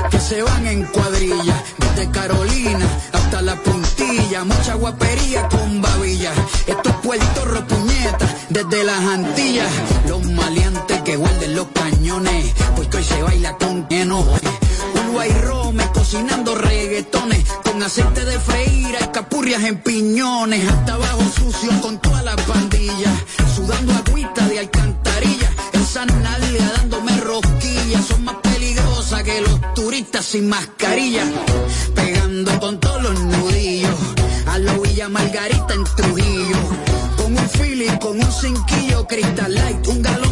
que 0.10 0.18
se 0.18 0.42
van 0.44 0.66
en 0.66 0.86
cuadrilla, 0.86 1.62
desde 1.80 2.10
Carolina 2.10 2.88
hasta 3.12 3.42
la 3.42 3.56
puntilla, 3.58 4.46
mucha 4.46 4.76
guapería 4.76 5.50
con 5.50 5.82
babilla. 5.82 6.32
Esto 6.68 6.90
es 6.90 6.96
Puerto 7.04 7.46
Ropuñeta, 7.46 8.28
desde 8.48 8.86
las 8.86 9.00
Antillas, 9.00 9.72
los 10.08 10.24
maleantes 10.24 11.02
que 11.02 11.18
guarden 11.18 11.54
los 11.54 11.68
cañones, 11.74 12.46
porque 12.78 12.96
hoy 12.96 13.04
se 13.04 13.22
baila 13.22 13.58
con 13.58 13.86
Rome 15.26 15.84
cocinando 15.94 16.54
reggaetones 16.54 17.44
con 17.64 17.82
aceite 17.82 18.24
de 18.24 18.40
freír 18.40 18.96
y 19.02 19.08
capurrias 19.08 19.64
en 19.64 19.82
piñones, 19.82 20.64
hasta 20.70 20.94
abajo 20.94 21.24
sucio 21.24 21.72
con 21.82 22.00
toda 22.00 22.22
la 22.22 22.36
pandilla, 22.36 23.12
sudando 23.56 23.94
agüita 23.94 24.48
de 24.48 24.60
alcantarilla, 24.60 25.52
esa 25.74 26.06
nalga 26.06 26.72
dándome 26.78 27.18
rosquillas, 27.18 28.06
son 28.06 28.26
más 28.26 28.36
peligrosas 28.44 29.24
que 29.24 29.42
los 29.42 29.74
turistas 29.74 30.24
sin 30.24 30.48
mascarilla, 30.50 31.24
pegando 31.96 32.60
con 32.60 32.80
todos 32.80 33.02
los 33.02 33.20
nudillos, 33.20 33.96
a 34.46 34.60
lo 34.60 34.82
Villa 34.82 35.10
Margarita 35.10 35.74
en 35.74 35.84
Trujillo, 35.84 36.58
con 37.18 37.36
un 37.36 37.50
feeling, 37.50 37.98
con 37.98 38.20
un 38.24 38.32
cinquillo, 38.32 39.08
Crystal 39.08 39.54
Light, 39.54 39.88
un 39.88 40.02
galón 40.04 40.27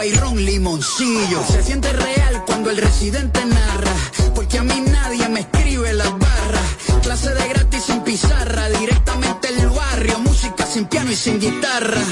agua 0.00 0.06
y 0.06 0.12
ron 0.14 0.44
limoncillo. 0.44 1.44
Se 1.46 1.62
siente 1.62 1.92
real 1.92 2.44
cuando 2.46 2.70
el 2.70 2.76
residente 2.76 3.44
narra, 3.44 3.94
porque 4.34 4.58
a 4.58 4.62
mí 4.62 4.82
nadie 4.86 5.28
me 5.28 5.40
escribe 5.40 5.92
las 5.92 6.10
barras. 6.18 6.68
Clase 7.02 7.34
de 7.34 7.48
gratis 7.48 7.84
sin 7.84 8.00
pizarra, 8.02 8.68
directamente 8.70 9.48
el 9.48 9.68
barrio, 9.68 10.18
música 10.20 10.66
sin 10.66 10.86
piano 10.86 11.10
y 11.10 11.16
sin 11.16 11.38
guitarra. 11.38 12.02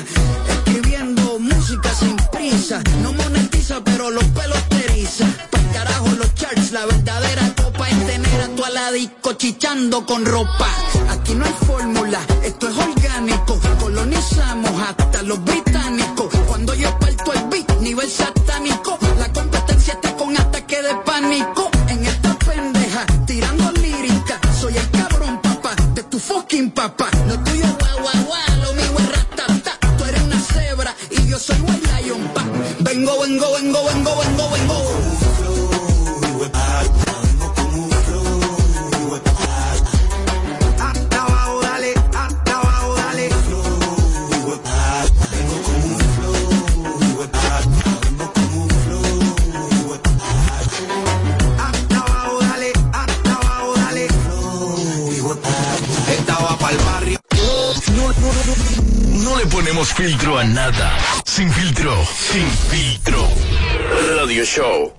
Escribiendo 0.49 1.39
música 1.39 1.91
sin 1.95 2.17
prisa, 2.33 2.83
no 3.03 3.13
monetiza 3.13 3.83
pero 3.85 4.11
los 4.11 4.25
pelos 4.25 4.69
te 4.69 4.85
eriza. 4.85 5.27
Pa'l 5.51 5.71
carajo 5.73 6.09
los 6.19 6.35
charts, 6.35 6.73
la 6.73 6.85
verdadera 6.87 7.55
copa 7.55 7.89
es 7.89 8.07
tener 8.07 8.41
a 8.43 8.49
tu 8.49 8.65
aladico 8.65 9.33
chichando 9.35 10.05
con 10.05 10.25
ropa. 10.27 10.69
Aquí 11.11 11.35
no 11.35 11.45
hay 11.45 11.55
fórmula, 11.67 12.21
esto 12.43 12.69
es 12.69 12.77
orgánico. 12.77 13.59
Colonizamos 13.81 14.83
hasta 14.83 15.23
los 15.23 15.39
británicos. 15.39 15.68
vengo, 33.29 33.53
vengo, 33.53 33.85
vengo, 33.85 34.17
vengo, 34.17 34.51
vengo. 34.51 34.75
Estaba 56.11 56.57
para 56.59 56.73
el 56.73 56.79
barrio. 56.79 57.19
No 59.13 59.37
le 59.37 59.47
ponemos 59.47 59.93
filtro 59.93 60.39
a 60.39 60.45
nada 60.45 61.19
sin 61.39 61.53
filtro. 61.53 62.05
Sin 62.05 62.51
filtro. 62.69 63.29
Radio 64.17 64.45
Show. 64.45 64.93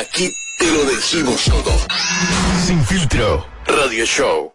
Aquí 0.00 0.30
te 0.58 0.72
lo 0.72 0.84
decimos 0.84 1.44
todo. 1.44 1.72
Sin 2.66 2.84
filtro. 2.84 3.46
Radio 3.66 4.04
Show. 4.04 4.52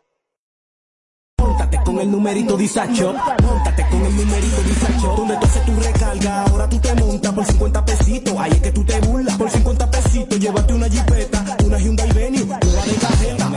Póntate 1.35 1.79
con 1.83 1.99
el 1.99 2.11
numerito 2.11 2.55
disacho. 2.55 3.15
Póntate 3.37 3.87
con 3.89 4.05
el 4.05 4.15
numerito 4.15 4.61
disacho. 4.63 5.15
Donde 5.17 5.37
tú 5.37 5.45
haces 5.45 5.65
tu 5.65 5.79
recarga, 5.79 6.43
ahora 6.43 6.69
tú 6.69 6.79
te 6.79 6.93
montas 6.95 7.33
por 7.33 7.45
50 7.45 7.85
pesitos. 7.85 8.35
Ahí 8.37 8.51
es 8.51 8.61
que 8.61 8.71
tú 8.71 8.83
te 8.85 8.99
burlas 9.01 9.37
por 9.37 9.49
50 9.49 9.91
pesitos. 9.91 10.39
Llévate 10.39 10.73
una 10.73 10.89
jipeta, 10.89 11.57
una 11.63 11.79
Hyundai 11.79 12.11
Venue, 12.11 12.45
nueva 12.45 12.85
de 12.85 12.95
cajeta. 12.95 13.51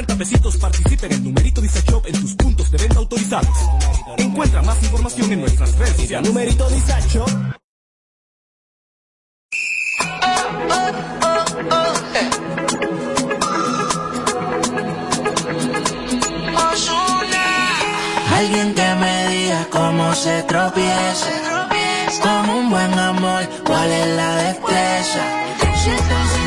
50 0.00 0.16
pesitos 0.16 0.58
en 1.02 1.12
el 1.12 1.24
numerito 1.24 1.60
Dice 1.60 1.82
Shop 1.82 2.02
en 2.06 2.18
tus 2.18 2.34
puntos 2.34 2.70
de 2.70 2.78
venta 2.78 2.96
autorizados. 2.96 3.54
Encuentra 4.16 4.62
más 4.62 4.82
información 4.82 5.32
en 5.32 5.40
nuestras 5.40 5.76
redes 5.76 5.96
sociales. 5.96 6.28
Numerito 6.28 6.68
Dice 6.70 6.94
Shop. 7.08 7.28
Alguien 18.36 18.74
que 18.74 18.94
me 18.94 19.28
diga 19.28 19.66
cómo 19.70 20.14
se 20.14 20.42
tropieza. 20.44 21.30
Con 22.22 22.50
un 22.50 22.70
buen 22.70 22.98
amor, 22.98 23.46
¿cuál 23.66 23.90
es 23.90 24.16
la 24.16 24.36
destreza? 24.36 26.39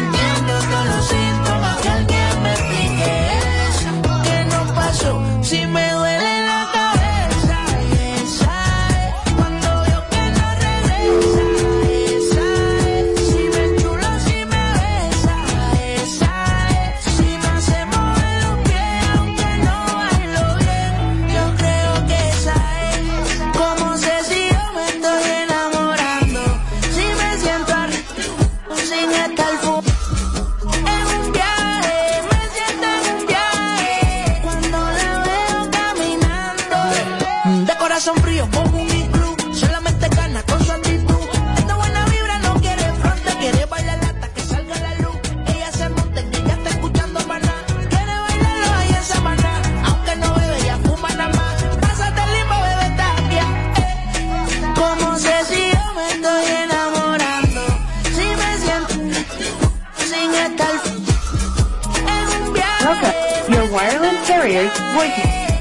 Wireless 63.74 64.28
Carriers 64.28 64.72
voicemail. 64.94 65.53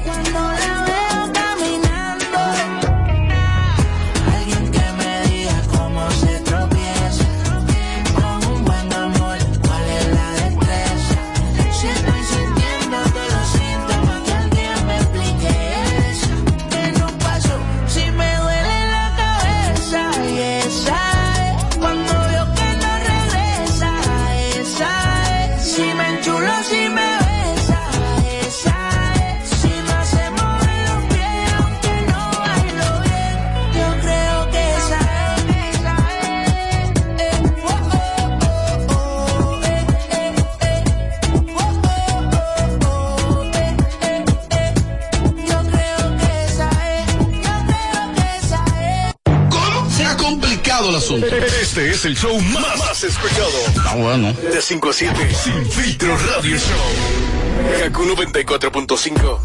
Este 51.31 51.89
es 51.91 52.03
el 52.03 52.17
show 52.17 52.37
más, 52.41 52.77
más 52.77 53.03
escuchado. 53.03 53.49
Ah, 53.85 53.95
bueno. 53.95 54.33
De 54.33 54.61
5 54.61 54.89
a 54.89 54.93
7. 54.93 55.33
Sin 55.33 55.65
filtro 55.71 56.17
radio 56.17 56.57
show. 56.57 57.79
Kaku 57.79 58.03
94.5. 58.03 59.39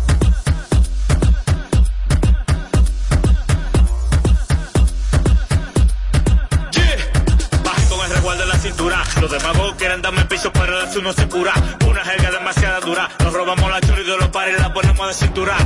Bajen 7.64 7.88
con 7.88 8.00
el 8.00 8.10
resguardo 8.10 8.42
de 8.42 8.48
la 8.48 8.58
cintura. 8.58 9.04
Los 9.20 9.30
demagos 9.30 9.74
quieren 9.76 10.02
darme 10.02 10.24
piso, 10.24 10.52
pero 10.52 10.82
eso 10.82 11.00
no 11.00 11.12
se 11.12 11.28
cura. 11.28 11.52
Una 11.88 12.04
jerga 12.04 12.32
demasiado 12.32 12.86
dura. 12.86 13.08
Nos 13.20 13.32
robamos 13.32 13.70
la 13.70 13.80
churi 13.80 14.02
de 14.02 14.16
los 14.16 14.28
pares 14.28 14.56
y 14.58 14.60
la 14.60 14.72
ponemos 14.74 15.06
de 15.06 15.14
cintura. 15.14 15.56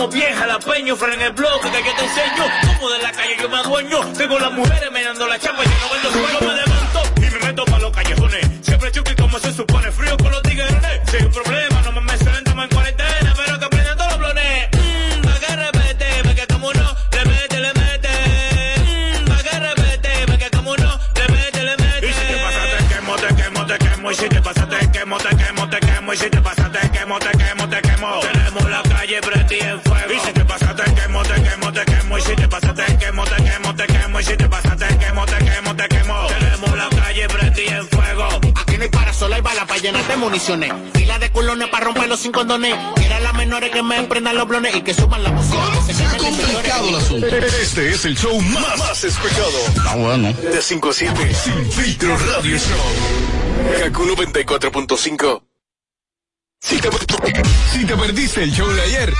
Bajamos 0.00 0.14
bien 0.14 0.34
jalapeño, 0.34 0.96
frena 0.96 1.26
el 1.26 1.32
bloque 1.32 1.70
que 1.70 1.84
yo 1.84 1.94
te 1.94 2.04
enseño. 2.04 2.44
Como 2.78 2.88
de 2.88 3.02
la 3.02 3.12
calle 3.12 3.36
yo 3.38 3.50
me 3.50 3.58
adueño. 3.58 4.00
Tengo 4.16 4.38
las 4.38 4.50
mujeres 4.50 4.90
mirando 4.90 5.26
la 5.26 5.38
chapa 5.38 5.62
y 5.62 5.66
yo 5.66 5.74
no 5.74 5.92
vendo 5.92 6.29
Calle 29.20 29.32
prendida 29.32 29.70
en 29.70 29.80
fuego. 29.82 30.12
Y 30.12 30.20
si 30.20 30.32
te 30.32 30.44
pasa 30.44 30.74
te 30.74 30.94
quemo, 30.94 31.22
te 31.22 31.34
quemo, 31.42 31.72
te 31.72 31.84
quemo. 31.84 32.18
Y 32.18 32.22
si 32.22 32.36
te 32.36 32.48
pasa 32.48 32.74
te 32.74 32.98
quemo, 32.98 33.24
te 33.24 33.36
quemo, 33.42 33.74
te 33.74 33.86
quemo. 33.86 34.20
Y 34.20 34.24
si 34.24 34.36
te 34.36 34.48
pasa 34.48 34.76
te 34.76 34.98
quemo, 34.98 35.26
te 35.26 35.36
quemo, 35.44 35.76
te 35.76 35.88
quemo. 35.88 36.26
Tenemos 36.26 36.76
la 36.76 36.88
calle 36.88 37.28
prendida 37.28 37.76
en 37.78 37.88
fuego. 37.88 38.28
Aquí 38.56 38.76
no 38.76 38.82
hay 38.82 38.88
parasola 38.88 39.38
y 39.38 39.40
bala 39.40 39.66
para 39.66 39.80
llenarte 39.80 40.16
municiones. 40.16 40.72
Fila 40.94 41.18
de 41.18 41.30
culones 41.30 41.68
para 41.68 41.86
romper 41.86 42.08
los 42.08 42.20
cinco 42.20 42.40
condones. 42.40 42.74
Quiero 42.96 43.20
las 43.20 43.34
menores 43.34 43.70
que 43.70 43.82
me 43.82 43.96
emprendan 43.96 44.36
los 44.36 44.48
blones 44.48 44.74
y 44.74 44.82
que 44.82 44.94
suban 44.94 45.22
la 45.22 45.30
música. 45.30 45.56
se 45.86 46.04
los 46.04 46.14
Complicado 46.14 46.88
el 46.88 46.94
asunto. 46.94 47.26
Este 47.26 47.90
es 47.90 48.04
el 48.04 48.16
show 48.16 48.40
más, 48.40 48.78
más 48.78 49.04
escuchado. 49.04 49.58
Ah, 49.86 49.96
bueno. 49.96 50.32
De 50.32 50.62
5 50.62 50.88
a 50.88 50.92
7. 50.92 51.34
Sin 51.34 51.72
filtro 51.72 52.16
radio 52.16 52.56
show. 52.56 53.80
Kaku 53.80 54.04
94.5. 54.04 55.49
Si 56.62 56.76
te, 56.78 56.88
si 57.72 57.84
te 57.86 57.96
perdiste 57.96 58.42
el 58.44 58.52
show 58.52 58.68
de 58.68 58.82
ayer. 58.82 59.12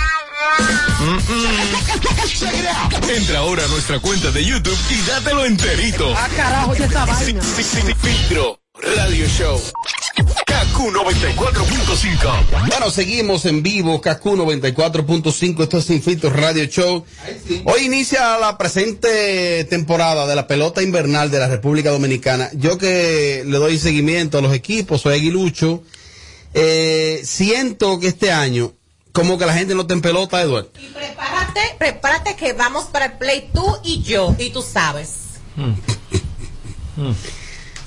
Entra 3.16 3.38
ahora 3.38 3.64
a 3.64 3.68
nuestra 3.68 3.98
cuenta 3.98 4.30
de 4.30 4.44
YouTube 4.44 4.78
y 4.90 5.08
dátelo 5.08 5.44
enterito. 5.46 6.12
Ah, 6.16 6.28
carajo, 6.36 6.74
ya 6.76 6.84
está 6.86 7.06
Sin, 7.24 7.36
vaina. 7.38 7.42
sin- 7.42 7.64
sin 7.64 7.96
filtro 7.96 8.60
radio 8.82 9.26
show. 9.26 9.60
Kaku 10.46 10.90
94.5. 10.90 12.66
Bueno, 12.68 12.90
seguimos 12.90 13.46
en 13.46 13.62
vivo, 13.62 14.00
KQ 14.00 14.24
94.5, 14.36 15.62
esto 15.62 15.78
es 15.78 15.84
Sin 15.86 16.02
Filtros 16.02 16.34
Radio 16.34 16.64
Show. 16.66 17.04
Hoy 17.64 17.84
inicia 17.84 18.36
la 18.38 18.58
presente 18.58 19.64
temporada 19.64 20.26
de 20.26 20.36
la 20.36 20.46
pelota 20.46 20.82
invernal 20.82 21.30
de 21.30 21.38
la 21.38 21.48
República 21.48 21.90
Dominicana. 21.90 22.50
Yo 22.52 22.76
que 22.78 23.42
le 23.46 23.56
doy 23.58 23.78
seguimiento 23.78 24.38
a 24.38 24.42
los 24.42 24.52
equipos, 24.54 25.00
soy 25.02 25.14
aguilucho, 25.14 25.82
eh, 26.54 27.20
siento 27.24 27.98
que 28.00 28.08
este 28.08 28.32
año, 28.32 28.72
como 29.12 29.38
que 29.38 29.46
la 29.46 29.54
gente 29.54 29.74
no 29.74 29.82
está 29.82 29.94
en 29.94 30.02
pelota, 30.02 30.40
Eduardo. 30.40 30.70
Prepárate, 30.94 31.60
prepárate 31.78 32.36
que 32.36 32.52
vamos 32.52 32.86
para 32.86 33.06
el 33.06 33.12
play 33.12 33.50
tú 33.52 33.78
y 33.84 34.02
yo, 34.02 34.34
y 34.38 34.50
tú 34.50 34.62
sabes. 34.62 35.14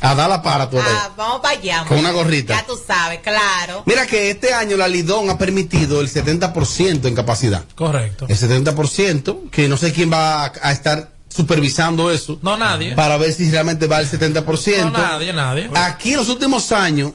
A 0.02 0.16
dar 0.16 0.30
la 0.30 0.42
para 0.42 0.70
tú. 0.70 0.78
Ah, 0.80 1.12
vamos 1.16 1.40
para 1.42 1.58
allá. 1.58 1.86
Con 1.88 1.98
una 2.00 2.12
gorrita. 2.12 2.56
Ya 2.56 2.66
tú 2.66 2.78
sabes, 2.86 3.20
claro. 3.20 3.84
Mira 3.86 4.06
que 4.06 4.32
este 4.32 4.54
año 4.54 4.76
la 4.76 4.90
Lidón 4.90 5.30
ha 5.30 5.38
permitido 5.38 6.02
el 6.02 6.10
70% 6.12 7.06
en 7.06 7.16
capacidad. 7.16 7.64
Correcto. 7.74 8.26
El 8.28 8.38
70%, 8.38 9.50
que 9.50 9.70
no 9.70 9.78
sé 9.78 9.94
quién 9.94 10.12
va 10.12 10.44
a, 10.46 10.54
a 10.62 10.72
estar 10.74 11.14
supervisando 11.30 12.12
eso. 12.12 12.38
No, 12.42 12.58
nadie. 12.58 12.96
Para 12.96 13.18
ver 13.18 13.32
si 13.34 13.50
realmente 13.50 13.88
va 13.88 14.02
el 14.02 14.10
70%. 14.10 14.84
No, 14.84 14.90
nadie, 14.92 15.32
nadie. 15.32 15.70
Aquí 15.74 16.12
en 16.12 16.18
los 16.18 16.30
últimos 16.30 16.72
años, 16.74 17.14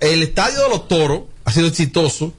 el 0.00 0.22
estadio 0.22 0.62
de 0.64 0.68
los 0.68 0.88
toros 0.88 1.22
ha 1.44 1.52
sido 1.52 1.66
exitoso. 1.68 2.32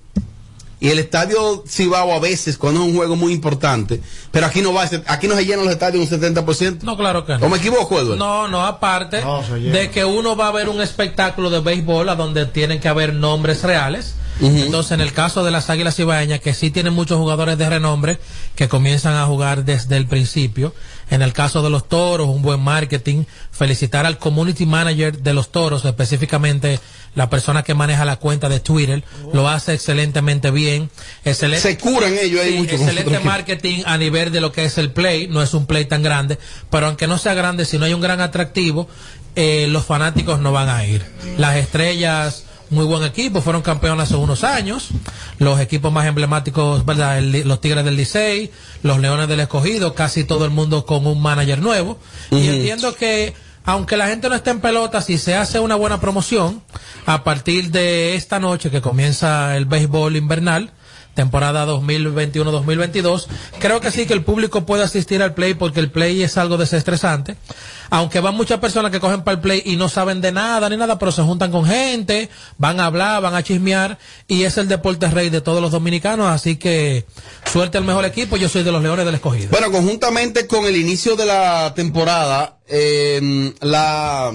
Y 0.80 0.90
el 0.90 1.00
estadio 1.00 1.64
Cibao 1.66 2.12
a 2.12 2.20
veces, 2.20 2.58
cuando 2.58 2.82
es 2.82 2.88
un 2.88 2.96
juego 2.98 3.16
muy 3.16 3.32
importante, 3.32 4.02
pero 4.32 4.48
aquí 4.48 4.62
no 4.62 4.74
va, 4.74 4.84
a 4.84 4.88
ser- 4.88 5.02
aquí 5.08 5.30
no 5.30 5.36
se 5.38 5.46
llenan 5.46 5.64
los 5.64 5.74
estadios 5.74 6.04
un 6.12 6.20
70%. 6.20 6.80
No, 6.84 6.98
claro 6.98 7.26
que 7.26 7.38
no. 7.38 7.46
¿O 7.46 7.50
me 7.50 7.56
equivoco, 7.58 7.98
Eduardo? 8.02 8.18
No, 8.18 8.50
no, 8.50 8.66
aparte 8.66 9.22
No, 9.22 9.42
de 9.42 9.90
que 9.92 10.04
uno 10.04 10.36
va 10.36 10.50
a 10.50 10.52
ver 10.52 10.68
un 10.68 10.82
espectáculo 10.82 11.50
de 11.50 11.62
béisbol 11.62 12.10
a 12.10 12.16
donde 12.16 12.46
tienen 12.48 12.82
que 12.82 12.90
haber 12.90 13.14
nombres 13.14 13.64
reales. 13.64 14.16
Entonces, 14.44 14.92
en 14.92 15.02
el 15.02 15.14
caso 15.14 15.44
de 15.44 15.52
las 15.52 15.70
Águilas 15.70 15.98
Ibaeñas, 16.00 16.40
que 16.42 16.54
sí 16.54 16.70
tienen 16.72 16.94
muchos 16.94 17.18
jugadores 17.18 17.58
de 17.58 17.70
renombre 17.70 18.20
que 18.56 18.68
comienzan 18.68 19.16
a 19.16 19.26
jugar 19.26 19.64
desde 19.64 19.98
el 19.98 20.06
principio. 20.06 20.74
En 21.10 21.22
el 21.22 21.34
caso 21.34 21.62
de 21.62 21.70
los 21.70 21.88
toros, 21.88 22.28
un 22.28 22.42
buen 22.42 22.60
marketing. 22.60 23.24
Felicitar 23.52 24.06
al 24.06 24.18
community 24.18 24.66
manager 24.66 25.20
de 25.20 25.34
los 25.34 25.52
toros, 25.52 25.86
específicamente 25.86 26.80
la 27.16 27.30
persona 27.30 27.64
que 27.64 27.74
maneja 27.74 28.06
la 28.06 28.18
cuenta 28.18 28.50
de 28.50 28.60
Twitter. 28.60 29.04
Lo 29.34 29.48
hace 29.48 29.74
excelentemente 29.74 30.52
bien. 30.52 30.90
Excelente, 31.24 31.62
Se 31.62 31.78
curan 31.78 32.14
ellos 32.14 32.42
ahí 32.42 32.54
Sí, 32.54 32.58
mucho. 32.58 32.76
Excelente 32.76 33.20
marketing 33.20 33.84
a 33.86 33.98
nivel 33.98 34.32
de 34.32 34.42
lo 34.42 34.52
que 34.52 34.66
es 34.66 34.78
el 34.78 34.92
play. 34.92 35.28
No 35.28 35.42
es 35.42 35.54
un 35.54 35.66
play 35.66 35.86
tan 35.86 36.04
grande. 36.04 36.38
Pero 36.70 36.88
aunque 36.88 37.08
no 37.08 37.18
sea 37.18 37.34
grande, 37.34 37.66
si 37.66 37.78
no 37.78 37.86
hay 37.86 37.94
un 37.94 38.02
gran 38.02 38.20
atractivo, 38.20 38.88
eh, 39.36 39.68
los 39.70 39.86
fanáticos 39.86 40.40
no 40.40 40.52
van 40.52 40.70
a 40.70 40.86
ir. 40.86 41.04
Las 41.38 41.58
estrellas, 41.58 42.46
muy 42.74 42.86
buen 42.86 43.04
equipo, 43.04 43.42
fueron 43.42 43.62
campeones 43.62 44.04
hace 44.06 44.16
unos 44.16 44.44
años. 44.44 44.90
Los 45.40 45.60
equipos 45.60 45.92
más 45.92 46.06
emblemáticos, 46.06 46.86
¿verdad? 46.86 47.18
El- 47.20 47.48
los 47.48 47.62
Tigres 47.62 47.86
del 47.86 47.96
Licey, 47.96 48.52
los 48.82 49.00
Leones 49.00 49.28
del 49.28 49.40
Escogido, 49.40 49.94
casi 49.94 50.24
todo 50.24 50.46
el 50.46 50.52
mundo 50.52 50.86
con 50.86 51.06
un 51.08 51.22
manager 51.22 51.60
nuevo. 51.60 52.00
Y 52.32 52.48
entiendo 52.48 52.96
que, 52.96 53.34
aunque 53.66 53.96
la 53.98 54.08
gente 54.08 54.28
no 54.30 54.36
esté 54.36 54.50
en 54.50 54.60
pelota, 54.62 55.02
si 55.02 55.18
se 55.18 55.36
hace 55.36 55.60
una 55.60 55.76
buena 55.76 56.00
promoción, 56.02 56.62
a 57.06 57.24
partir 57.24 57.72
de 57.72 58.16
esta 58.16 58.40
noche 58.40 58.70
que 58.72 58.82
comienza 58.82 59.56
el 59.58 59.66
béisbol 59.66 60.16
invernal, 60.16 60.72
temporada 61.14 61.66
2021-2022. 61.68 63.28
Creo 63.60 63.80
que 63.80 63.92
sí 63.92 64.06
que 64.06 64.14
el 64.14 64.24
público 64.24 64.66
puede 64.66 64.84
asistir 64.84 65.22
al 65.22 65.34
play 65.34 65.54
porque 65.54 65.80
el 65.80 65.92
play 65.92 66.24
es 66.24 66.38
algo 66.38 66.58
desestresante. 66.58 67.38
Aunque 67.90 68.20
van 68.20 68.36
muchas 68.36 68.60
personas 68.60 68.92
que 68.92 69.00
cogen 69.00 69.22
para 69.22 69.36
el 69.36 69.42
play 69.42 69.62
y 69.66 69.76
no 69.76 69.88
saben 69.90 70.22
de 70.22 70.32
nada 70.32 70.70
ni 70.70 70.78
nada, 70.78 70.98
pero 70.98 71.12
se 71.12 71.22
juntan 71.22 71.52
con 71.52 71.66
gente, 71.66 72.30
van 72.58 72.80
a 72.80 72.86
hablar, 72.86 73.22
van 73.22 73.36
a 73.36 73.44
chismear 73.44 74.00
y 74.28 74.44
es 74.44 74.58
el 74.58 74.68
deporte 74.68 75.08
rey 75.10 75.30
de 75.30 75.42
todos 75.42 75.62
los 75.62 75.72
dominicanos. 75.72 76.28
Así 76.28 76.56
que 76.56 77.06
suerte 77.52 77.78
al 77.78 77.84
mejor 77.84 78.06
equipo. 78.06 78.38
Yo 78.38 78.50
soy 78.50 78.64
de 78.64 78.72
los 78.72 78.82
Leones 78.82 79.06
del 79.06 79.16
Escogido. 79.16 79.50
Bueno, 79.52 79.72
conjuntamente 79.72 80.48
con 80.48 80.66
el 80.66 80.76
inicio 80.76 81.16
de 81.16 81.26
la 81.26 81.74
temporada, 81.76 82.58
eh, 82.68 83.54
la, 83.62 84.32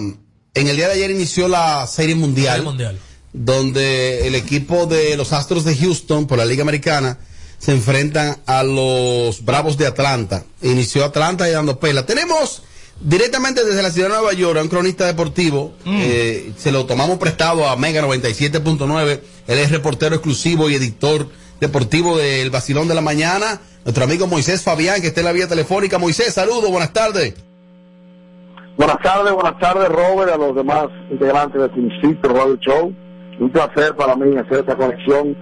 en 0.54 0.68
el 0.68 0.76
día 0.76 0.86
de 0.86 0.94
ayer 0.94 1.10
inició 1.10 1.48
la 1.48 1.86
Serie 1.86 2.14
Mundial. 2.14 2.54
Serie 2.54 2.64
Mundial. 2.64 2.98
Donde 3.32 4.26
el 4.26 4.34
equipo 4.34 4.86
de 4.86 5.16
los 5.16 5.32
Astros 5.32 5.64
de 5.64 5.76
Houston 5.76 6.26
por 6.26 6.38
la 6.38 6.44
Liga 6.44 6.62
Americana 6.62 7.18
se 7.58 7.72
enfrentan 7.72 8.38
a 8.46 8.62
los 8.62 9.44
Bravos 9.44 9.76
de 9.76 9.86
Atlanta. 9.86 10.44
Inició 10.62 11.04
Atlanta 11.04 11.48
y 11.48 11.52
dando 11.52 11.78
pela. 11.78 12.06
Tenemos 12.06 12.62
directamente 13.00 13.64
desde 13.64 13.82
la 13.82 13.90
ciudad 13.90 14.08
de 14.08 14.14
Nueva 14.14 14.32
York 14.32 14.58
a 14.58 14.62
un 14.62 14.68
cronista 14.68 15.06
deportivo. 15.06 15.74
eh, 15.86 16.52
se 16.56 16.72
lo 16.72 16.86
tomamos 16.86 17.18
prestado 17.18 17.68
a 17.68 17.76
Mega 17.76 18.02
97.9. 18.02 19.20
Él 19.46 19.58
es 19.58 19.70
reportero 19.70 20.14
exclusivo 20.14 20.70
y 20.70 20.74
editor 20.74 21.28
deportivo 21.60 22.16
del 22.16 22.50
Vacilón 22.50 22.88
de 22.88 22.94
la 22.94 23.00
Mañana. 23.00 23.60
Nuestro 23.84 24.04
amigo 24.04 24.26
Moisés 24.26 24.62
Fabián, 24.62 25.00
que 25.00 25.08
está 25.08 25.20
en 25.20 25.26
la 25.26 25.32
vía 25.32 25.48
telefónica. 25.48 25.98
Moisés, 25.98 26.34
saludos, 26.34 26.70
buenas 26.70 26.92
tardes. 26.92 27.34
Buenas 28.76 28.98
tardes, 29.02 29.32
buenas 29.32 29.58
tardes, 29.58 29.88
Robert, 29.88 30.30
a 30.32 30.36
los 30.36 30.54
demás 30.54 30.86
integrantes 31.10 31.60
de 31.60 31.68
Principio 31.68 32.30
Radio 32.32 32.56
Show. 32.60 32.94
Un 33.40 33.50
placer 33.50 33.94
para 33.96 34.16
mí 34.16 34.36
hacer 34.36 34.60
esta 34.60 34.76
conexión 34.76 35.36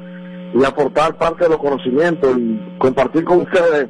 y 0.55 0.64
aportar 0.64 1.16
parte 1.16 1.44
de 1.44 1.51
los 1.51 1.59
conocimientos 1.59 2.36
y 2.38 2.78
compartir 2.78 3.24
con 3.24 3.42
ustedes 3.42 3.88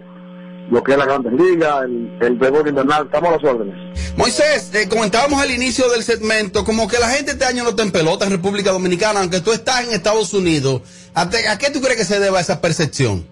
lo 0.70 0.82
que 0.82 0.92
es 0.92 0.98
la 0.98 1.04
Grandes 1.04 1.32
Ligas, 1.32 1.84
el, 1.84 2.18
el 2.20 2.34
béisbol 2.36 2.68
invernal. 2.68 3.04
Estamos 3.06 3.30
a 3.30 3.32
las 3.36 3.44
órdenes. 3.44 3.74
Moisés, 4.16 4.74
eh, 4.74 4.88
comentábamos 4.88 5.40
al 5.40 5.50
inicio 5.50 5.88
del 5.90 6.02
segmento, 6.02 6.64
como 6.64 6.88
que 6.88 6.98
la 6.98 7.08
gente 7.08 7.32
este 7.32 7.44
año 7.44 7.62
no 7.62 7.70
está 7.70 7.82
en 7.84 7.92
pelota 7.92 8.24
en 8.24 8.32
República 8.32 8.72
Dominicana, 8.72 9.20
aunque 9.20 9.40
tú 9.40 9.52
estás 9.52 9.86
en 9.86 9.92
Estados 9.92 10.32
Unidos. 10.34 10.82
¿A, 11.14 11.28
te- 11.30 11.46
a 11.48 11.56
qué 11.58 11.70
tú 11.70 11.80
crees 11.80 11.96
que 11.98 12.04
se 12.04 12.18
deba 12.18 12.40
esa 12.40 12.60
percepción? 12.60 13.24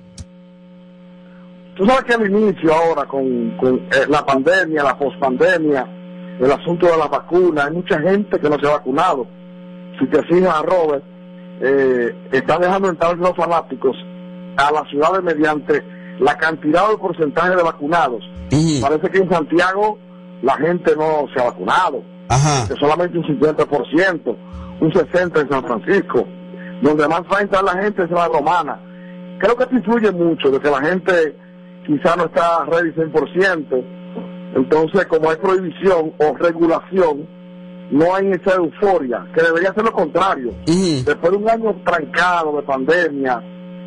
Tú 1.76 1.84
sabes 1.86 2.04
que 2.04 2.14
al 2.14 2.26
inicio 2.30 2.72
ahora 2.72 3.04
con, 3.06 3.56
con, 3.56 3.76
eh, 3.76 4.06
la 4.08 4.24
pandemia, 4.24 4.84
la 4.84 4.96
pospandemia, 4.96 5.84
el 6.40 6.52
asunto 6.52 6.86
de 6.86 6.96
la 6.96 7.06
vacuna, 7.08 7.64
hay 7.64 7.72
mucha 7.72 7.98
gente 8.00 8.38
que 8.38 8.48
no 8.48 8.58
se 8.60 8.66
ha 8.66 8.70
vacunado. 8.70 9.26
Si 9.98 10.06
te 10.06 10.22
fijas, 10.24 10.62
Robert, 10.62 11.04
eh, 11.60 12.14
está 12.32 12.58
dejando 12.58 12.88
entrar 12.88 13.16
los 13.16 13.36
fanáticos 13.36 13.96
a 14.56 14.70
las 14.72 14.88
ciudades 14.88 15.22
mediante 15.22 15.82
la 16.18 16.36
cantidad 16.36 16.92
o 16.92 16.98
porcentaje 16.98 17.56
de 17.56 17.62
vacunados. 17.62 18.22
Parece 18.80 19.10
que 19.10 19.18
en 19.18 19.30
Santiago 19.30 19.98
la 20.42 20.56
gente 20.56 20.94
no 20.96 21.26
se 21.34 21.40
ha 21.40 21.44
vacunado, 21.44 22.02
que 22.68 22.74
solamente 22.74 23.18
un 23.18 23.24
50%, 23.24 24.36
un 24.80 24.92
60% 24.92 25.40
en 25.40 25.48
San 25.48 25.64
Francisco. 25.64 26.26
Donde 26.82 27.08
más 27.08 27.22
va 27.32 27.38
a 27.38 27.42
entrar 27.42 27.64
la 27.64 27.82
gente 27.82 28.02
es 28.02 28.10
la 28.10 28.28
romana. 28.28 28.78
Creo 29.38 29.56
que 29.56 29.64
esto 29.64 29.76
influye 29.76 30.10
mucho 30.12 30.50
de 30.50 30.60
que 30.60 30.70
la 30.70 30.82
gente 30.82 31.36
quizá 31.86 32.16
no 32.16 32.24
está 32.24 32.64
ready 32.66 32.90
100%. 32.92 33.84
Entonces, 34.56 35.06
como 35.06 35.30
hay 35.30 35.36
prohibición 35.36 36.12
o 36.18 36.36
regulación, 36.36 37.26
no 37.90 38.14
hay 38.14 38.32
esa 38.32 38.54
euforia, 38.56 39.24
que 39.34 39.42
debería 39.42 39.72
ser 39.74 39.84
lo 39.84 39.92
contrario. 39.92 40.52
Después 41.04 41.30
de 41.32 41.36
un 41.38 41.48
año 41.48 41.74
trancado 41.84 42.56
de 42.56 42.62
pandemia, 42.62 43.42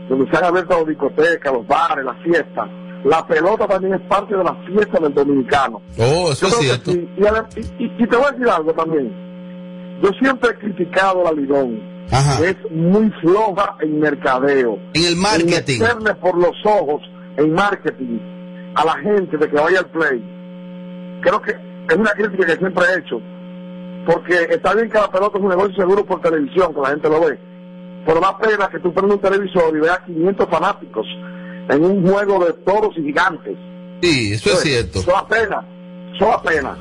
donde 0.09 0.29
se 0.31 0.37
han 0.37 0.45
abierto 0.45 0.77
las 0.77 0.87
discotecas, 0.87 1.53
los 1.53 1.67
bares, 1.67 2.05
las 2.05 2.17
fiestas, 2.23 2.69
la 3.03 3.25
pelota 3.27 3.67
también 3.67 3.93
es 3.95 4.01
parte 4.01 4.35
de 4.35 4.43
la 4.43 4.55
fiesta 4.65 4.99
del 4.99 5.13
dominicano. 5.13 5.81
Oh, 5.97 6.31
eso 6.31 6.47
Yo 6.47 6.47
es 6.47 6.55
cierto. 6.57 6.91
sí. 6.91 7.09
Y, 7.17 7.83
y- 7.83 7.95
y- 7.99 8.07
te 8.07 8.15
voy 8.15 8.25
a 8.27 8.31
decir 8.31 8.49
algo 8.49 8.73
también. 8.73 9.11
Yo 10.01 10.09
siempre 10.19 10.51
he 10.51 10.55
criticado 10.55 11.23
la 11.23 11.31
Lidón, 11.31 11.79
es 12.43 12.55
muy 12.71 13.09
floja 13.21 13.75
en 13.81 13.99
mercadeo. 13.99 14.77
En 14.93 15.03
el 15.05 15.15
marketing. 15.15 15.81
En 15.81 16.15
por 16.17 16.37
los 16.37 16.55
ojos 16.65 17.01
en 17.37 17.53
marketing 17.53 18.19
a 18.75 18.85
la 18.85 18.93
gente 18.99 19.37
de 19.37 19.49
que 19.49 19.55
vaya 19.55 19.79
al 19.79 19.87
play. 19.87 20.23
Creo 21.21 21.41
que 21.41 21.51
es 21.51 21.95
una 21.97 22.11
crítica 22.11 22.45
que 22.45 22.57
siempre 22.57 22.83
he 22.85 22.99
hecho. 22.99 23.19
Porque 24.07 24.47
está 24.49 24.73
bien 24.73 24.89
que 24.89 24.97
la 24.97 25.11
pelota 25.11 25.37
es 25.37 25.43
un 25.43 25.49
negocio 25.49 25.75
seguro 25.75 26.05
por 26.05 26.21
televisión, 26.21 26.73
que 26.73 26.79
la 26.79 26.89
gente 26.91 27.09
lo 27.09 27.19
ve. 27.19 27.37
Pero 28.05 28.21
da 28.21 28.37
pena 28.37 28.69
que 28.69 28.79
tú 28.79 28.93
prendas 28.93 29.17
un 29.17 29.21
televisor 29.21 29.75
y 29.75 29.81
veas 29.81 29.99
500 30.05 30.49
fanáticos 30.49 31.05
en 31.69 31.83
un 31.83 32.07
juego 32.09 32.45
de 32.45 32.53
toros 32.53 32.97
y 32.97 33.01
gigantes. 33.03 33.57
Sí, 34.01 34.31
eso 34.33 34.53
es 34.53 34.59
cierto. 34.61 34.99
Eso 34.99 35.11
da 35.11 35.27
pena. 35.27 35.67
Eso 36.15 36.25
da 36.25 36.41
pena. 36.41 36.77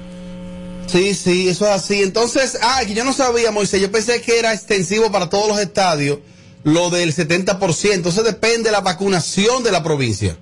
Sí, 0.86 1.14
sí, 1.14 1.48
eso 1.48 1.64
es 1.64 1.72
así. 1.72 2.00
Entonces, 2.00 2.60
ah, 2.62 2.78
que 2.86 2.94
yo 2.94 3.04
no 3.04 3.12
sabía, 3.12 3.50
Moisés, 3.50 3.80
yo 3.82 3.90
pensé 3.90 4.22
que 4.22 4.38
era 4.38 4.52
extensivo 4.52 5.10
para 5.10 5.28
todos 5.28 5.48
los 5.48 5.58
estadios, 5.58 6.20
lo 6.62 6.90
del 6.90 7.12
70%. 7.12 7.92
Entonces 7.92 8.22
depende 8.22 8.64
de 8.64 8.70
la 8.72 8.82
vacunación 8.82 9.64
de 9.64 9.72
la 9.72 9.82
provincia. 9.82 10.36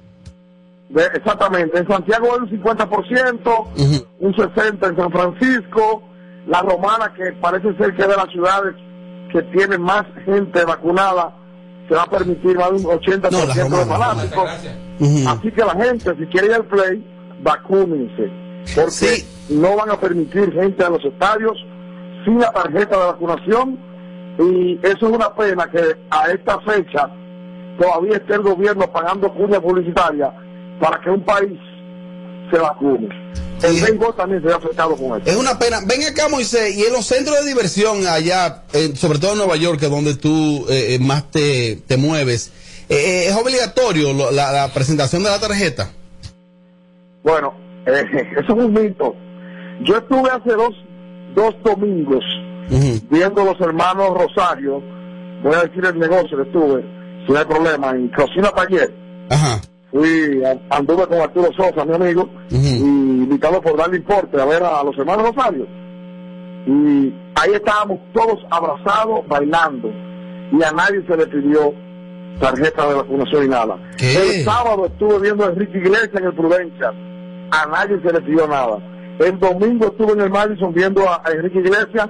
De- 0.90 1.06
exactamente. 1.14 1.78
En 1.78 1.88
Santiago 1.88 2.26
hay 2.34 2.40
un 2.40 2.50
50%, 2.50 3.66
un 4.20 4.34
60% 4.34 4.88
en 4.90 4.96
San 4.96 5.10
Francisco. 5.10 6.02
La 6.46 6.60
romana, 6.62 7.12
que 7.14 7.32
parece 7.40 7.74
ser 7.76 7.94
que 7.94 8.02
es 8.02 8.08
de 8.08 8.16
las 8.16 8.28
ciudades 8.30 8.74
que 9.32 9.42
tienen 9.42 9.80
más 9.80 10.04
gente 10.24 10.64
vacunada, 10.64 11.34
se 11.88 11.94
va 11.94 12.02
a 12.02 12.06
permitir 12.06 12.56
más 12.56 12.70
de 12.70 12.76
un 12.76 12.84
80% 12.84 13.68
de 13.68 13.86
fanáticos. 13.86 14.50
Así 15.26 15.52
que 15.52 15.64
la 15.64 15.74
gente, 15.74 16.14
si 16.18 16.26
quiere 16.26 16.48
ir 16.48 16.54
al 16.54 16.64
play, 16.66 17.04
vacúnense. 17.42 18.30
Porque 18.74 19.24
no 19.50 19.76
van 19.76 19.90
a 19.90 20.00
permitir 20.00 20.52
gente 20.52 20.84
a 20.84 20.90
los 20.90 21.04
estadios 21.04 21.56
sin 22.24 22.38
la 22.38 22.52
tarjeta 22.52 22.98
de 22.98 23.04
vacunación. 23.06 23.78
Y 24.38 24.80
eso 24.82 25.08
es 25.08 25.14
una 25.14 25.34
pena 25.34 25.70
que 25.70 25.96
a 26.10 26.30
esta 26.30 26.58
fecha 26.60 27.10
todavía 27.78 28.16
esté 28.16 28.34
el 28.34 28.42
gobierno 28.42 28.86
pagando 28.90 29.32
cuña 29.32 29.60
publicitaria 29.60 30.32
para 30.80 31.00
que 31.00 31.10
un 31.10 31.22
país 31.22 31.58
se 32.54 32.60
vacune. 32.60 33.08
El 33.62 33.80
béisbol 33.80 34.14
también 34.16 34.42
se 34.42 34.48
ve 34.48 34.54
afectado 34.54 34.94
con 34.96 35.16
esto. 35.18 35.30
Es 35.30 35.36
una 35.36 35.58
pena. 35.58 35.78
Ven 35.86 36.02
acá, 36.04 36.28
Moisés, 36.28 36.76
y 36.76 36.84
en 36.84 36.92
los 36.92 37.06
centros 37.06 37.40
de 37.40 37.46
diversión 37.46 38.06
allá, 38.06 38.64
eh, 38.74 38.92
sobre 38.94 39.18
todo 39.18 39.32
en 39.32 39.38
Nueva 39.38 39.56
York, 39.56 39.78
que 39.78 39.86
es 39.86 39.90
donde 39.90 40.14
tú 40.16 40.66
eh, 40.68 40.94
eh, 40.94 40.98
más 40.98 41.30
te, 41.30 41.76
te 41.86 41.96
mueves, 41.96 42.52
eh, 42.90 42.94
eh, 42.96 43.26
¿es 43.28 43.34
obligatorio 43.36 44.12
lo- 44.12 44.30
la, 44.30 44.52
la 44.52 44.68
presentación 44.72 45.22
de 45.22 45.30
la 45.30 45.38
tarjeta? 45.40 45.90
Bueno, 47.22 47.54
eso 47.86 48.38
es 48.42 48.48
un 48.50 48.72
mito. 48.72 49.14
Yo 49.82 49.96
estuve 49.96 50.30
hace 50.30 50.50
dos, 50.50 50.74
dos 51.34 51.54
domingos 51.64 52.22
viendo 53.10 53.44
los 53.44 53.60
hermanos 53.60 54.10
Rosario, 54.14 54.82
voy 55.42 55.54
a 55.54 55.62
decir 55.64 55.84
el 55.84 55.98
negocio 55.98 56.36
que 56.36 56.42
estuve, 56.44 56.82
si 57.26 57.32
no 57.32 57.38
hay 57.38 57.44
problema, 57.44 57.90
en 57.90 58.08
Cocina 58.08 58.50
Taller. 58.50 58.92
Fui, 59.94 60.42
anduve 60.70 61.06
con 61.06 61.20
Arturo 61.20 61.50
Sosa, 61.56 61.84
mi 61.84 61.94
amigo, 61.94 62.28
y 62.50 62.78
invitado 62.78 63.60
por 63.60 63.76
darle 63.76 63.98
importe 63.98 64.40
a 64.42 64.44
ver 64.44 64.60
a, 64.60 64.82
los 64.82 64.98
hermanos 64.98 65.32
Rosario. 65.32 65.68
Y 66.66 67.14
ahí 67.36 67.52
estábamos 67.52 68.00
todos 68.12 68.40
abrazados, 68.50 69.20
bailando, 69.28 69.92
y 70.50 70.60
a 70.64 70.72
nadie 70.72 71.00
se 71.06 71.16
le 71.16 71.28
pidió 71.28 71.72
tarjeta 72.40 72.88
de 72.88 72.94
vacunación 72.94 73.44
y 73.44 73.48
nada. 73.48 73.78
El 74.00 74.42
sábado 74.44 74.86
estuve 74.86 75.20
viendo 75.20 75.44
a 75.44 75.50
Enrique 75.50 75.78
Iglesias 75.78 76.16
en 76.16 76.24
el 76.24 76.34
Prudencia, 76.34 76.92
a 77.52 77.66
nadie 77.66 78.00
se 78.04 78.12
le 78.12 78.20
pidió 78.22 78.48
nada. 78.48 78.78
El 79.20 79.38
domingo 79.38 79.86
estuve 79.86 80.14
en 80.14 80.22
el 80.22 80.30
Madison 80.30 80.74
viendo 80.74 81.08
a, 81.08 81.22
a 81.24 81.30
Enrique 81.30 81.60
Iglesias, 81.60 82.08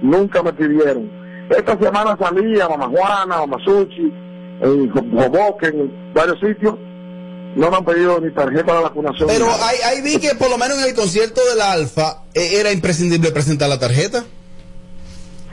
nunca 0.00 0.44
me 0.44 0.52
pidieron. 0.52 1.10
Esta 1.50 1.76
semana 1.76 2.16
salí 2.20 2.60
a 2.60 2.68
Mamá 2.68 2.86
Juana, 2.86 3.34
a 3.34 3.46
Mamá 3.46 3.56
Suchi, 3.64 4.12
en 4.60 4.92
Hoboken, 4.92 5.80
en 5.80 6.14
varios 6.14 6.38
sitios, 6.38 6.76
no 7.56 7.70
me 7.70 7.76
han 7.78 7.84
pedido 7.84 8.20
ni 8.20 8.30
tarjeta 8.32 8.74
de 8.74 8.82
vacunación. 8.82 9.28
Pero 9.28 9.50
ahí, 9.50 9.78
ahí 9.84 10.00
vi 10.02 10.18
que 10.18 10.34
por 10.34 10.50
lo 10.50 10.58
menos 10.58 10.78
en 10.78 10.84
el 10.84 10.94
concierto 10.94 11.40
del 11.46 11.60
Alfa 11.60 12.24
eh, 12.34 12.60
era 12.60 12.70
imprescindible 12.70 13.32
presentar 13.32 13.68
la 13.68 13.78
tarjeta. 13.78 14.24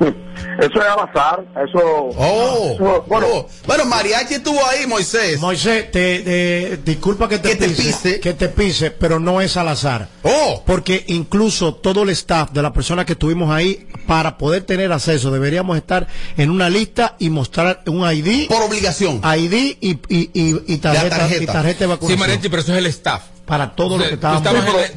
Eso 0.59 0.79
es 0.79 0.85
al 0.85 0.99
azar, 1.09 1.43
eso... 1.67 1.79
Oh, 2.15 2.71
eso- 2.75 3.03
bueno, 3.07 3.27
oh. 3.31 3.47
bueno, 3.65 3.85
Mariachi 3.85 4.35
estuvo 4.35 4.59
ahí, 4.67 4.85
Moisés. 4.85 5.39
Moisés, 5.39 5.89
te, 5.91 6.19
te- 6.19 6.77
disculpa 6.85 7.27
que 7.27 7.39
te, 7.39 7.49
Que 7.49 7.55
te 7.55 7.69
pise, 7.69 7.83
pise. 7.83 8.19
que 8.19 8.33
te 8.33 8.49
pise, 8.49 8.91
pero 8.91 9.19
no 9.19 9.41
es 9.41 9.57
al 9.57 9.67
azar. 9.69 10.09
Oh. 10.21 10.61
Porque 10.65 11.05
incluso 11.07 11.73
todo 11.75 12.03
el 12.03 12.09
staff 12.09 12.51
de 12.51 12.61
las 12.61 12.71
personas 12.71 13.05
que 13.05 13.13
estuvimos 13.13 13.51
ahí, 13.51 13.87
para 14.05 14.37
poder 14.37 14.63
tener 14.63 14.91
acceso, 14.91 15.31
deberíamos 15.31 15.75
estar 15.77 16.07
en 16.37 16.49
una 16.51 16.69
lista 16.69 17.15
y 17.19 17.29
mostrar 17.31 17.81
un 17.87 18.01
ID. 18.11 18.47
Por 18.47 18.61
obligación. 18.61 19.21
ID 19.23 19.77
y, 19.81 19.91
y, 20.09 20.29
y, 20.33 20.61
y 20.73 20.77
tarjeta, 20.77 21.17
tarjeta. 21.17 21.43
y 21.43 21.45
tarjeta 21.47 21.79
de 21.79 21.85
Sí, 21.85 21.89
vacunación. 21.89 22.19
Mariachi, 22.19 22.49
pero 22.49 22.61
eso 22.61 22.71
es 22.73 22.77
el 22.79 22.85
staff. 22.87 23.23
para 23.45 23.75
todo 23.75 23.97
lo 23.97 24.03
que 24.07 24.13
estábamos. 24.15 24.45
el- 24.45 24.91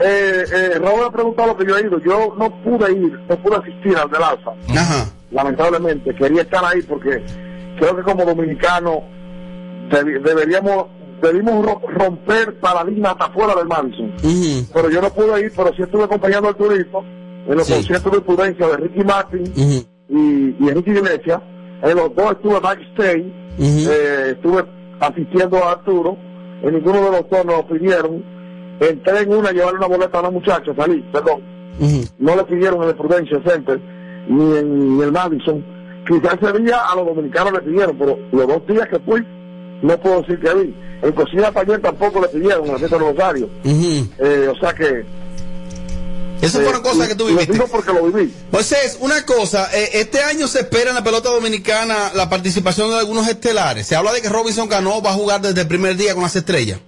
eh, 0.00 0.44
eh, 0.52 0.78
Raúl 0.78 1.04
ha 1.06 1.10
preguntado 1.10 1.48
lo 1.48 1.56
que 1.56 1.66
yo 1.66 1.76
he 1.76 1.82
ido. 1.82 1.98
Yo 2.00 2.34
no 2.38 2.50
pude 2.62 2.92
ir, 2.92 3.20
no 3.28 3.36
pude 3.36 3.56
asistir 3.56 3.96
al 3.96 4.10
del 4.10 4.22
Alfa. 4.22 4.52
Lamentablemente, 5.30 6.14
quería 6.14 6.42
estar 6.42 6.64
ahí 6.64 6.82
porque 6.82 7.22
creo 7.78 7.96
que 7.96 8.02
como 8.02 8.24
dominicanos 8.24 8.98
debi- 9.90 10.20
deberíamos 10.22 10.86
debimos 11.20 11.64
ro- 11.66 11.82
romper 11.88 12.58
paradigmas 12.60 13.12
hasta 13.12 13.30
fuera 13.30 13.54
del 13.56 13.66
Madison. 13.66 14.12
Pero 14.72 14.88
yo 14.90 15.02
no 15.02 15.10
pude 15.10 15.40
ir, 15.40 15.52
pero 15.56 15.74
sí 15.74 15.82
estuve 15.82 16.04
acompañando 16.04 16.48
al 16.48 16.54
turismo 16.56 17.04
en 17.48 17.56
los 17.56 17.66
Sí. 17.66 17.72
conciertos 17.74 18.12
de 18.12 18.20
prudencia 18.20 18.68
de 18.68 18.76
Ricky 18.76 19.04
Martin 19.04 19.44
y, 20.08 20.54
y 20.60 20.68
Enrique 20.68 20.90
Iglesias. 20.92 21.40
En 21.82 21.96
los 21.96 22.14
dos 22.14 22.32
estuve 22.32 22.60
backstage, 22.60 23.24
eh, 23.58 24.28
estuve 24.36 24.64
asistiendo 25.00 25.62
a 25.64 25.72
Arturo. 25.72 26.16
En 26.62 26.74
ninguno 26.74 27.00
de 27.04 27.10
los 27.10 27.28
dos 27.30 27.44
nos 27.44 27.64
pidieron. 27.64 28.24
Entré 28.80 29.20
en 29.20 29.32
una 29.32 29.48
a 29.48 29.52
llevarle 29.52 29.78
una 29.78 29.88
boleta 29.88 30.18
a 30.18 30.20
una 30.20 30.30
muchacha, 30.30 30.72
salí, 30.76 31.02
perdón. 31.12 31.42
No 32.18 32.36
le 32.36 32.44
pidieron 32.44 32.82
en 32.82 32.88
el 32.88 32.96
Prudential 32.96 33.42
Center 33.44 33.80
ni 34.28 34.56
en 34.56 35.00
el 35.00 35.12
Madison. 35.12 35.64
Quizás 36.06 36.38
ese 36.40 36.58
día 36.62 36.78
a 36.90 36.96
los 36.96 37.06
dominicanos 37.06 37.52
le 37.52 37.60
pidieron, 37.60 37.96
pero 37.98 38.18
los 38.32 38.46
dos 38.46 38.66
días 38.66 38.88
que 38.88 38.98
fui, 39.00 39.24
no 39.82 39.98
puedo 39.98 40.22
decir 40.22 40.40
que 40.40 40.54
vi. 40.54 40.74
En 41.02 41.12
Cocina 41.12 41.52
Taller 41.52 41.80
tampoco 41.80 42.20
le 42.20 42.28
pidieron 42.28 42.66
en 42.66 42.72
la 42.72 42.78
fiesta 42.78 42.98
de 42.98 43.04
Rosario. 43.04 43.50
Eh, 43.64 44.48
o 44.50 44.58
sea 44.58 44.72
que. 44.74 45.04
Esas 46.40 46.60
eh, 46.60 46.64
fueron 46.64 46.82
cosas 46.82 47.08
que 47.08 47.14
tú 47.14 47.24
lo 47.24 47.30
viviste. 47.30 47.52
digo 47.52 47.66
porque 47.70 47.92
lo 47.92 48.06
viví. 48.06 48.32
Moisés, 48.50 48.98
una 49.00 49.24
cosa, 49.26 49.68
eh, 49.76 49.90
este 49.94 50.22
año 50.22 50.46
se 50.46 50.60
espera 50.60 50.90
en 50.90 50.96
la 50.96 51.04
pelota 51.04 51.30
dominicana 51.30 52.12
la 52.14 52.28
participación 52.28 52.90
de 52.90 52.96
algunos 52.96 53.28
estelares. 53.28 53.86
Se 53.86 53.96
habla 53.96 54.12
de 54.12 54.22
que 54.22 54.28
Robinson 54.28 54.68
Cano 54.68 55.02
va 55.02 55.10
a 55.10 55.14
jugar 55.14 55.40
desde 55.40 55.60
el 55.60 55.68
primer 55.68 55.96
día 55.96 56.14
con 56.14 56.22
las 56.22 56.36
estrellas. 56.36 56.80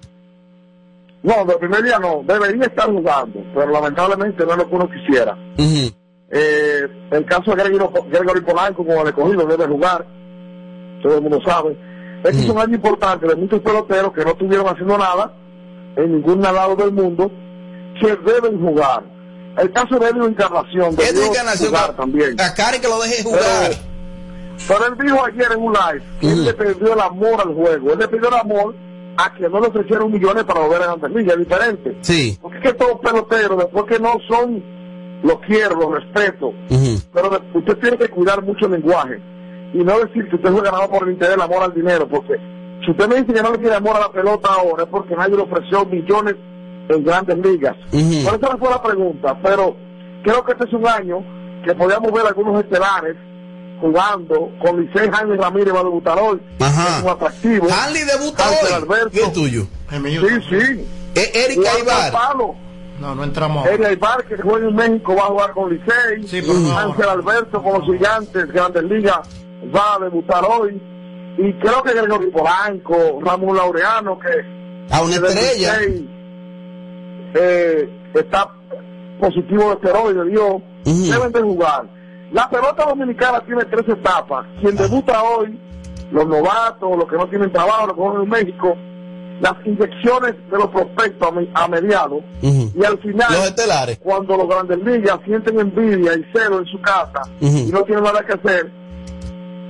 No, 1.23 1.45
del 1.45 1.59
primer 1.59 1.83
día 1.83 1.99
no, 1.99 2.23
debería 2.25 2.65
estar 2.65 2.87
jugando. 2.87 3.41
pero 3.55 3.71
lamentablemente 3.71 4.45
no 4.45 4.53
es 4.53 4.59
lo 4.59 4.69
que 4.69 4.75
uno 4.75 4.89
quisiera. 4.91 5.37
Eh, 6.33 6.89
el 7.11 7.25
caso 7.27 7.55
de 7.55 7.65
Gregory, 7.65 7.85
Gregory 8.11 8.41
Polanco, 8.41 8.85
como 8.85 9.03
el 9.03 9.09
escogido, 9.09 9.47
debe 9.47 9.67
jugar, 9.67 10.07
todo 11.03 11.17
el 11.17 11.23
mundo 11.23 11.41
sabe. 11.45 11.77
Este 12.25 12.43
es 12.43 12.49
un 12.49 12.59
año 12.59 12.75
importante 12.75 13.27
de 13.27 13.35
muchos 13.35 13.61
peloteros 13.61 14.13
que 14.13 14.25
no 14.25 14.31
estuvieron 14.31 14.67
haciendo 14.69 14.97
nada 14.97 15.35
en 15.97 16.13
ningún 16.13 16.41
lado 16.41 16.77
del 16.77 16.93
mundo, 16.93 17.31
que 18.01 18.17
deben 18.31 18.61
jugar. 18.61 19.03
El 19.59 19.73
caso 19.73 19.99
de 19.99 20.07
Edwin 20.09 20.25
Encarnación, 20.25 20.95
debió 20.95 21.25
Encarnación, 21.25 21.71
jugar 21.71 21.97
también. 21.97 22.41
A 22.41 22.55
Cari 22.55 22.79
que 22.79 22.89
lo 22.89 23.01
deje 23.01 23.23
jugar. 23.23 23.73
Pero 24.69 24.87
él 24.87 24.95
dijo 25.03 25.25
ayer 25.25 25.53
en 25.53 25.63
un 25.63 25.73
live 25.73 26.03
que 26.21 26.31
él 26.31 26.45
le 26.45 26.55
perdió 26.55 26.93
el 26.93 27.01
amor 27.01 27.41
al 27.41 27.55
juego. 27.55 27.93
Él 27.93 27.99
le 27.99 28.09
pidió 28.09 28.29
el 28.29 28.35
amor 28.35 28.75
a 29.17 29.35
que 29.35 29.49
no 29.49 29.61
le 29.61 29.69
ofrecieron 29.69 30.13
millones 30.13 30.45
para 30.45 30.61
volver 30.61 30.83
a 30.83 30.87
Grandes 30.95 31.11
Ligas. 31.11 31.35
Es 31.35 31.49
diferente. 31.49 31.99
Sí. 32.01 32.39
Porque 32.41 32.59
es 32.59 32.63
que 32.63 32.73
todos 32.75 33.01
peloteros, 33.01 33.59
después 33.59 33.85
que 33.85 33.99
no 33.99 34.15
son, 34.29 34.63
los 35.23 35.41
quiero, 35.41 35.77
los 35.77 36.03
respeto. 36.03 36.53
Pero 37.13 37.41
usted 37.55 37.79
tiene 37.79 37.99
que 37.99 38.09
cuidar 38.09 38.43
mucho 38.43 38.67
el 38.67 38.73
lenguaje. 38.73 39.21
Y 39.73 39.79
no 39.79 39.99
decir 40.01 40.29
que 40.29 40.37
usted 40.37 40.51
fue 40.51 40.63
ganado 40.63 40.91
por 40.91 41.07
el 41.07 41.15
interés, 41.15 41.35
el 41.35 41.43
amor 41.43 41.63
al 41.63 41.75
dinero. 41.75 42.09
Porque 42.09 42.35
si 42.85 42.91
usted 42.91 43.09
me 43.09 43.17
dice 43.17 43.33
que 43.33 43.43
no 43.43 43.53
le 43.53 43.59
tiene 43.59 43.77
amor 43.77 43.97
a 43.97 44.01
la 44.01 44.13
pelota 44.13 44.49
ahora, 44.49 44.85
es 44.85 44.89
porque 44.89 45.15
nadie 45.15 45.37
le 45.37 45.43
ofreció 45.43 45.85
millones 45.87 46.35
en 46.89 47.05
Grandes 47.05 47.39
Ligas. 47.39 47.77
Por 47.91 48.35
eso 48.35 48.53
no 48.53 48.59
fue 48.59 48.71
la 48.71 48.83
pregunta. 48.83 49.39
Pero 49.43 49.77
creo 50.25 50.45
que 50.45 50.53
este 50.53 50.65
es 50.65 50.73
un 50.73 50.87
año 50.87 51.23
que 51.65 51.75
podíamos 51.75 52.11
ver 52.13 52.27
algunos 52.27 52.63
estelares 52.63 53.17
jugando 53.81 54.51
con 54.63 54.81
Licey 54.81 55.09
Jaime 55.11 55.37
Ramírez 55.37 55.75
va 55.75 55.81
a 55.81 55.85
debutar 55.85 56.19
hoy. 56.19 56.41
Es 56.59 57.03
un 57.03 57.09
atractivo. 57.09 57.67
Hanley 57.71 58.03
debuta 58.05 58.49
Ángel 58.49 58.67
hoy. 58.67 58.73
Alberto. 58.75 59.11
¿Qué 59.13 59.23
es 59.23 59.33
tuyo? 59.33 59.63
Sí, 59.91 60.41
sí. 60.49 60.87
Eh, 61.15 61.33
Eric 61.35 61.67
Aybar. 61.67 62.13
No, 63.01 63.15
no 63.15 63.25
entramos. 63.25 63.67
Eric 63.67 63.87
Aybar, 63.87 64.25
que 64.25 64.37
juega 64.37 64.69
en 64.69 64.75
México, 64.75 65.17
va 65.17 65.23
a 65.23 65.27
jugar 65.27 65.53
con 65.53 65.71
Licey. 65.73 66.43
pero 66.43 66.55
no 66.55 66.79
Ángel 66.79 67.09
Alberto 67.09 67.63
con 67.63 67.81
los 67.81 67.85
gigantes, 67.85 68.47
Grandes 68.53 68.85
Ligas, 68.85 69.21
va 69.75 69.95
a 69.95 69.99
debutar 69.99 70.45
hoy. 70.45 70.81
Y 71.39 71.53
creo 71.55 71.83
que 71.83 71.95
Gregorio 71.95 72.31
Polanco, 72.31 73.19
Ramón 73.23 73.57
Laureano, 73.57 74.19
que... 74.19 74.95
A 74.95 75.03
una 75.03 75.15
estrella. 75.15 75.79
Licey, 75.79 76.11
eh, 77.35 77.89
está 78.15 78.51
positivo 79.21 79.69
de 79.69 79.75
esteroides, 79.75 80.27
Dios. 80.27 80.63
Deben 80.85 81.33
de 81.33 81.41
jugar. 81.43 82.00
La 82.33 82.49
pelota 82.49 82.85
dominicana 82.87 83.41
tiene 83.45 83.65
tres 83.65 83.89
etapas. 83.89 84.47
Quien 84.61 84.77
debuta 84.77 85.23
hoy, 85.23 85.59
los 86.13 86.27
novatos, 86.27 86.97
los 86.97 87.09
que 87.09 87.17
no 87.17 87.29
tienen 87.29 87.53
trabajo, 87.53 87.87
los 87.89 87.97
que 87.97 88.03
juegan 88.03 88.23
en 88.23 88.29
México, 88.29 88.77
las 89.41 89.55
inyecciones 89.65 90.35
de 90.51 90.59
los 90.59 90.67
prospectos 90.69 91.33
a 91.55 91.69
mediados 91.69 92.23
y 92.43 92.85
al 92.85 92.99
final, 92.99 93.33
Los 93.33 93.47
estelares. 93.49 93.99
cuando 94.03 94.37
los 94.37 94.47
grandes 94.49 94.79
ligas 94.85 95.19
sienten 95.25 95.59
envidia 95.59 96.13
y 96.15 96.25
celo 96.33 96.59
en 96.59 96.67
su 96.67 96.81
casa 96.83 97.23
y 97.41 97.71
no 97.73 97.83
tienen 97.85 98.05
nada 98.05 98.23
que 98.25 98.35
hacer, 98.35 98.71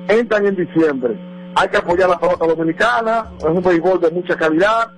entran 0.09 0.47
en 0.47 0.57
diciembre. 0.57 1.17
Hay 1.55 1.69
que 1.69 1.77
apoyar 1.79 2.09
la 2.09 2.19
pelota 2.19 2.47
dominicana, 2.47 3.27
es 3.39 3.45
un 3.45 3.63
béisbol 3.63 4.01
de 4.01 4.11
mucha 4.11 4.37
calidad, 4.37 4.89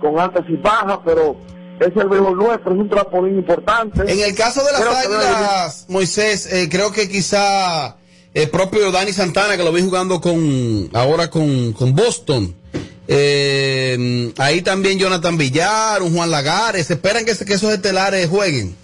con 0.00 0.18
altas 0.18 0.44
y 0.48 0.56
bajas, 0.56 0.98
pero 1.04 1.36
es 1.80 1.96
el 1.96 2.08
béisbol 2.08 2.36
nuestro, 2.36 2.72
es 2.72 2.78
un 2.78 2.88
trampolín 2.88 3.36
importante. 3.36 4.02
En 4.10 4.20
el 4.20 4.34
caso 4.34 4.64
de 4.64 4.72
las 4.72 4.80
Creo 4.80 4.92
águilas, 4.96 5.86
Moisés, 5.88 6.52
eh, 6.52 6.68
creo 6.70 6.92
que 6.92 7.08
quizá 7.08 7.96
el 8.32 8.50
propio 8.50 8.90
Dani 8.90 9.12
Santana, 9.12 9.56
que 9.56 9.64
lo 9.64 9.72
vi 9.72 9.82
jugando 9.82 10.20
con 10.20 10.90
ahora 10.92 11.30
con, 11.30 11.72
con 11.72 11.94
Boston. 11.94 12.54
Eh, 13.06 14.32
ahí 14.38 14.62
también 14.62 14.98
Jonathan 14.98 15.36
Villar, 15.36 16.02
un 16.02 16.14
Juan 16.14 16.30
Lagares. 16.30 16.90
Esperan 16.90 17.24
que, 17.24 17.32
que 17.44 17.54
esos 17.54 17.72
estelares 17.72 18.28
jueguen. 18.28 18.74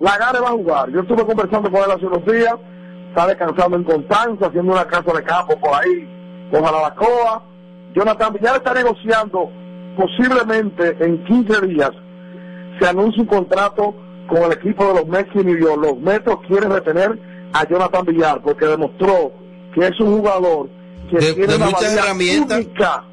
Lagares 0.00 0.42
va 0.42 0.48
a 0.48 0.52
jugar. 0.52 0.90
Yo 0.90 1.00
estuve 1.00 1.24
conversando 1.26 1.70
con 1.70 1.82
él 1.84 1.90
hace 1.90 2.06
unos 2.06 2.24
días, 2.24 2.54
está 3.10 3.26
descansando 3.26 3.76
en 3.76 3.84
Constanza, 3.84 4.46
haciendo 4.46 4.72
una 4.72 4.86
casa 4.86 5.12
de 5.12 5.22
campo 5.22 5.58
por 5.60 5.74
ahí, 5.74 6.48
con 6.50 6.64
Jalabacoa. 6.64 7.44
Jonathan 7.94 8.32
Villar 8.32 8.56
está 8.56 8.72
negociando, 8.72 9.50
posiblemente 9.96 10.96
en 11.00 11.24
15 11.24 11.66
días, 11.66 11.90
se 12.80 12.86
anuncia 12.88 13.22
un 13.22 13.28
contrato 13.28 13.94
con 14.28 14.44
el 14.44 14.52
equipo 14.52 14.86
de 14.86 14.94
los 15.00 15.06
Mets 15.06 15.30
y 15.34 15.38
New 15.44 15.58
York. 15.58 15.82
Los 15.82 15.98
Metros 15.98 16.38
quieren 16.46 16.70
retener 16.70 17.18
a 17.52 17.66
Jonathan 17.68 18.04
Villar 18.06 18.40
porque 18.42 18.66
demostró 18.66 19.32
que 19.74 19.86
es 19.86 19.98
un 20.00 20.18
jugador 20.18 20.68
que 21.10 21.16
De- 21.18 21.32
tiene 21.34 21.48
de 21.48 21.56
una 21.56 21.66
muchas 21.66 21.92
herramientas. 21.94 22.58
única. 22.58 23.04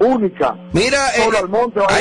Única. 0.00 0.56
Mira, 0.72 0.98
eh, 1.16 1.20
a 1.20 1.22
ay, 1.22 1.22
jugar 1.28 1.44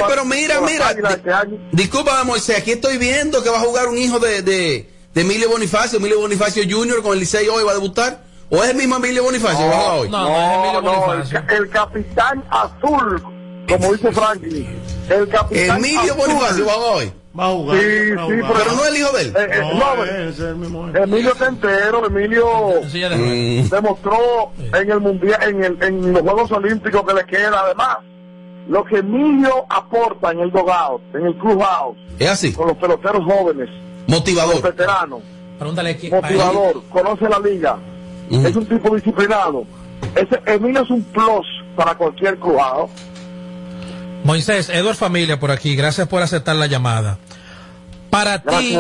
pero 0.10 0.26
mira, 0.26 0.60
mira, 0.62 0.88
Águilas 0.90 1.14
este. 1.18 1.32
Disculpa, 1.72 2.24
Moisés, 2.24 2.58
aquí 2.60 2.72
estoy 2.72 2.98
viendo 2.98 3.44
que 3.44 3.50
va 3.50 3.58
a 3.58 3.62
jugar 3.62 3.88
un 3.88 3.98
hijo 3.98 4.18
de, 4.20 4.42
de, 4.42 4.90
de 5.14 5.22
Emilio 5.22 5.50
Bonifacio, 5.50 6.00
Emilio 6.00 6.20
Bonifacio 6.20 6.64
Jr. 6.68 7.04
con 7.04 7.14
el 7.14 7.20
Licey 7.20 7.48
hoy 7.50 7.64
va 7.64 7.72
a 7.72 7.76
debutar. 7.76 8.24
¿O 8.50 8.64
es 8.64 8.70
el 8.72 8.78
mismo 8.78 8.96
Emilio 8.98 9.24
Bonifacio 9.24 9.60
que 9.60 9.70
va 9.70 9.78
a 9.78 9.82
jugar 9.82 10.00
hoy? 10.00 10.10
No, 10.10 10.82
no, 10.82 11.14
el 11.56 11.70
capitán 11.70 12.44
azul, 12.50 13.22
como 13.68 13.94
dice 13.94 14.12
Franklin. 14.12 14.68
El 15.10 15.28
capitán 15.28 15.78
Emilio. 15.78 16.16
Bonifacio 16.16 16.66
va 16.66 16.72
a 16.72 16.76
jugar 16.76 16.96
hoy. 16.96 17.12
Va 17.38 17.46
a 17.46 17.50
jugar. 17.52 17.78
Sí, 17.80 18.12
va 18.12 18.24
a 18.24 18.28
sí, 18.28 18.32
jugar. 18.34 18.54
pero 18.54 18.72
no 18.76 18.84
es 18.84 18.90
el 18.90 18.98
hijo 18.98 19.12
de 19.12 19.22
él. 19.22 19.34
Eh, 19.36 19.48
eh, 19.52 19.60
No, 19.74 19.96
no, 19.96 20.04
ese 20.04 20.30
es 20.30 20.40
el 20.40 20.56
mismo. 20.56 20.88
Emilio 20.94 21.32
está 21.34 21.48
entero, 21.48 22.06
Emilio 22.06 22.46
Mm. 22.84 23.70
demostró 23.70 24.18
en 24.58 24.92
el 24.92 25.00
mundial, 25.00 25.40
en, 25.44 25.64
el, 25.64 25.78
en 25.84 26.14
los 26.14 26.22
Juegos 26.22 26.52
Olímpicos 26.52 27.04
que 27.04 27.14
le 27.14 27.26
queda, 27.26 27.60
además, 27.66 27.98
lo 28.70 28.84
que 28.86 28.98
Emilio 29.00 29.66
aporta 29.70 30.32
en 30.32 30.40
el 30.42 30.52
dogado, 30.52 31.02
en 31.14 31.26
el 31.26 31.36
clubhouse, 31.38 31.98
Es 32.20 32.30
así. 32.30 32.54
con 32.54 32.68
los 32.68 32.78
peloteros 32.78 33.24
jóvenes, 33.26 33.70
Motivador. 34.08 34.54
los 34.54 34.64
veteranos, 34.64 35.22
Pregúntale 35.58 35.98
quién. 35.98 36.14
motivador, 36.14 36.84
conoce 36.90 37.28
la 37.30 37.40
liga, 37.40 37.78
es 38.30 38.56
un 38.56 38.66
tipo 38.66 38.96
disciplinado. 38.96 39.66
Ese, 40.16 40.40
Emilio 40.46 40.82
es 40.84 40.90
un 40.92 41.02
plus 41.04 41.48
para 41.76 41.96
cualquier 41.96 42.38
clubhouse. 42.38 42.92
Moisés, 44.24 44.70
Edward 44.70 44.96
Familia 44.96 45.40
por 45.40 45.52
aquí, 45.52 45.76
gracias 45.76 46.08
por 46.08 46.22
aceptar 46.22 46.56
la 46.56 46.68
llamada. 46.68 47.18
Para 48.10 48.44
ti, 48.44 48.78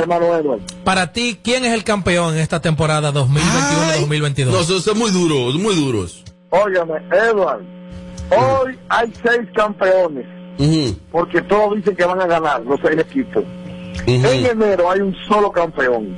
para 0.83 1.11
ti, 1.11 1.39
¿quién 1.43 1.65
es 1.65 1.73
el 1.73 1.83
campeón 1.83 2.35
en 2.35 2.39
esta 2.41 2.61
temporada 2.61 3.11
2021-2022? 3.11 4.45
No, 4.45 4.63
son, 4.63 4.79
son 4.81 4.97
muy 4.97 5.09
duros, 5.09 5.55
muy 5.55 5.75
duros. 5.75 6.23
Óigame, 6.51 6.93
Edward, 7.11 7.63
hoy 8.29 8.77
hay 8.89 9.11
seis 9.25 9.49
campeones, 9.55 10.25
porque 11.11 11.41
todos 11.41 11.75
dicen 11.77 11.95
que 11.95 12.05
van 12.05 12.21
a 12.21 12.27
ganar 12.27 12.61
los 12.61 12.79
seis 12.85 12.99
equipos. 12.99 13.43
En 14.05 14.45
enero 14.45 14.91
hay 14.91 14.99
un 15.01 15.15
solo 15.27 15.51
campeón. 15.51 16.15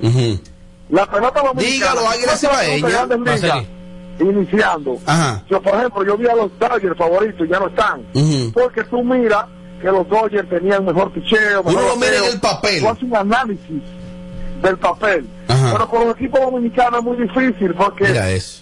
La 0.89 1.09
pelota 1.09 1.41
dominicana. 1.41 1.61
Dígalo, 1.61 2.09
Águila 2.09 2.25
¿cuántas 2.25 2.39
Cibaeña. 2.41 2.89
grandes 2.89 3.19
ligas 3.19 3.41
Marceli. 3.41 3.67
Iniciando. 4.19 4.97
Ajá. 5.05 5.43
Yo, 5.49 5.61
por 5.61 5.75
ejemplo, 5.75 6.05
yo 6.05 6.17
vi 6.17 6.27
a 6.27 6.35
los 6.35 6.57
Dodgers 6.57 6.97
favoritos, 6.97 7.47
ya 7.49 7.59
no 7.59 7.67
están. 7.67 8.01
Porque 8.53 8.83
tú 8.85 9.03
miras 9.03 9.45
que 9.81 9.87
los 9.87 10.07
Dodgers 10.07 10.47
tenían 10.49 10.85
mejor 10.85 11.11
picheo. 11.11 11.61
Uno 11.61 11.71
mejor 11.71 11.89
lo 11.89 11.95
mira 11.97 12.17
en 12.17 12.33
el 12.33 12.39
papel. 12.39 12.79
Tú 12.81 12.89
haces 12.89 13.03
un 13.03 13.15
análisis 13.15 13.81
del 14.61 14.77
papel. 14.77 15.27
Ajá. 15.47 15.69
Pero 15.73 15.89
con 15.89 16.07
los 16.07 16.15
equipos 16.15 16.39
dominicanos 16.41 16.99
es 16.99 17.03
muy 17.05 17.17
difícil 17.17 17.73
porque 17.73 18.05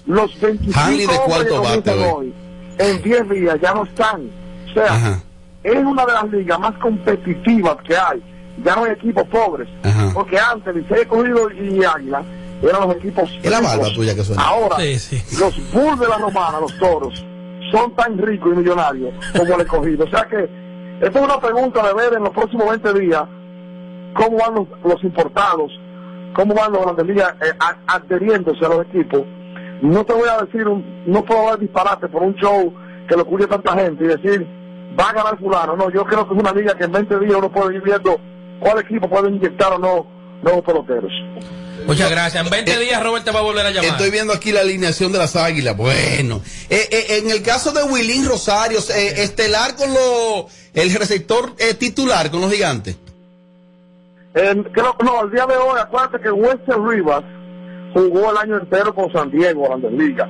los 0.07 0.39
25 0.41 0.79
Hanley 0.79 1.05
de 1.07 1.15
cuarto 1.25 1.61
bate 1.61 1.91
hoy. 1.91 2.33
en 2.79 3.01
10 3.03 3.29
días 3.29 3.59
ya 3.61 3.73
no 3.73 3.83
están. 3.83 4.27
O 4.69 4.73
sea, 4.73 4.85
Ajá. 4.95 5.19
es 5.63 5.75
una 5.77 6.05
de 6.05 6.13
las 6.13 6.31
ligas 6.31 6.59
más 6.59 6.73
competitivas 6.79 7.77
que 7.87 7.95
hay. 7.95 8.23
Ya 8.63 8.75
no 8.75 8.85
hay 8.85 8.91
equipos 8.93 9.23
pobres. 9.27 9.67
Ajá. 9.83 10.09
Porque 10.13 10.39
antes, 10.39 10.75
Licey 10.75 11.05
Cogido 11.05 11.49
y 11.51 11.83
Águila 11.83 12.23
eran 12.69 12.87
los 12.87 12.95
equipos 12.97 13.29
Es 13.43 13.49
la 13.51 13.59
barba 13.61 13.75
ricos. 13.75 13.93
tuya 13.95 14.15
que 14.15 14.23
suena. 14.23 14.41
Ahora, 14.43 14.77
Sí, 14.77 14.97
sí. 14.99 15.37
los 15.39 15.53
Bulls 15.71 15.99
de 15.99 16.07
la 16.07 16.17
Romana, 16.17 16.59
los 16.61 16.77
toros, 16.77 17.25
son 17.71 17.95
tan 17.95 18.17
ricos 18.17 18.51
y 18.53 18.57
millonarios 18.57 19.13
como 19.37 19.55
el 19.55 19.61
escogido. 19.61 20.05
O 20.05 20.09
sea 20.09 20.23
que, 20.25 20.49
esta 21.01 21.19
es 21.19 21.25
una 21.25 21.39
pregunta 21.39 21.85
de 21.87 21.93
ver 21.93 22.13
en 22.13 22.23
los 22.23 22.29
próximos 22.33 22.69
20 22.69 22.99
días 22.99 23.23
cómo 24.15 24.37
van 24.37 24.55
los, 24.55 24.67
los 24.83 25.03
importados, 25.03 25.71
cómo 26.35 26.53
van 26.53 26.71
los 26.71 26.83
grandes 26.83 27.05
ligas 27.07 27.33
eh, 27.41 27.51
a- 27.59 27.95
adheriéndose 27.95 28.65
a 28.65 28.69
los 28.69 28.85
equipos. 28.87 29.21
No 29.81 30.05
te 30.05 30.13
voy 30.13 30.29
a 30.29 30.43
decir, 30.45 30.67
un, 30.67 31.03
no 31.07 31.23
puedo 31.25 31.47
dar 31.47 31.59
disparate 31.59 32.07
por 32.07 32.23
un 32.23 32.35
show 32.35 32.73
que 33.09 33.15
lo 33.17 33.25
cuide 33.25 33.47
tanta 33.47 33.73
gente 33.73 34.03
y 34.05 34.07
decir, 34.07 34.47
va 34.97 35.09
a 35.09 35.13
ganar 35.13 35.37
fulano. 35.39 35.75
No, 35.75 35.89
yo 35.89 36.05
creo 36.05 36.27
que 36.27 36.33
es 36.35 36.39
una 36.39 36.53
liga 36.53 36.73
que 36.75 36.85
en 36.85 36.91
20 36.91 37.19
días 37.19 37.35
uno 37.35 37.51
puede 37.51 37.75
ir 37.75 37.81
viendo 37.83 38.17
cuál 38.59 38.79
equipo 38.79 39.09
puede 39.09 39.29
inyectar 39.29 39.73
o 39.73 39.79
no 39.79 40.07
nuevos 40.43 40.63
peloteros. 40.65 41.11
Muchas 41.87 42.09
gracias. 42.11 42.43
En 42.45 42.49
20 42.49 42.79
días 42.79 43.03
Robert 43.03 43.25
te 43.25 43.31
va 43.31 43.39
a 43.39 43.43
volver 43.43 43.65
a 43.65 43.71
llamar. 43.71 43.91
Estoy 43.91 44.09
viendo 44.11 44.31
aquí 44.33 44.51
la 44.51 44.61
alineación 44.61 45.11
de 45.11 45.17
las 45.17 45.35
águilas. 45.35 45.75
Bueno, 45.75 46.41
Eh, 46.69 46.87
eh, 46.91 47.05
en 47.23 47.29
el 47.29 47.41
caso 47.43 47.71
de 47.71 47.83
Wilín 47.83 48.25
Rosario, 48.25 48.79
eh, 48.95 49.13
estelar 49.23 49.75
con 49.75 49.93
lo, 49.93 50.47
el 50.73 50.93
receptor 50.93 51.53
eh, 51.57 51.73
titular 51.73 52.31
con 52.31 52.41
los 52.41 52.51
gigantes. 52.51 52.95
En- 54.33 54.63
creo, 54.63 54.95
no, 55.03 55.23
el 55.25 55.31
día 55.31 55.45
de 55.45 55.55
hoy, 55.57 55.79
acuérdate 55.79 56.19
que 56.21 56.31
Western 56.31 56.87
Rivas 56.89 57.23
jugó 57.93 58.31
el 58.31 58.37
año 58.37 58.59
entero 58.59 58.95
con 58.95 59.11
San 59.11 59.29
Diego, 59.29 59.67
Grandes 59.67 59.91
Ligas. 59.91 60.29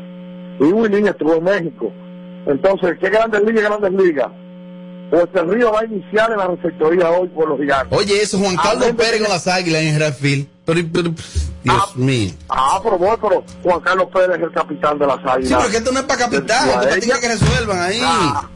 Y 0.60 0.64
Willing 0.66 1.08
estuvo 1.08 1.36
en 1.36 1.44
México. 1.44 1.92
Entonces, 2.48 2.98
¿qué 3.00 3.10
Grandes 3.10 3.42
Ligas, 3.44 3.64
Grandes 3.64 3.94
Ligas? 4.06 4.28
Pues 5.20 5.44
el 5.44 5.52
Río 5.54 5.72
va 5.72 5.82
a 5.82 5.86
iniciar 5.86 6.32
en 6.32 6.38
la 6.38 6.48
receptoría 6.48 7.10
hoy 7.12 7.28
por 7.30 7.48
los 7.50 7.60
gigantes. 7.60 7.98
Oye, 7.98 8.22
eso, 8.22 8.40
Juan 8.40 8.56
Carlos 8.56 8.92
Pérez 8.98 9.14
que- 9.14 9.20
con 9.22 9.30
las 9.30 9.48
águilas 9.48 9.82
en 9.84 10.00
Redfield. 10.00 10.48
Pero, 10.66 10.80
pero, 10.94 11.10
Dios 11.64 11.96
mío. 11.96 12.32
Ah, 12.50 12.80
pero 12.84 12.98
bueno, 12.98 13.18
pero 13.22 13.44
Juan 13.64 13.80
Carlos 13.82 14.08
Pérez 14.14 14.38
es 14.38 14.44
el 14.44 14.52
capitán 14.54 14.98
de 14.98 15.06
las 15.08 15.18
águilas. 15.26 15.50
Sí, 15.50 15.56
pero 15.58 15.70
que 15.70 15.78
esto 15.78 15.92
no 15.92 16.00
es 16.00 16.06
para 16.06 16.20
capitán, 16.20 16.70
esto 16.70 16.82
es 16.90 17.06
para 17.08 17.20
que 17.20 17.28
resuelvan 17.28 17.80
ahí. 17.82 18.00
Ah, 18.04 18.50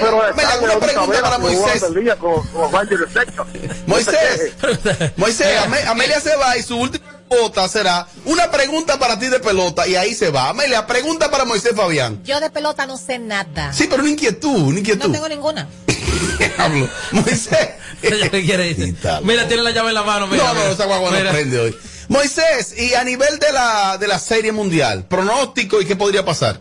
pero 0.00 0.18
Amelia, 0.22 0.28
está 0.42 0.58
una 0.58 0.72
ahorita 0.74 0.86
pregunta 0.86 1.20
para 1.22 1.38
Moisés. 1.38 1.94
día 1.94 2.16
con, 2.16 2.46
con 2.48 2.70
de. 2.70 3.38
Moisés, 3.86 4.52
Moisés, 5.16 5.60
Ame- 5.64 5.86
Amelia 5.88 6.20
se 6.20 6.36
va 6.36 6.56
y 6.58 6.62
su 6.62 6.76
última 6.78 7.04
cuota 7.30 7.68
será 7.68 8.06
una 8.24 8.50
pregunta 8.50 8.98
para 8.98 9.16
ti 9.16 9.28
de 9.28 9.38
pelota 9.38 9.86
y 9.86 9.94
ahí 9.94 10.14
se 10.14 10.30
va. 10.30 10.48
Amelia, 10.48 10.84
pregunta 10.86 11.30
para 11.30 11.44
Moisés 11.44 11.74
Fabián. 11.76 12.20
Yo 12.24 12.40
de 12.40 12.50
pelota 12.50 12.86
no 12.86 12.96
sé 12.96 13.20
nada. 13.20 13.72
Sí, 13.72 13.86
pero 13.88 14.02
una 14.02 14.10
inquietud, 14.10 14.50
una 14.50 14.72
No 14.72 14.78
inquietud. 14.78 15.12
tengo 15.12 15.28
ninguna. 15.28 15.68
Hablo. 16.58 16.88
Moisés. 17.12 17.70
Ella 18.02 18.30
¿Qué 18.30 18.42
quiere 18.44 18.74
decir? 18.74 18.96
Mira, 19.22 19.46
tiene 19.46 19.62
la 19.62 19.70
llave 19.70 19.90
en 19.90 19.94
la 19.94 20.02
mano. 20.02 20.26
Mira, 20.26 20.42
no, 20.42 20.54
no, 20.54 20.60
mira. 20.60 20.72
esa 20.72 20.86
guagua 20.86 21.10
no 21.12 21.30
prende 21.30 21.58
hoy. 21.60 21.76
Moisés, 22.08 22.74
y 22.76 22.94
a 22.94 23.04
nivel 23.04 23.38
de 23.38 23.52
la, 23.52 23.96
de 23.96 24.08
la 24.08 24.18
serie 24.18 24.50
mundial, 24.50 25.04
pronóstico 25.06 25.80
y 25.80 25.84
qué 25.86 25.94
podría 25.94 26.24
pasar. 26.24 26.58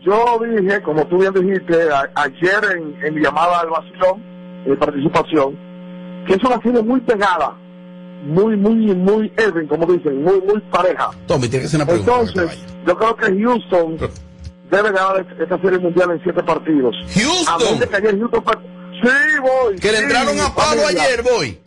Yo 0.00 0.40
dije, 0.58 0.80
como 0.82 1.06
tú 1.06 1.18
bien 1.18 1.34
dijiste 1.34 1.90
a- 1.92 2.08
ayer 2.14 2.64
en, 2.78 3.04
en 3.04 3.14
mi 3.14 3.20
llamada 3.22 3.60
al 3.60 3.68
vacilón, 3.68 4.22
de 4.64 4.74
participación, 4.76 5.58
que 6.26 6.34
es 6.34 6.42
una 6.44 6.60
serie 6.62 6.82
muy 6.82 7.00
pegada, 7.00 7.54
muy, 8.22 8.56
muy, 8.56 8.76
muy 8.94 9.32
even, 9.36 9.66
como 9.66 9.86
dicen, 9.86 10.22
muy, 10.22 10.40
muy 10.40 10.60
pareja. 10.70 11.10
Tommy, 11.26 11.48
tiene 11.48 11.60
que 11.62 11.66
hacer 11.66 11.80
una 11.80 11.86
pregunta. 11.86 12.12
Entonces, 12.20 12.58
yo 12.86 12.96
creo 12.96 13.16
que 13.16 13.42
Houston 13.42 13.96
debe 14.70 14.90
ganar 14.92 15.26
esta 15.40 15.60
serie 15.60 15.78
mundial 15.78 16.12
en 16.12 16.22
siete 16.22 16.42
partidos. 16.42 16.94
Houston. 17.14 17.82
A 17.82 17.86
que 17.86 17.96
ayer 17.96 18.18
Houston 18.18 18.44
Sí, 19.02 19.08
voy. 19.40 19.76
Que 19.76 19.90
le 19.92 19.98
entraron 19.98 20.38
a 20.38 20.54
palo 20.54 20.82
familia. 20.82 21.02
ayer, 21.04 21.22
voy. 21.22 21.58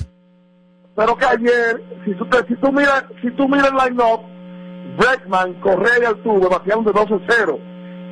Pero 0.95 1.17
que 1.17 1.25
ayer, 1.25 1.83
si 2.05 2.13
tú, 2.15 2.25
te- 2.27 2.47
si 2.47 2.55
tú 2.55 2.71
miras, 2.71 3.03
si 3.21 3.29
tú 3.31 3.47
miras 3.49 3.69
el 3.69 3.75
line-up, 3.75 4.21
Breckman, 4.97 5.53
Correa 5.55 5.99
y 6.01 6.05
Altuve 6.05 6.47
batearon 6.47 6.85
de 6.85 6.91
12-0. 6.93 7.59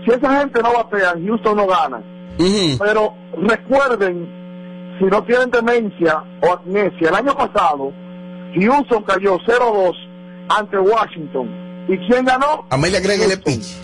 Si 0.06 0.12
esa 0.12 0.40
gente 0.42 0.62
no 0.62 0.74
batea, 0.74 1.14
Houston 1.26 1.56
no 1.56 1.68
gana. 1.68 2.04
Pero 2.80 3.14
recuerden, 3.42 4.28
si 5.00 5.06
no 5.06 5.24
tienen 5.24 5.50
demencia 5.50 6.22
o 6.42 6.52
amnesia, 6.54 7.08
el 7.10 7.16
año 7.16 7.34
pasado, 7.36 7.94
Houston 8.56 9.04
cayó 9.04 9.38
0-2 9.40 9.94
ante 10.50 10.78
Washington. 10.78 11.50
¿Y 11.88 11.98
quién 12.08 12.26
ganó? 12.26 12.66
Amelia 12.70 13.00
le 13.00 13.38
pinche. 13.38 13.76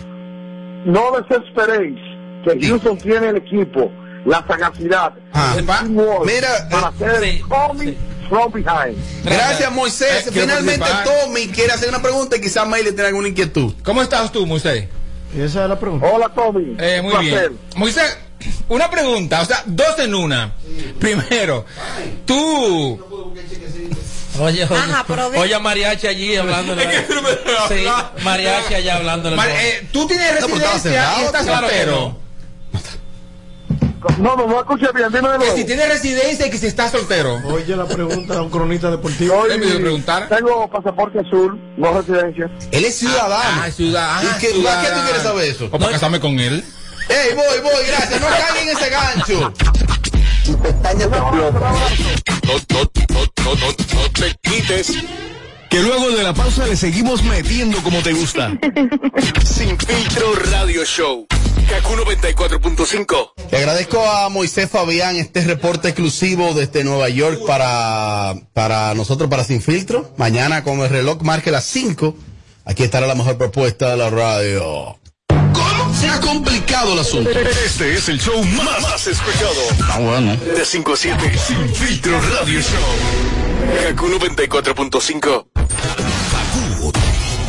No 0.86 1.12
desesperéis, 1.12 1.98
que 2.44 2.68
Houston 2.68 2.98
tiene 2.98 3.30
el 3.30 3.38
equipo, 3.38 3.92
la 4.26 4.46
sagacidad, 4.48 5.14
el 5.58 5.66
teamwork 5.66 6.26
Mira, 6.26 6.70
para 6.70 6.88
hacer 6.88 7.24
el 7.24 7.42
coming 7.42 7.94
from 8.30 8.52
behind. 8.54 8.96
Gracias, 9.26 9.72
Moisés. 9.74 10.28
Eh, 10.28 10.32
Finalmente. 10.32 10.86
Tommy 11.04 11.48
quiere 11.48 11.74
hacer 11.74 11.90
una 11.90 12.02
pregunta 12.02 12.38
y 12.38 12.42
quizás 12.42 12.64
Amelia 12.64 12.92
tiene 12.92 13.08
alguna 13.08 13.28
inquietud. 13.28 13.74
¿Cómo 13.84 14.02
estás 14.02 14.32
tú, 14.32 14.46
Moisés? 14.46 14.88
Esa 15.36 15.64
es 15.64 15.70
la 15.70 15.80
pregunta. 15.80 16.08
Hola, 16.08 16.30
Tommy. 16.30 16.76
Eh, 16.80 17.02
muy 17.02 17.12
Placer. 17.12 17.50
bien. 17.50 17.60
Moisés, 17.76 18.18
una 18.70 18.90
pregunta, 18.90 19.42
o 19.42 19.46
sea, 19.46 19.64
dos 19.66 20.00
en 20.00 20.16
una. 20.16 20.54
Primero, 21.00 21.66
tú. 22.26 23.00
Oye, 24.40 24.64
oye, 24.64 24.76
Ajá, 24.76 25.04
pero 25.08 25.30
ve- 25.30 25.38
oye 25.40 25.54
a 25.56 25.60
Mariachi 25.60 26.08
allí 26.08 26.36
hablando. 26.36 26.76
Sí, 27.68 27.86
Mariachi 28.24 28.74
allá 28.74 28.96
hablando. 28.98 29.32
Mar- 29.32 29.50
eh, 29.50 29.88
tú 29.92 30.08
tienes 30.08 30.32
No, 30.40 30.48
residencia 30.48 30.76
y 30.76 30.80
cerrado, 30.94 31.26
estás 31.26 31.44
claro 31.46 31.68
que 31.68 31.74
soltero. 31.76 32.20
No, 34.18 34.36
no, 34.38 34.48
no 34.48 34.60
escuché 34.60 34.88
bien, 34.96 35.08
dime 35.12 35.28
de 35.28 35.34
Que 35.34 35.38
nuevo. 35.40 35.56
si 35.58 35.66
tienes 35.66 35.90
residencia 35.90 36.48
y 36.48 36.50
que 36.50 36.58
si 36.58 36.68
estás 36.68 36.92
soltero. 36.92 37.36
Oye 37.46 37.76
la 37.76 37.86
pregunta 37.86 38.36
de 38.36 38.40
un 38.40 38.50
cronista 38.50 38.90
deportivo. 38.90 39.42
Soy- 39.42 39.50
¿Qué 39.52 39.58
me 39.58 39.66
iba 39.66 39.76
a 39.76 39.80
preguntar? 39.82 40.30
Tengo 40.30 40.70
pasaporte 40.70 41.20
azul, 41.20 41.60
no 41.76 41.92
residencia. 42.00 42.50
Él 42.72 42.86
es 42.86 42.98
ciudadano. 42.98 43.62
Ah, 43.64 43.70
ciudadano. 43.72 44.30
¿Y 44.30 44.40
qué, 44.40 44.62
¿para 44.64 44.82
qué 44.82 44.88
tú 44.88 45.00
quieres 45.04 45.22
saber 45.24 45.50
eso? 45.50 45.66
O 45.70 45.78
para 45.78 45.92
casarme 45.92 46.20
con 46.22 46.40
él. 46.40 46.64
Ey, 47.10 47.36
voy, 47.36 47.60
voy, 47.62 47.86
gracias. 47.88 48.22
No 48.22 48.28
caigan 48.28 48.58
en 48.58 48.70
ese 48.70 48.90
gancho. 48.90 49.54
No, 50.50 51.32
no, 51.32 51.52
no, 51.52 53.19
no, 53.50 53.56
no, 53.56 54.02
no 54.02 54.12
te 54.12 54.36
quites. 54.42 54.94
Que 55.70 55.82
luego 55.82 56.10
de 56.12 56.24
la 56.24 56.34
pausa 56.34 56.66
le 56.66 56.76
seguimos 56.76 57.24
metiendo 57.24 57.82
como 57.84 58.02
te 58.02 58.14
gusta. 58.14 58.52
Sin 59.46 59.78
filtro 59.78 60.34
radio 60.52 60.84
show. 60.84 61.28
Kaku 61.70 61.94
94.5. 61.94 63.32
Le 63.52 63.58
agradezco 63.58 64.04
a 64.04 64.30
Moisés 64.30 64.70
Fabián 64.70 65.16
este 65.16 65.44
reporte 65.44 65.90
exclusivo 65.90 66.56
desde 66.56 66.84
Nueva 66.84 67.10
York 67.10 67.42
para, 67.46 68.34
para 68.54 68.96
nosotros, 68.96 69.30
para 69.30 69.44
Sin 69.44 69.62
Filtro. 69.62 70.12
Mañana, 70.18 70.64
como 70.64 70.86
el 70.86 70.90
reloj 70.90 71.22
marque 71.22 71.52
las 71.52 71.66
5, 71.66 72.16
aquí 72.66 72.84
estará 72.84 73.06
la 73.06 73.16
mejor 73.16 73.38
propuesta 73.38 73.92
de 73.92 73.98
la 73.98 74.10
radio. 74.10 75.00
Se 76.00 76.08
ha 76.08 76.20
complicado 76.22 76.94
el 76.94 77.00
asunto. 77.00 77.30
Este 77.30 77.94
es 77.94 78.08
el 78.08 78.22
show 78.22 78.42
más, 78.44 78.82
más 78.82 79.06
escuchado. 79.06 79.52
Ah, 79.92 80.00
bueno. 80.00 80.36
De 80.38 80.64
5 80.64 80.94
a 80.94 80.96
7. 80.96 81.38
Sin 81.38 81.76
filtro 81.76 82.22
radio 82.22 82.62
show. 82.62 82.80
Kaku 83.84 84.08
94.5. 84.08 85.46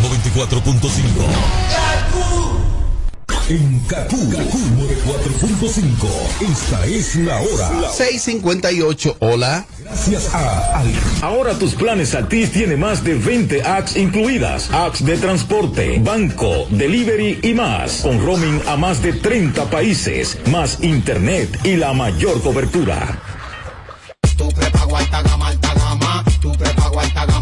94.5. 0.02 1.89
En 3.50 3.80
Kaku, 3.80 4.16
94.5. 4.16 6.52
Esta 6.52 6.86
es 6.86 7.16
la 7.16 7.40
hora. 7.40 7.90
658, 7.90 9.16
hola. 9.18 9.66
Gracias 9.82 10.32
a 10.32 10.78
Al. 10.78 10.86
Ahora 11.20 11.58
tus 11.58 11.74
planes 11.74 12.14
Altis 12.14 12.52
tiene 12.52 12.76
más 12.76 13.02
de 13.02 13.16
20 13.16 13.64
apps 13.64 13.96
incluidas. 13.96 14.70
Apps 14.70 15.04
de 15.04 15.18
transporte, 15.18 15.98
banco, 15.98 16.68
delivery 16.70 17.40
y 17.42 17.52
más. 17.54 18.02
Con 18.02 18.24
roaming 18.24 18.62
a 18.68 18.76
más 18.76 19.02
de 19.02 19.14
30 19.14 19.68
países. 19.68 20.38
Más 20.46 20.84
internet 20.84 21.58
y 21.64 21.74
la 21.74 21.92
mayor 21.92 22.40
cobertura. 22.42 23.18
Tu 24.36 24.48
prepago 24.52 24.96
alta 24.96 25.22
gama, 25.22 25.48
alta 25.48 25.74
gama. 25.74 26.24
Tu 26.40 26.52
prepago 26.52 27.00
alta 27.00 27.26
gama, 27.26 27.39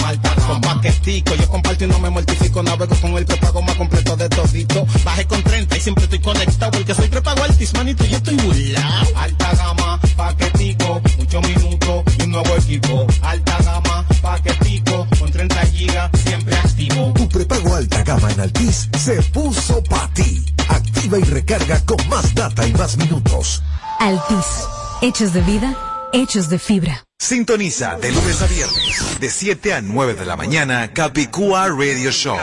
paquetico, 0.79 1.35
yo 1.35 1.49
comparto 1.49 1.85
y 1.85 1.89
no 1.89 1.99
me 1.99 2.11
mortifico. 2.11 2.63
Navego 2.63 2.95
con 3.01 3.17
el 3.17 3.27
prepago 3.27 3.63
más 3.63 3.75
completo 3.77 4.17
de 4.17 4.29
todito. 4.29 4.87
Bajé 5.05 5.27
con 5.27 5.43
30 5.43 5.77
y 5.77 5.81
siempre 5.81 6.05
estoy 6.05 6.21
conectado. 6.21 6.71
Porque 6.71 6.95
soy 6.95 7.09
prepago 7.09 7.43
altis, 7.43 7.75
manito, 7.75 8.05
yo 8.05 8.17
estoy 8.17 8.37
burlao. 8.37 9.07
Alta 9.17 9.55
gama, 9.55 10.01
paquetico, 10.17 11.01
muchos 11.19 11.49
minutos 11.49 12.05
y 12.19 12.23
un 12.23 12.31
nuevo 12.31 12.57
equipo. 12.57 13.07
Alta 13.23 13.59
gama, 13.63 14.07
paquetico, 14.23 15.07
con 15.19 15.31
30 15.31 15.67
gigas, 15.67 16.11
siempre 16.25 16.57
activo. 16.57 17.13
Tu 17.15 17.29
prepago 17.29 17.75
alta 17.75 18.03
gama 18.05 18.31
en 18.31 18.41
Altis 18.41 18.89
se 18.99 19.23
puso 19.23 19.83
para 19.85 20.09
ti. 20.15 20.45
Activa 20.69 21.19
y 21.19 21.23
recarga 21.23 21.81
con 21.85 21.97
más 22.09 22.35
data 22.35 22.67
y 22.67 22.73
más 22.75 22.97
minutos. 22.97 23.63
Altis. 23.99 24.67
Hechos 25.01 25.33
de 25.33 25.41
vida, 25.43 25.77
hechos 26.13 26.49
de 26.49 26.59
fibra. 26.59 27.05
Sintoniza 27.19 27.97
de 27.97 28.13
lunes 28.13 28.41
a 28.43 28.47
viernes, 28.47 29.19
de 29.21 29.31
7 29.31 29.75
a 29.75 29.81
9 29.81 30.15
de 30.15 30.25
la 30.25 30.37
mañana, 30.37 30.93
Capicúa 30.93 31.69
Radio 31.69 32.11
Show. 32.11 32.39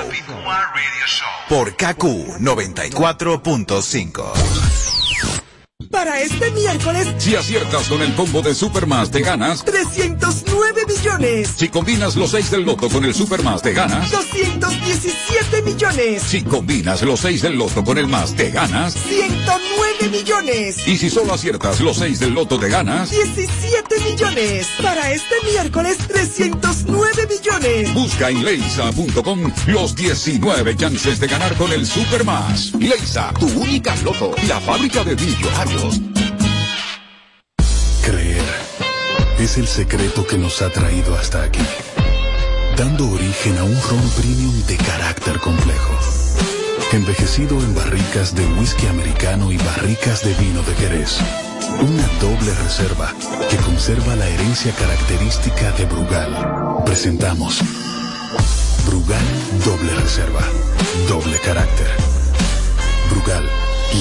Por 1.47 1.76
KQ 1.76 2.39
94.5. 2.39 4.34
Para 5.92 6.22
este 6.22 6.52
miércoles, 6.52 7.08
Si 7.18 7.36
aciertas 7.36 7.88
con 7.88 8.02
el 8.02 8.14
combo 8.16 8.42
de 8.42 8.54
Supermas 8.56 9.12
te 9.12 9.22
ganas. 9.22 9.64
309 9.66 10.82
millones. 10.88 11.50
Si 11.56 11.70
combinas 11.70 12.16
los 12.16 12.32
6 12.32 12.52
del 12.52 12.64
loto 12.64 12.90
con 12.90 13.06
el 13.06 13.14
Supermas 13.14 13.62
te 13.62 13.74
ganas. 13.74 14.12
217 14.12 15.62
millones. 15.64 16.24
Si 16.24 16.42
combinas 16.44 17.02
los 17.02 17.20
6 17.22 17.42
del 17.42 17.58
loto 17.58 17.84
con 17.84 17.98
el 17.98 18.08
más 18.08 18.36
te 18.36 18.52
ganas. 18.52 18.94
109 18.94 20.10
millones. 20.12 20.88
Y 20.88 20.98
si 20.98 21.10
solo 21.10 21.34
aciertas 21.34 21.80
los 21.80 21.98
6 21.98 22.20
del 22.20 22.34
loto 22.34 22.60
te 22.60 22.70
ganas. 22.70 23.10
17 23.10 24.00
millones. 24.10 24.68
Para 24.82 25.12
este 25.12 25.36
miércoles, 25.52 25.98
309 26.08 27.28
millones. 27.28 27.94
Busca 27.94 28.30
en 28.30 28.44
leisa.com 28.44 29.52
los 29.68 29.96
19 29.96 30.76
chances 30.76 31.20
de 31.20 31.28
ganar 31.28 31.56
con 31.56 31.72
el 31.72 31.86
Supermas. 31.86 32.74
Leisa, 32.80 33.34
tu 33.40 33.48
única 33.48 33.96
loto, 34.04 34.32
la 34.48 34.60
fábrica 34.60 35.04
de 35.04 35.16
millonarios. 35.16 35.85
Creer 38.04 38.44
es 39.40 39.58
el 39.58 39.68
secreto 39.68 40.26
que 40.26 40.38
nos 40.38 40.62
ha 40.62 40.70
traído 40.70 41.16
hasta 41.16 41.44
aquí, 41.44 41.66
dando 42.78 43.10
origen 43.12 43.58
a 43.58 43.64
un 43.64 43.82
ron 43.90 44.10
premium 44.18 44.66
de 44.68 44.78
carácter 44.78 45.40
complejo, 45.40 45.98
envejecido 46.92 47.60
en 47.60 47.76
barricas 47.76 48.36
de 48.36 48.46
whisky 48.46 48.88
americano 48.88 49.52
y 49.52 49.58
barricas 49.58 50.24
de 50.24 50.34
vino 50.36 50.62
de 50.64 50.74
Jerez. 50.76 51.20
Una 51.82 52.08
doble 52.22 52.54
reserva 52.64 53.14
que 53.50 53.58
conserva 53.58 54.16
la 54.16 54.28
herencia 54.30 54.72
característica 54.74 55.72
de 55.72 55.86
Brugal. 55.86 56.84
Presentamos 56.86 57.62
Brugal 58.86 59.26
doble 59.66 59.94
reserva, 59.96 60.42
doble 61.10 61.38
carácter. 61.40 61.88
Brugal, 63.10 63.44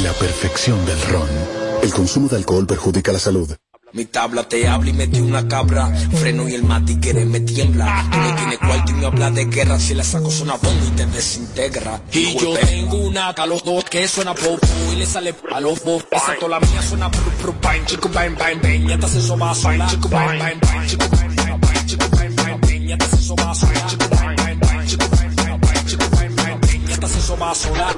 la 0.03 0.13
perfección 0.13 0.85
del 0.85 1.01
ron. 1.03 1.64
El 1.85 1.93
consumo 1.93 2.29
de 2.29 2.37
alcohol 2.37 2.67
perjudica 2.67 3.13
la 3.13 3.19
salud. 3.19 3.55
Mi 3.93 4.07
tabla 4.07 4.49
te 4.49 4.67
habla 4.67 4.89
y 4.89 4.95
metí 4.95 5.21
una 5.21 5.47
cabra. 5.47 5.95
Freno 6.19 6.49
y 6.49 6.55
el 6.55 6.65
matiquere 6.65 7.27
me 7.27 7.41
tiembla. 7.41 8.09
Tú 8.11 8.17
no 8.17 8.35
tienes 8.37 8.59
cuarto 8.59 8.91
y 8.91 8.95
me 8.95 9.05
habla 9.05 9.31
de 9.31 9.45
guerra. 9.45 9.79
Si 9.79 9.93
le 9.93 10.03
saco 10.03 10.31
suena 10.31 10.55
bomba 10.55 10.83
y 10.87 10.91
te 10.97 11.05
desintegra. 11.05 12.01
Y 12.11 12.39
yo 12.39 12.55
tengo 12.55 12.97
una 12.97 13.29
a 13.29 13.47
los 13.47 13.63
dos 13.63 13.85
que 13.85 14.09
suena 14.09 14.35
popo 14.35 14.67
y 14.95 14.97
le 14.97 15.05
sale 15.05 15.35
a 15.53 15.61
los 15.61 15.85
dos. 15.85 16.07
Esa 16.11 16.35
toda 16.41 16.59
la 16.59 16.61
mía 16.61 16.81
suena 16.81 17.11
pru 17.11 17.31
pru 17.43 17.55
bang, 17.61 17.85
chico 17.85 18.09
bang 18.09 18.35
bang 18.35 18.63
bang. 18.63 18.89
Ya 18.89 18.99
te 18.99 19.19
eso 19.19 19.37
más 19.37 19.59
sola. 19.59 19.87
Chico 19.87 20.09
bang 20.09 20.39
bang 20.39 20.61
bang, 20.61 20.87
chico 20.87 21.07
bang 21.11 21.37
bang 21.37 21.61
bang, 21.61 21.87
chico 21.87 22.09
bang 22.17 22.35
bang. 22.35 22.89
Ya 22.89 22.97
te 22.97 23.05
eso 23.15 23.37
más 23.37 23.59
sola. 23.59 23.87
Chico 23.89 24.09
bang 24.09 24.37
bang 24.37 24.59
bang, 24.59 24.87
chico 24.87 25.07
bang 25.11 25.37
bang 25.37 25.61
bang, 25.61 25.87
chico 25.87 26.09
bang 26.17 26.35
bang. 26.35 26.87
Ya 26.89 26.97
te 26.97 27.07
eso 27.07 27.37
más 27.37 27.59
sola. 27.59 27.95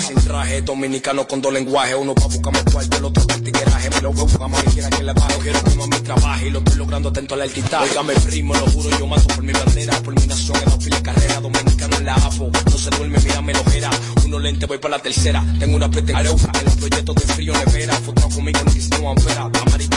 Sin 0.00 0.16
traje, 0.16 0.62
dominicano 0.62 1.28
con 1.28 1.40
dos 1.40 1.52
lenguajes, 1.52 1.94
uno 1.96 2.12
pa' 2.12 2.26
buscarme 2.26 2.58
cuarto, 2.72 2.96
el 2.96 3.04
otro 3.04 3.22
el 3.34 3.42
tigueraje, 3.44 3.90
me 3.90 4.00
lo 4.00 4.12
veo 4.12 4.24
buscar 4.24 4.48
más 4.48 4.64
quiera 4.64 4.90
que 4.90 5.04
le 5.04 5.12
bajo, 5.12 5.38
quiero 5.38 5.62
que 5.62 5.76
mi 5.76 6.00
trabaje 6.00 6.48
y 6.48 6.50
lo 6.50 6.58
estoy 6.58 6.76
logrando 6.76 7.08
atento 7.10 7.34
al 7.34 7.42
altitaje. 7.42 7.90
Óigame 7.90 8.14
primo, 8.14 8.54
lo 8.54 8.66
juro, 8.66 8.98
yo 8.98 9.06
mato 9.06 9.28
por 9.28 9.44
mi 9.44 9.52
bandera, 9.52 10.02
por 10.02 10.20
mi 10.20 10.26
nación, 10.26 10.56
en 10.56 10.64
la 10.64 10.76
fila 10.76 11.02
carrera, 11.04 11.40
dominicano 11.40 11.96
en 11.98 12.04
la 12.04 12.14
APO, 12.14 12.50
no 12.64 12.78
se 12.78 12.90
duerme, 12.90 13.18
mírame 13.20 13.52
lo 13.52 13.60
ojera, 13.60 13.90
uno 14.24 14.38
lente, 14.40 14.66
voy 14.66 14.78
para 14.78 14.96
la 14.96 15.02
tercera, 15.02 15.44
tengo 15.60 15.76
una 15.76 15.88
pretensión, 15.88 16.50
en 16.58 16.64
los 16.64 16.74
proyectos 16.74 17.14
de 17.14 17.34
frío 17.34 17.52
nevera, 17.52 17.94
foto 17.94 18.28
conmigo 18.28 18.58
no 18.64 18.72
quise 18.72 18.88
no 19.00 19.10
ampera, 19.10 19.48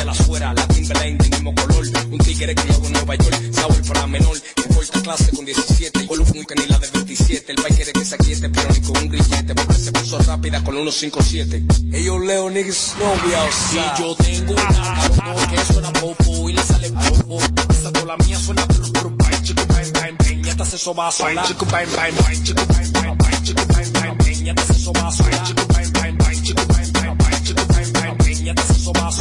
amarilla 0.02 0.06
la 0.06 0.14
suera, 0.14 0.54
la 0.54 0.68
Timberlane 0.68 1.18
del 1.18 1.30
mismo 1.30 1.56
color, 1.56 1.86
un 2.12 2.18
tigre 2.20 2.56
criado 2.56 2.86
en 2.86 2.94
Nueva 2.94 3.16
York, 3.16 3.54
sabor 3.54 3.82
para 3.88 4.08
menor, 4.08 4.42
que 4.56 4.64
corta 4.74 5.02
clase 5.02 5.32
con 5.32 5.46
17, 5.46 6.08
con 6.08 6.18
nunca 6.20 6.56
ni 6.56 6.66
la 6.68 6.80
de 6.80 6.88
27, 6.92 7.52
el 7.52 7.62
país 7.62 7.76
quiere 7.76 7.94
que 7.94 8.06
se 8.06 8.16
aquiete, 8.16 8.50
pero 8.50 8.70
ni 8.74 8.82
con 8.82 8.98
un 8.98 9.10
grillete, 9.10 9.56
porque 9.56 9.74
se 9.74 9.92
puso 9.92 10.20
rápida 10.20 10.64
con 10.64 10.76
157. 10.76 11.64
Ellos 11.94 12.22
leo 12.26 12.50
niggas 12.50 12.96
no 13.00 13.28
be 13.28 13.36
outside. 13.36 13.94
Y 13.98 14.02
yo 14.02 14.16
tengo 14.16 14.54
una 14.54 15.12
cabrón 15.18 15.50
que 15.50 15.74
suena 15.74 15.94
popo 15.94 16.50
y 16.50 16.54
le 16.54 16.64
sale 16.64 16.90
popo. 16.90 17.40
Esa 17.70 17.92
toda 17.92 18.06
la 18.06 18.18
mía 18.18 18.40
suena 18.40 18.68
pru 18.68 18.92
pru 18.92 19.10
bang, 19.18 19.42
chico 19.44 19.64
bang 19.68 19.92
bang 19.94 20.18
bang. 20.18 20.44
Ya 20.44 20.56
te 20.56 20.64
eso 20.64 20.94
más 20.94 21.16
sola. 21.16 21.44
Chico 21.44 21.66
bang 21.66 21.88
bang 21.96 22.16
bang, 22.16 22.44
chico 22.44 22.66
bang 22.68 22.92
bang 22.94 23.18
bang, 23.18 23.44
chico 23.44 23.66
bang 23.68 23.92
bang 23.94 24.18
bang. 24.18 24.46
Ya 24.46 24.56
te 24.56 24.74
eso 24.74 24.94
más 24.94 25.16
sola. 25.16 25.44
Chico 25.44 25.66
bang 25.68 25.92
bang 25.94 26.18
bang, 26.18 26.44
chico 26.44 26.66
bang 26.68 26.92
bang 26.94 27.18
bang, 27.18 27.44
chico 27.44 27.66
bang 27.68 27.94
bang 27.94 28.18
bang. 28.18 28.32
Ya 28.44 28.56
te 28.56 28.62
hace 28.62 28.74
eso 28.74 28.92
más 28.94 29.16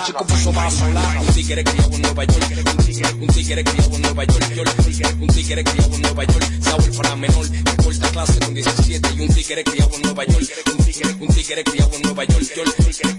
sola. 0.00 0.06
Chico 0.06 0.26
puso 0.26 0.52
sola. 0.52 1.20
Un 1.20 1.34
tigre 1.34 1.64
criado 1.64 1.94
en 1.94 2.02
Nueva 2.02 2.24
York. 2.24 3.16
Un 3.20 3.26
tigre 3.28 3.64
criado 3.64 3.96
en 3.96 4.02
Nueva 4.02 4.24
York. 4.24 5.16
Un 5.20 5.28
tigre 5.28 5.64
criado 5.64 5.94
en 5.94 6.02
Nueva 6.02 6.24
York. 6.24 6.50
Sabor 6.62 6.96
para 6.96 7.16
menor. 7.16 7.46
Corta 7.82 8.08
clase 8.10 8.38
con 8.40 8.54
17. 8.54 9.08
Y 9.16 9.20
un 9.20 9.34
tigre 9.34 9.64
criado 9.64 9.90
en 9.94 10.02
Nueva 10.02 10.24
York. 10.24 10.42
Un 10.70 10.84
tigre, 10.84 11.16
un 11.20 11.64
criado 11.64 11.90
en 11.94 12.02
Nueva 12.02 12.24
York. 12.24 12.42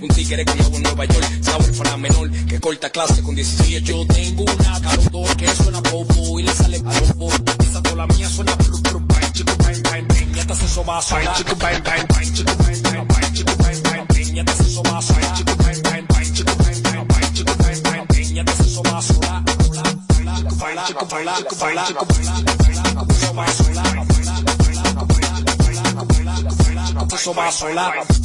Un 0.01 0.09
tigre 0.09 0.45
criado 0.45 0.75
en 0.75 0.83
Nueva 0.83 1.05
York. 1.05 1.27
Sabor 1.41 1.77
para 1.77 1.97
menor. 1.97 2.31
Que 2.47 2.59
corta 2.59 2.89
clase 2.89 3.21
con 3.21 3.35
17. 3.35 3.81
Yo 3.81 4.05
tengo 4.07 4.43
una 4.43 4.81
carodor 4.81 5.35
que 5.37 5.47
suena 5.55 5.81
popo 5.83 6.39
y 6.39 6.43
le 6.43 6.53
sale 6.53 6.79
popo. 6.79 7.29
Esa 7.63 7.81
toda 7.81 7.95
la 7.95 8.07
mía 8.07 8.29
suena 8.29 8.57
pru 8.57 8.81
pru 8.81 8.99
bang. 8.99 9.31
Chico 9.33 9.55
bang 9.57 9.81
bang 9.83 10.07
bang. 10.07 10.35
Ya 10.35 10.45
te 10.45 10.53
eso 10.53 10.83
más 10.83 11.05
sola. 11.05 11.33
Chico 11.35 11.55
bang 11.55 11.83
bang 11.83 12.07
bang. 12.07 12.33
Chico 12.33 12.53
bang 12.57 12.81
bang 12.81 13.07
bang. 13.07 13.33
Chico 13.33 13.55
bang 13.57 13.81
bang 13.83 14.07
bang. 14.07 14.33
Ya 14.33 14.45
te 14.45 14.63
eso 14.63 14.83
más 14.83 15.05
sola. 15.05 15.33
Chico 15.33 15.60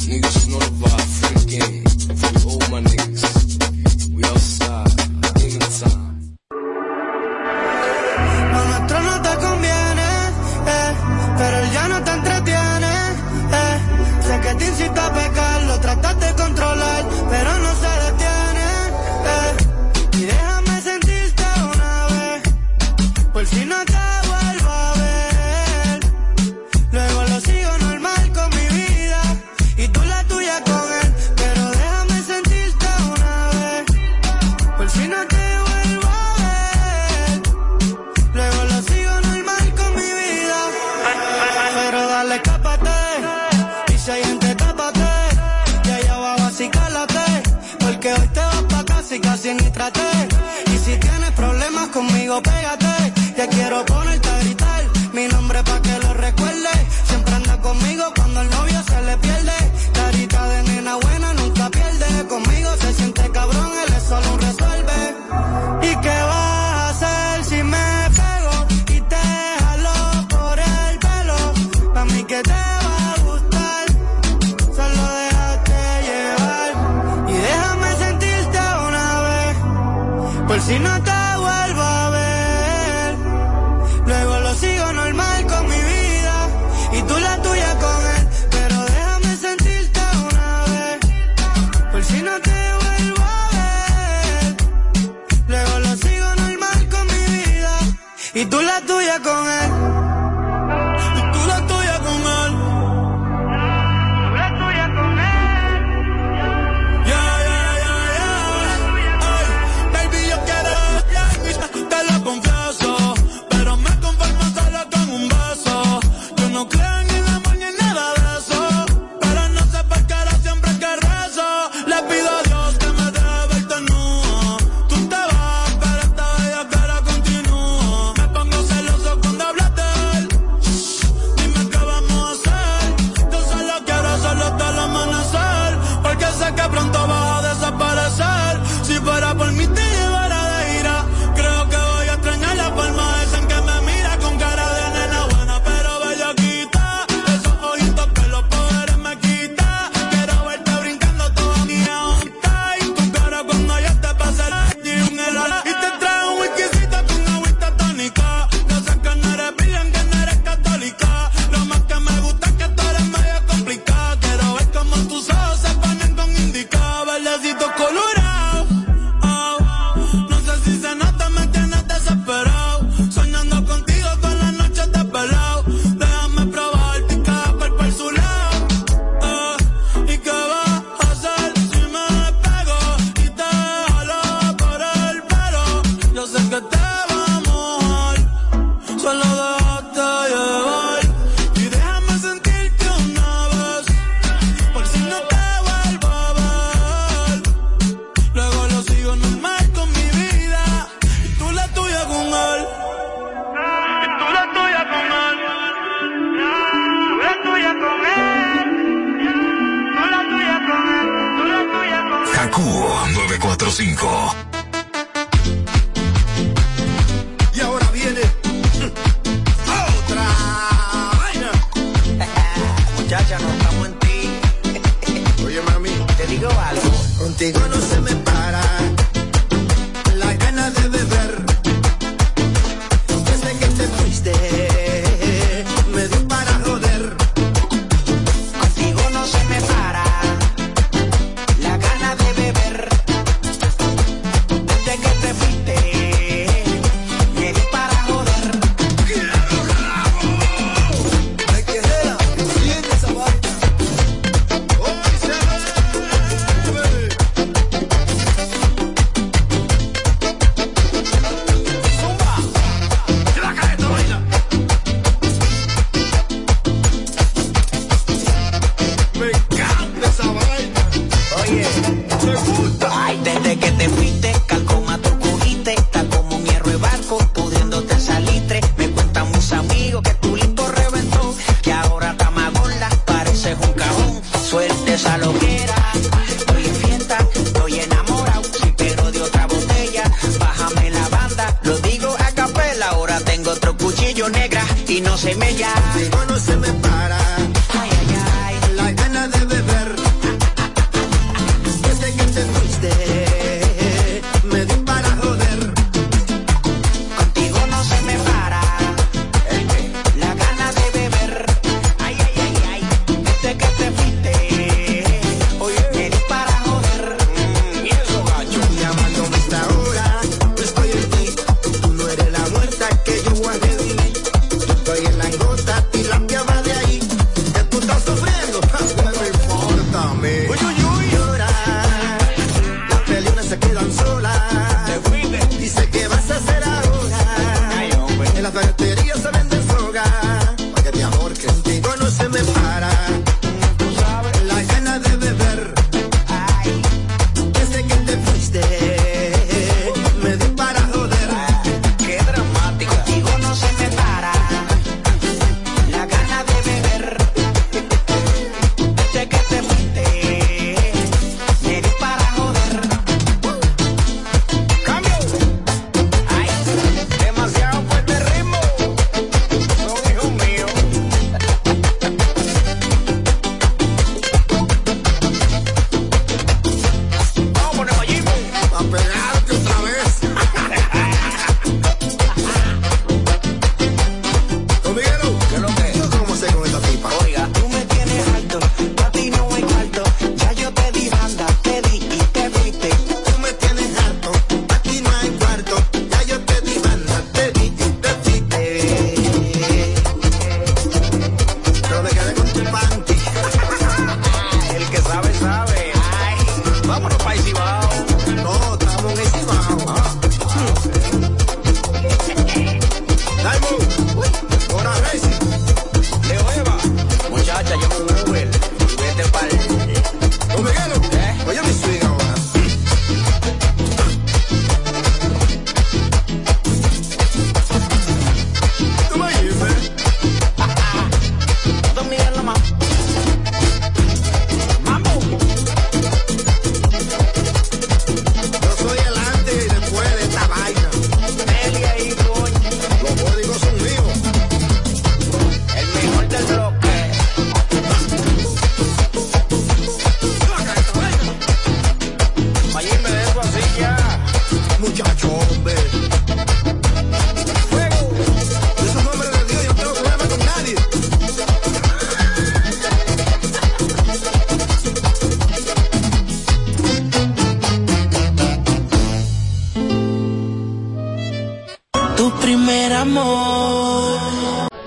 Niggas 0.07 0.49
know 0.49 0.59
the 0.59 0.65
vibe, 0.65 1.45
free 1.45 1.59
game. 1.59 1.86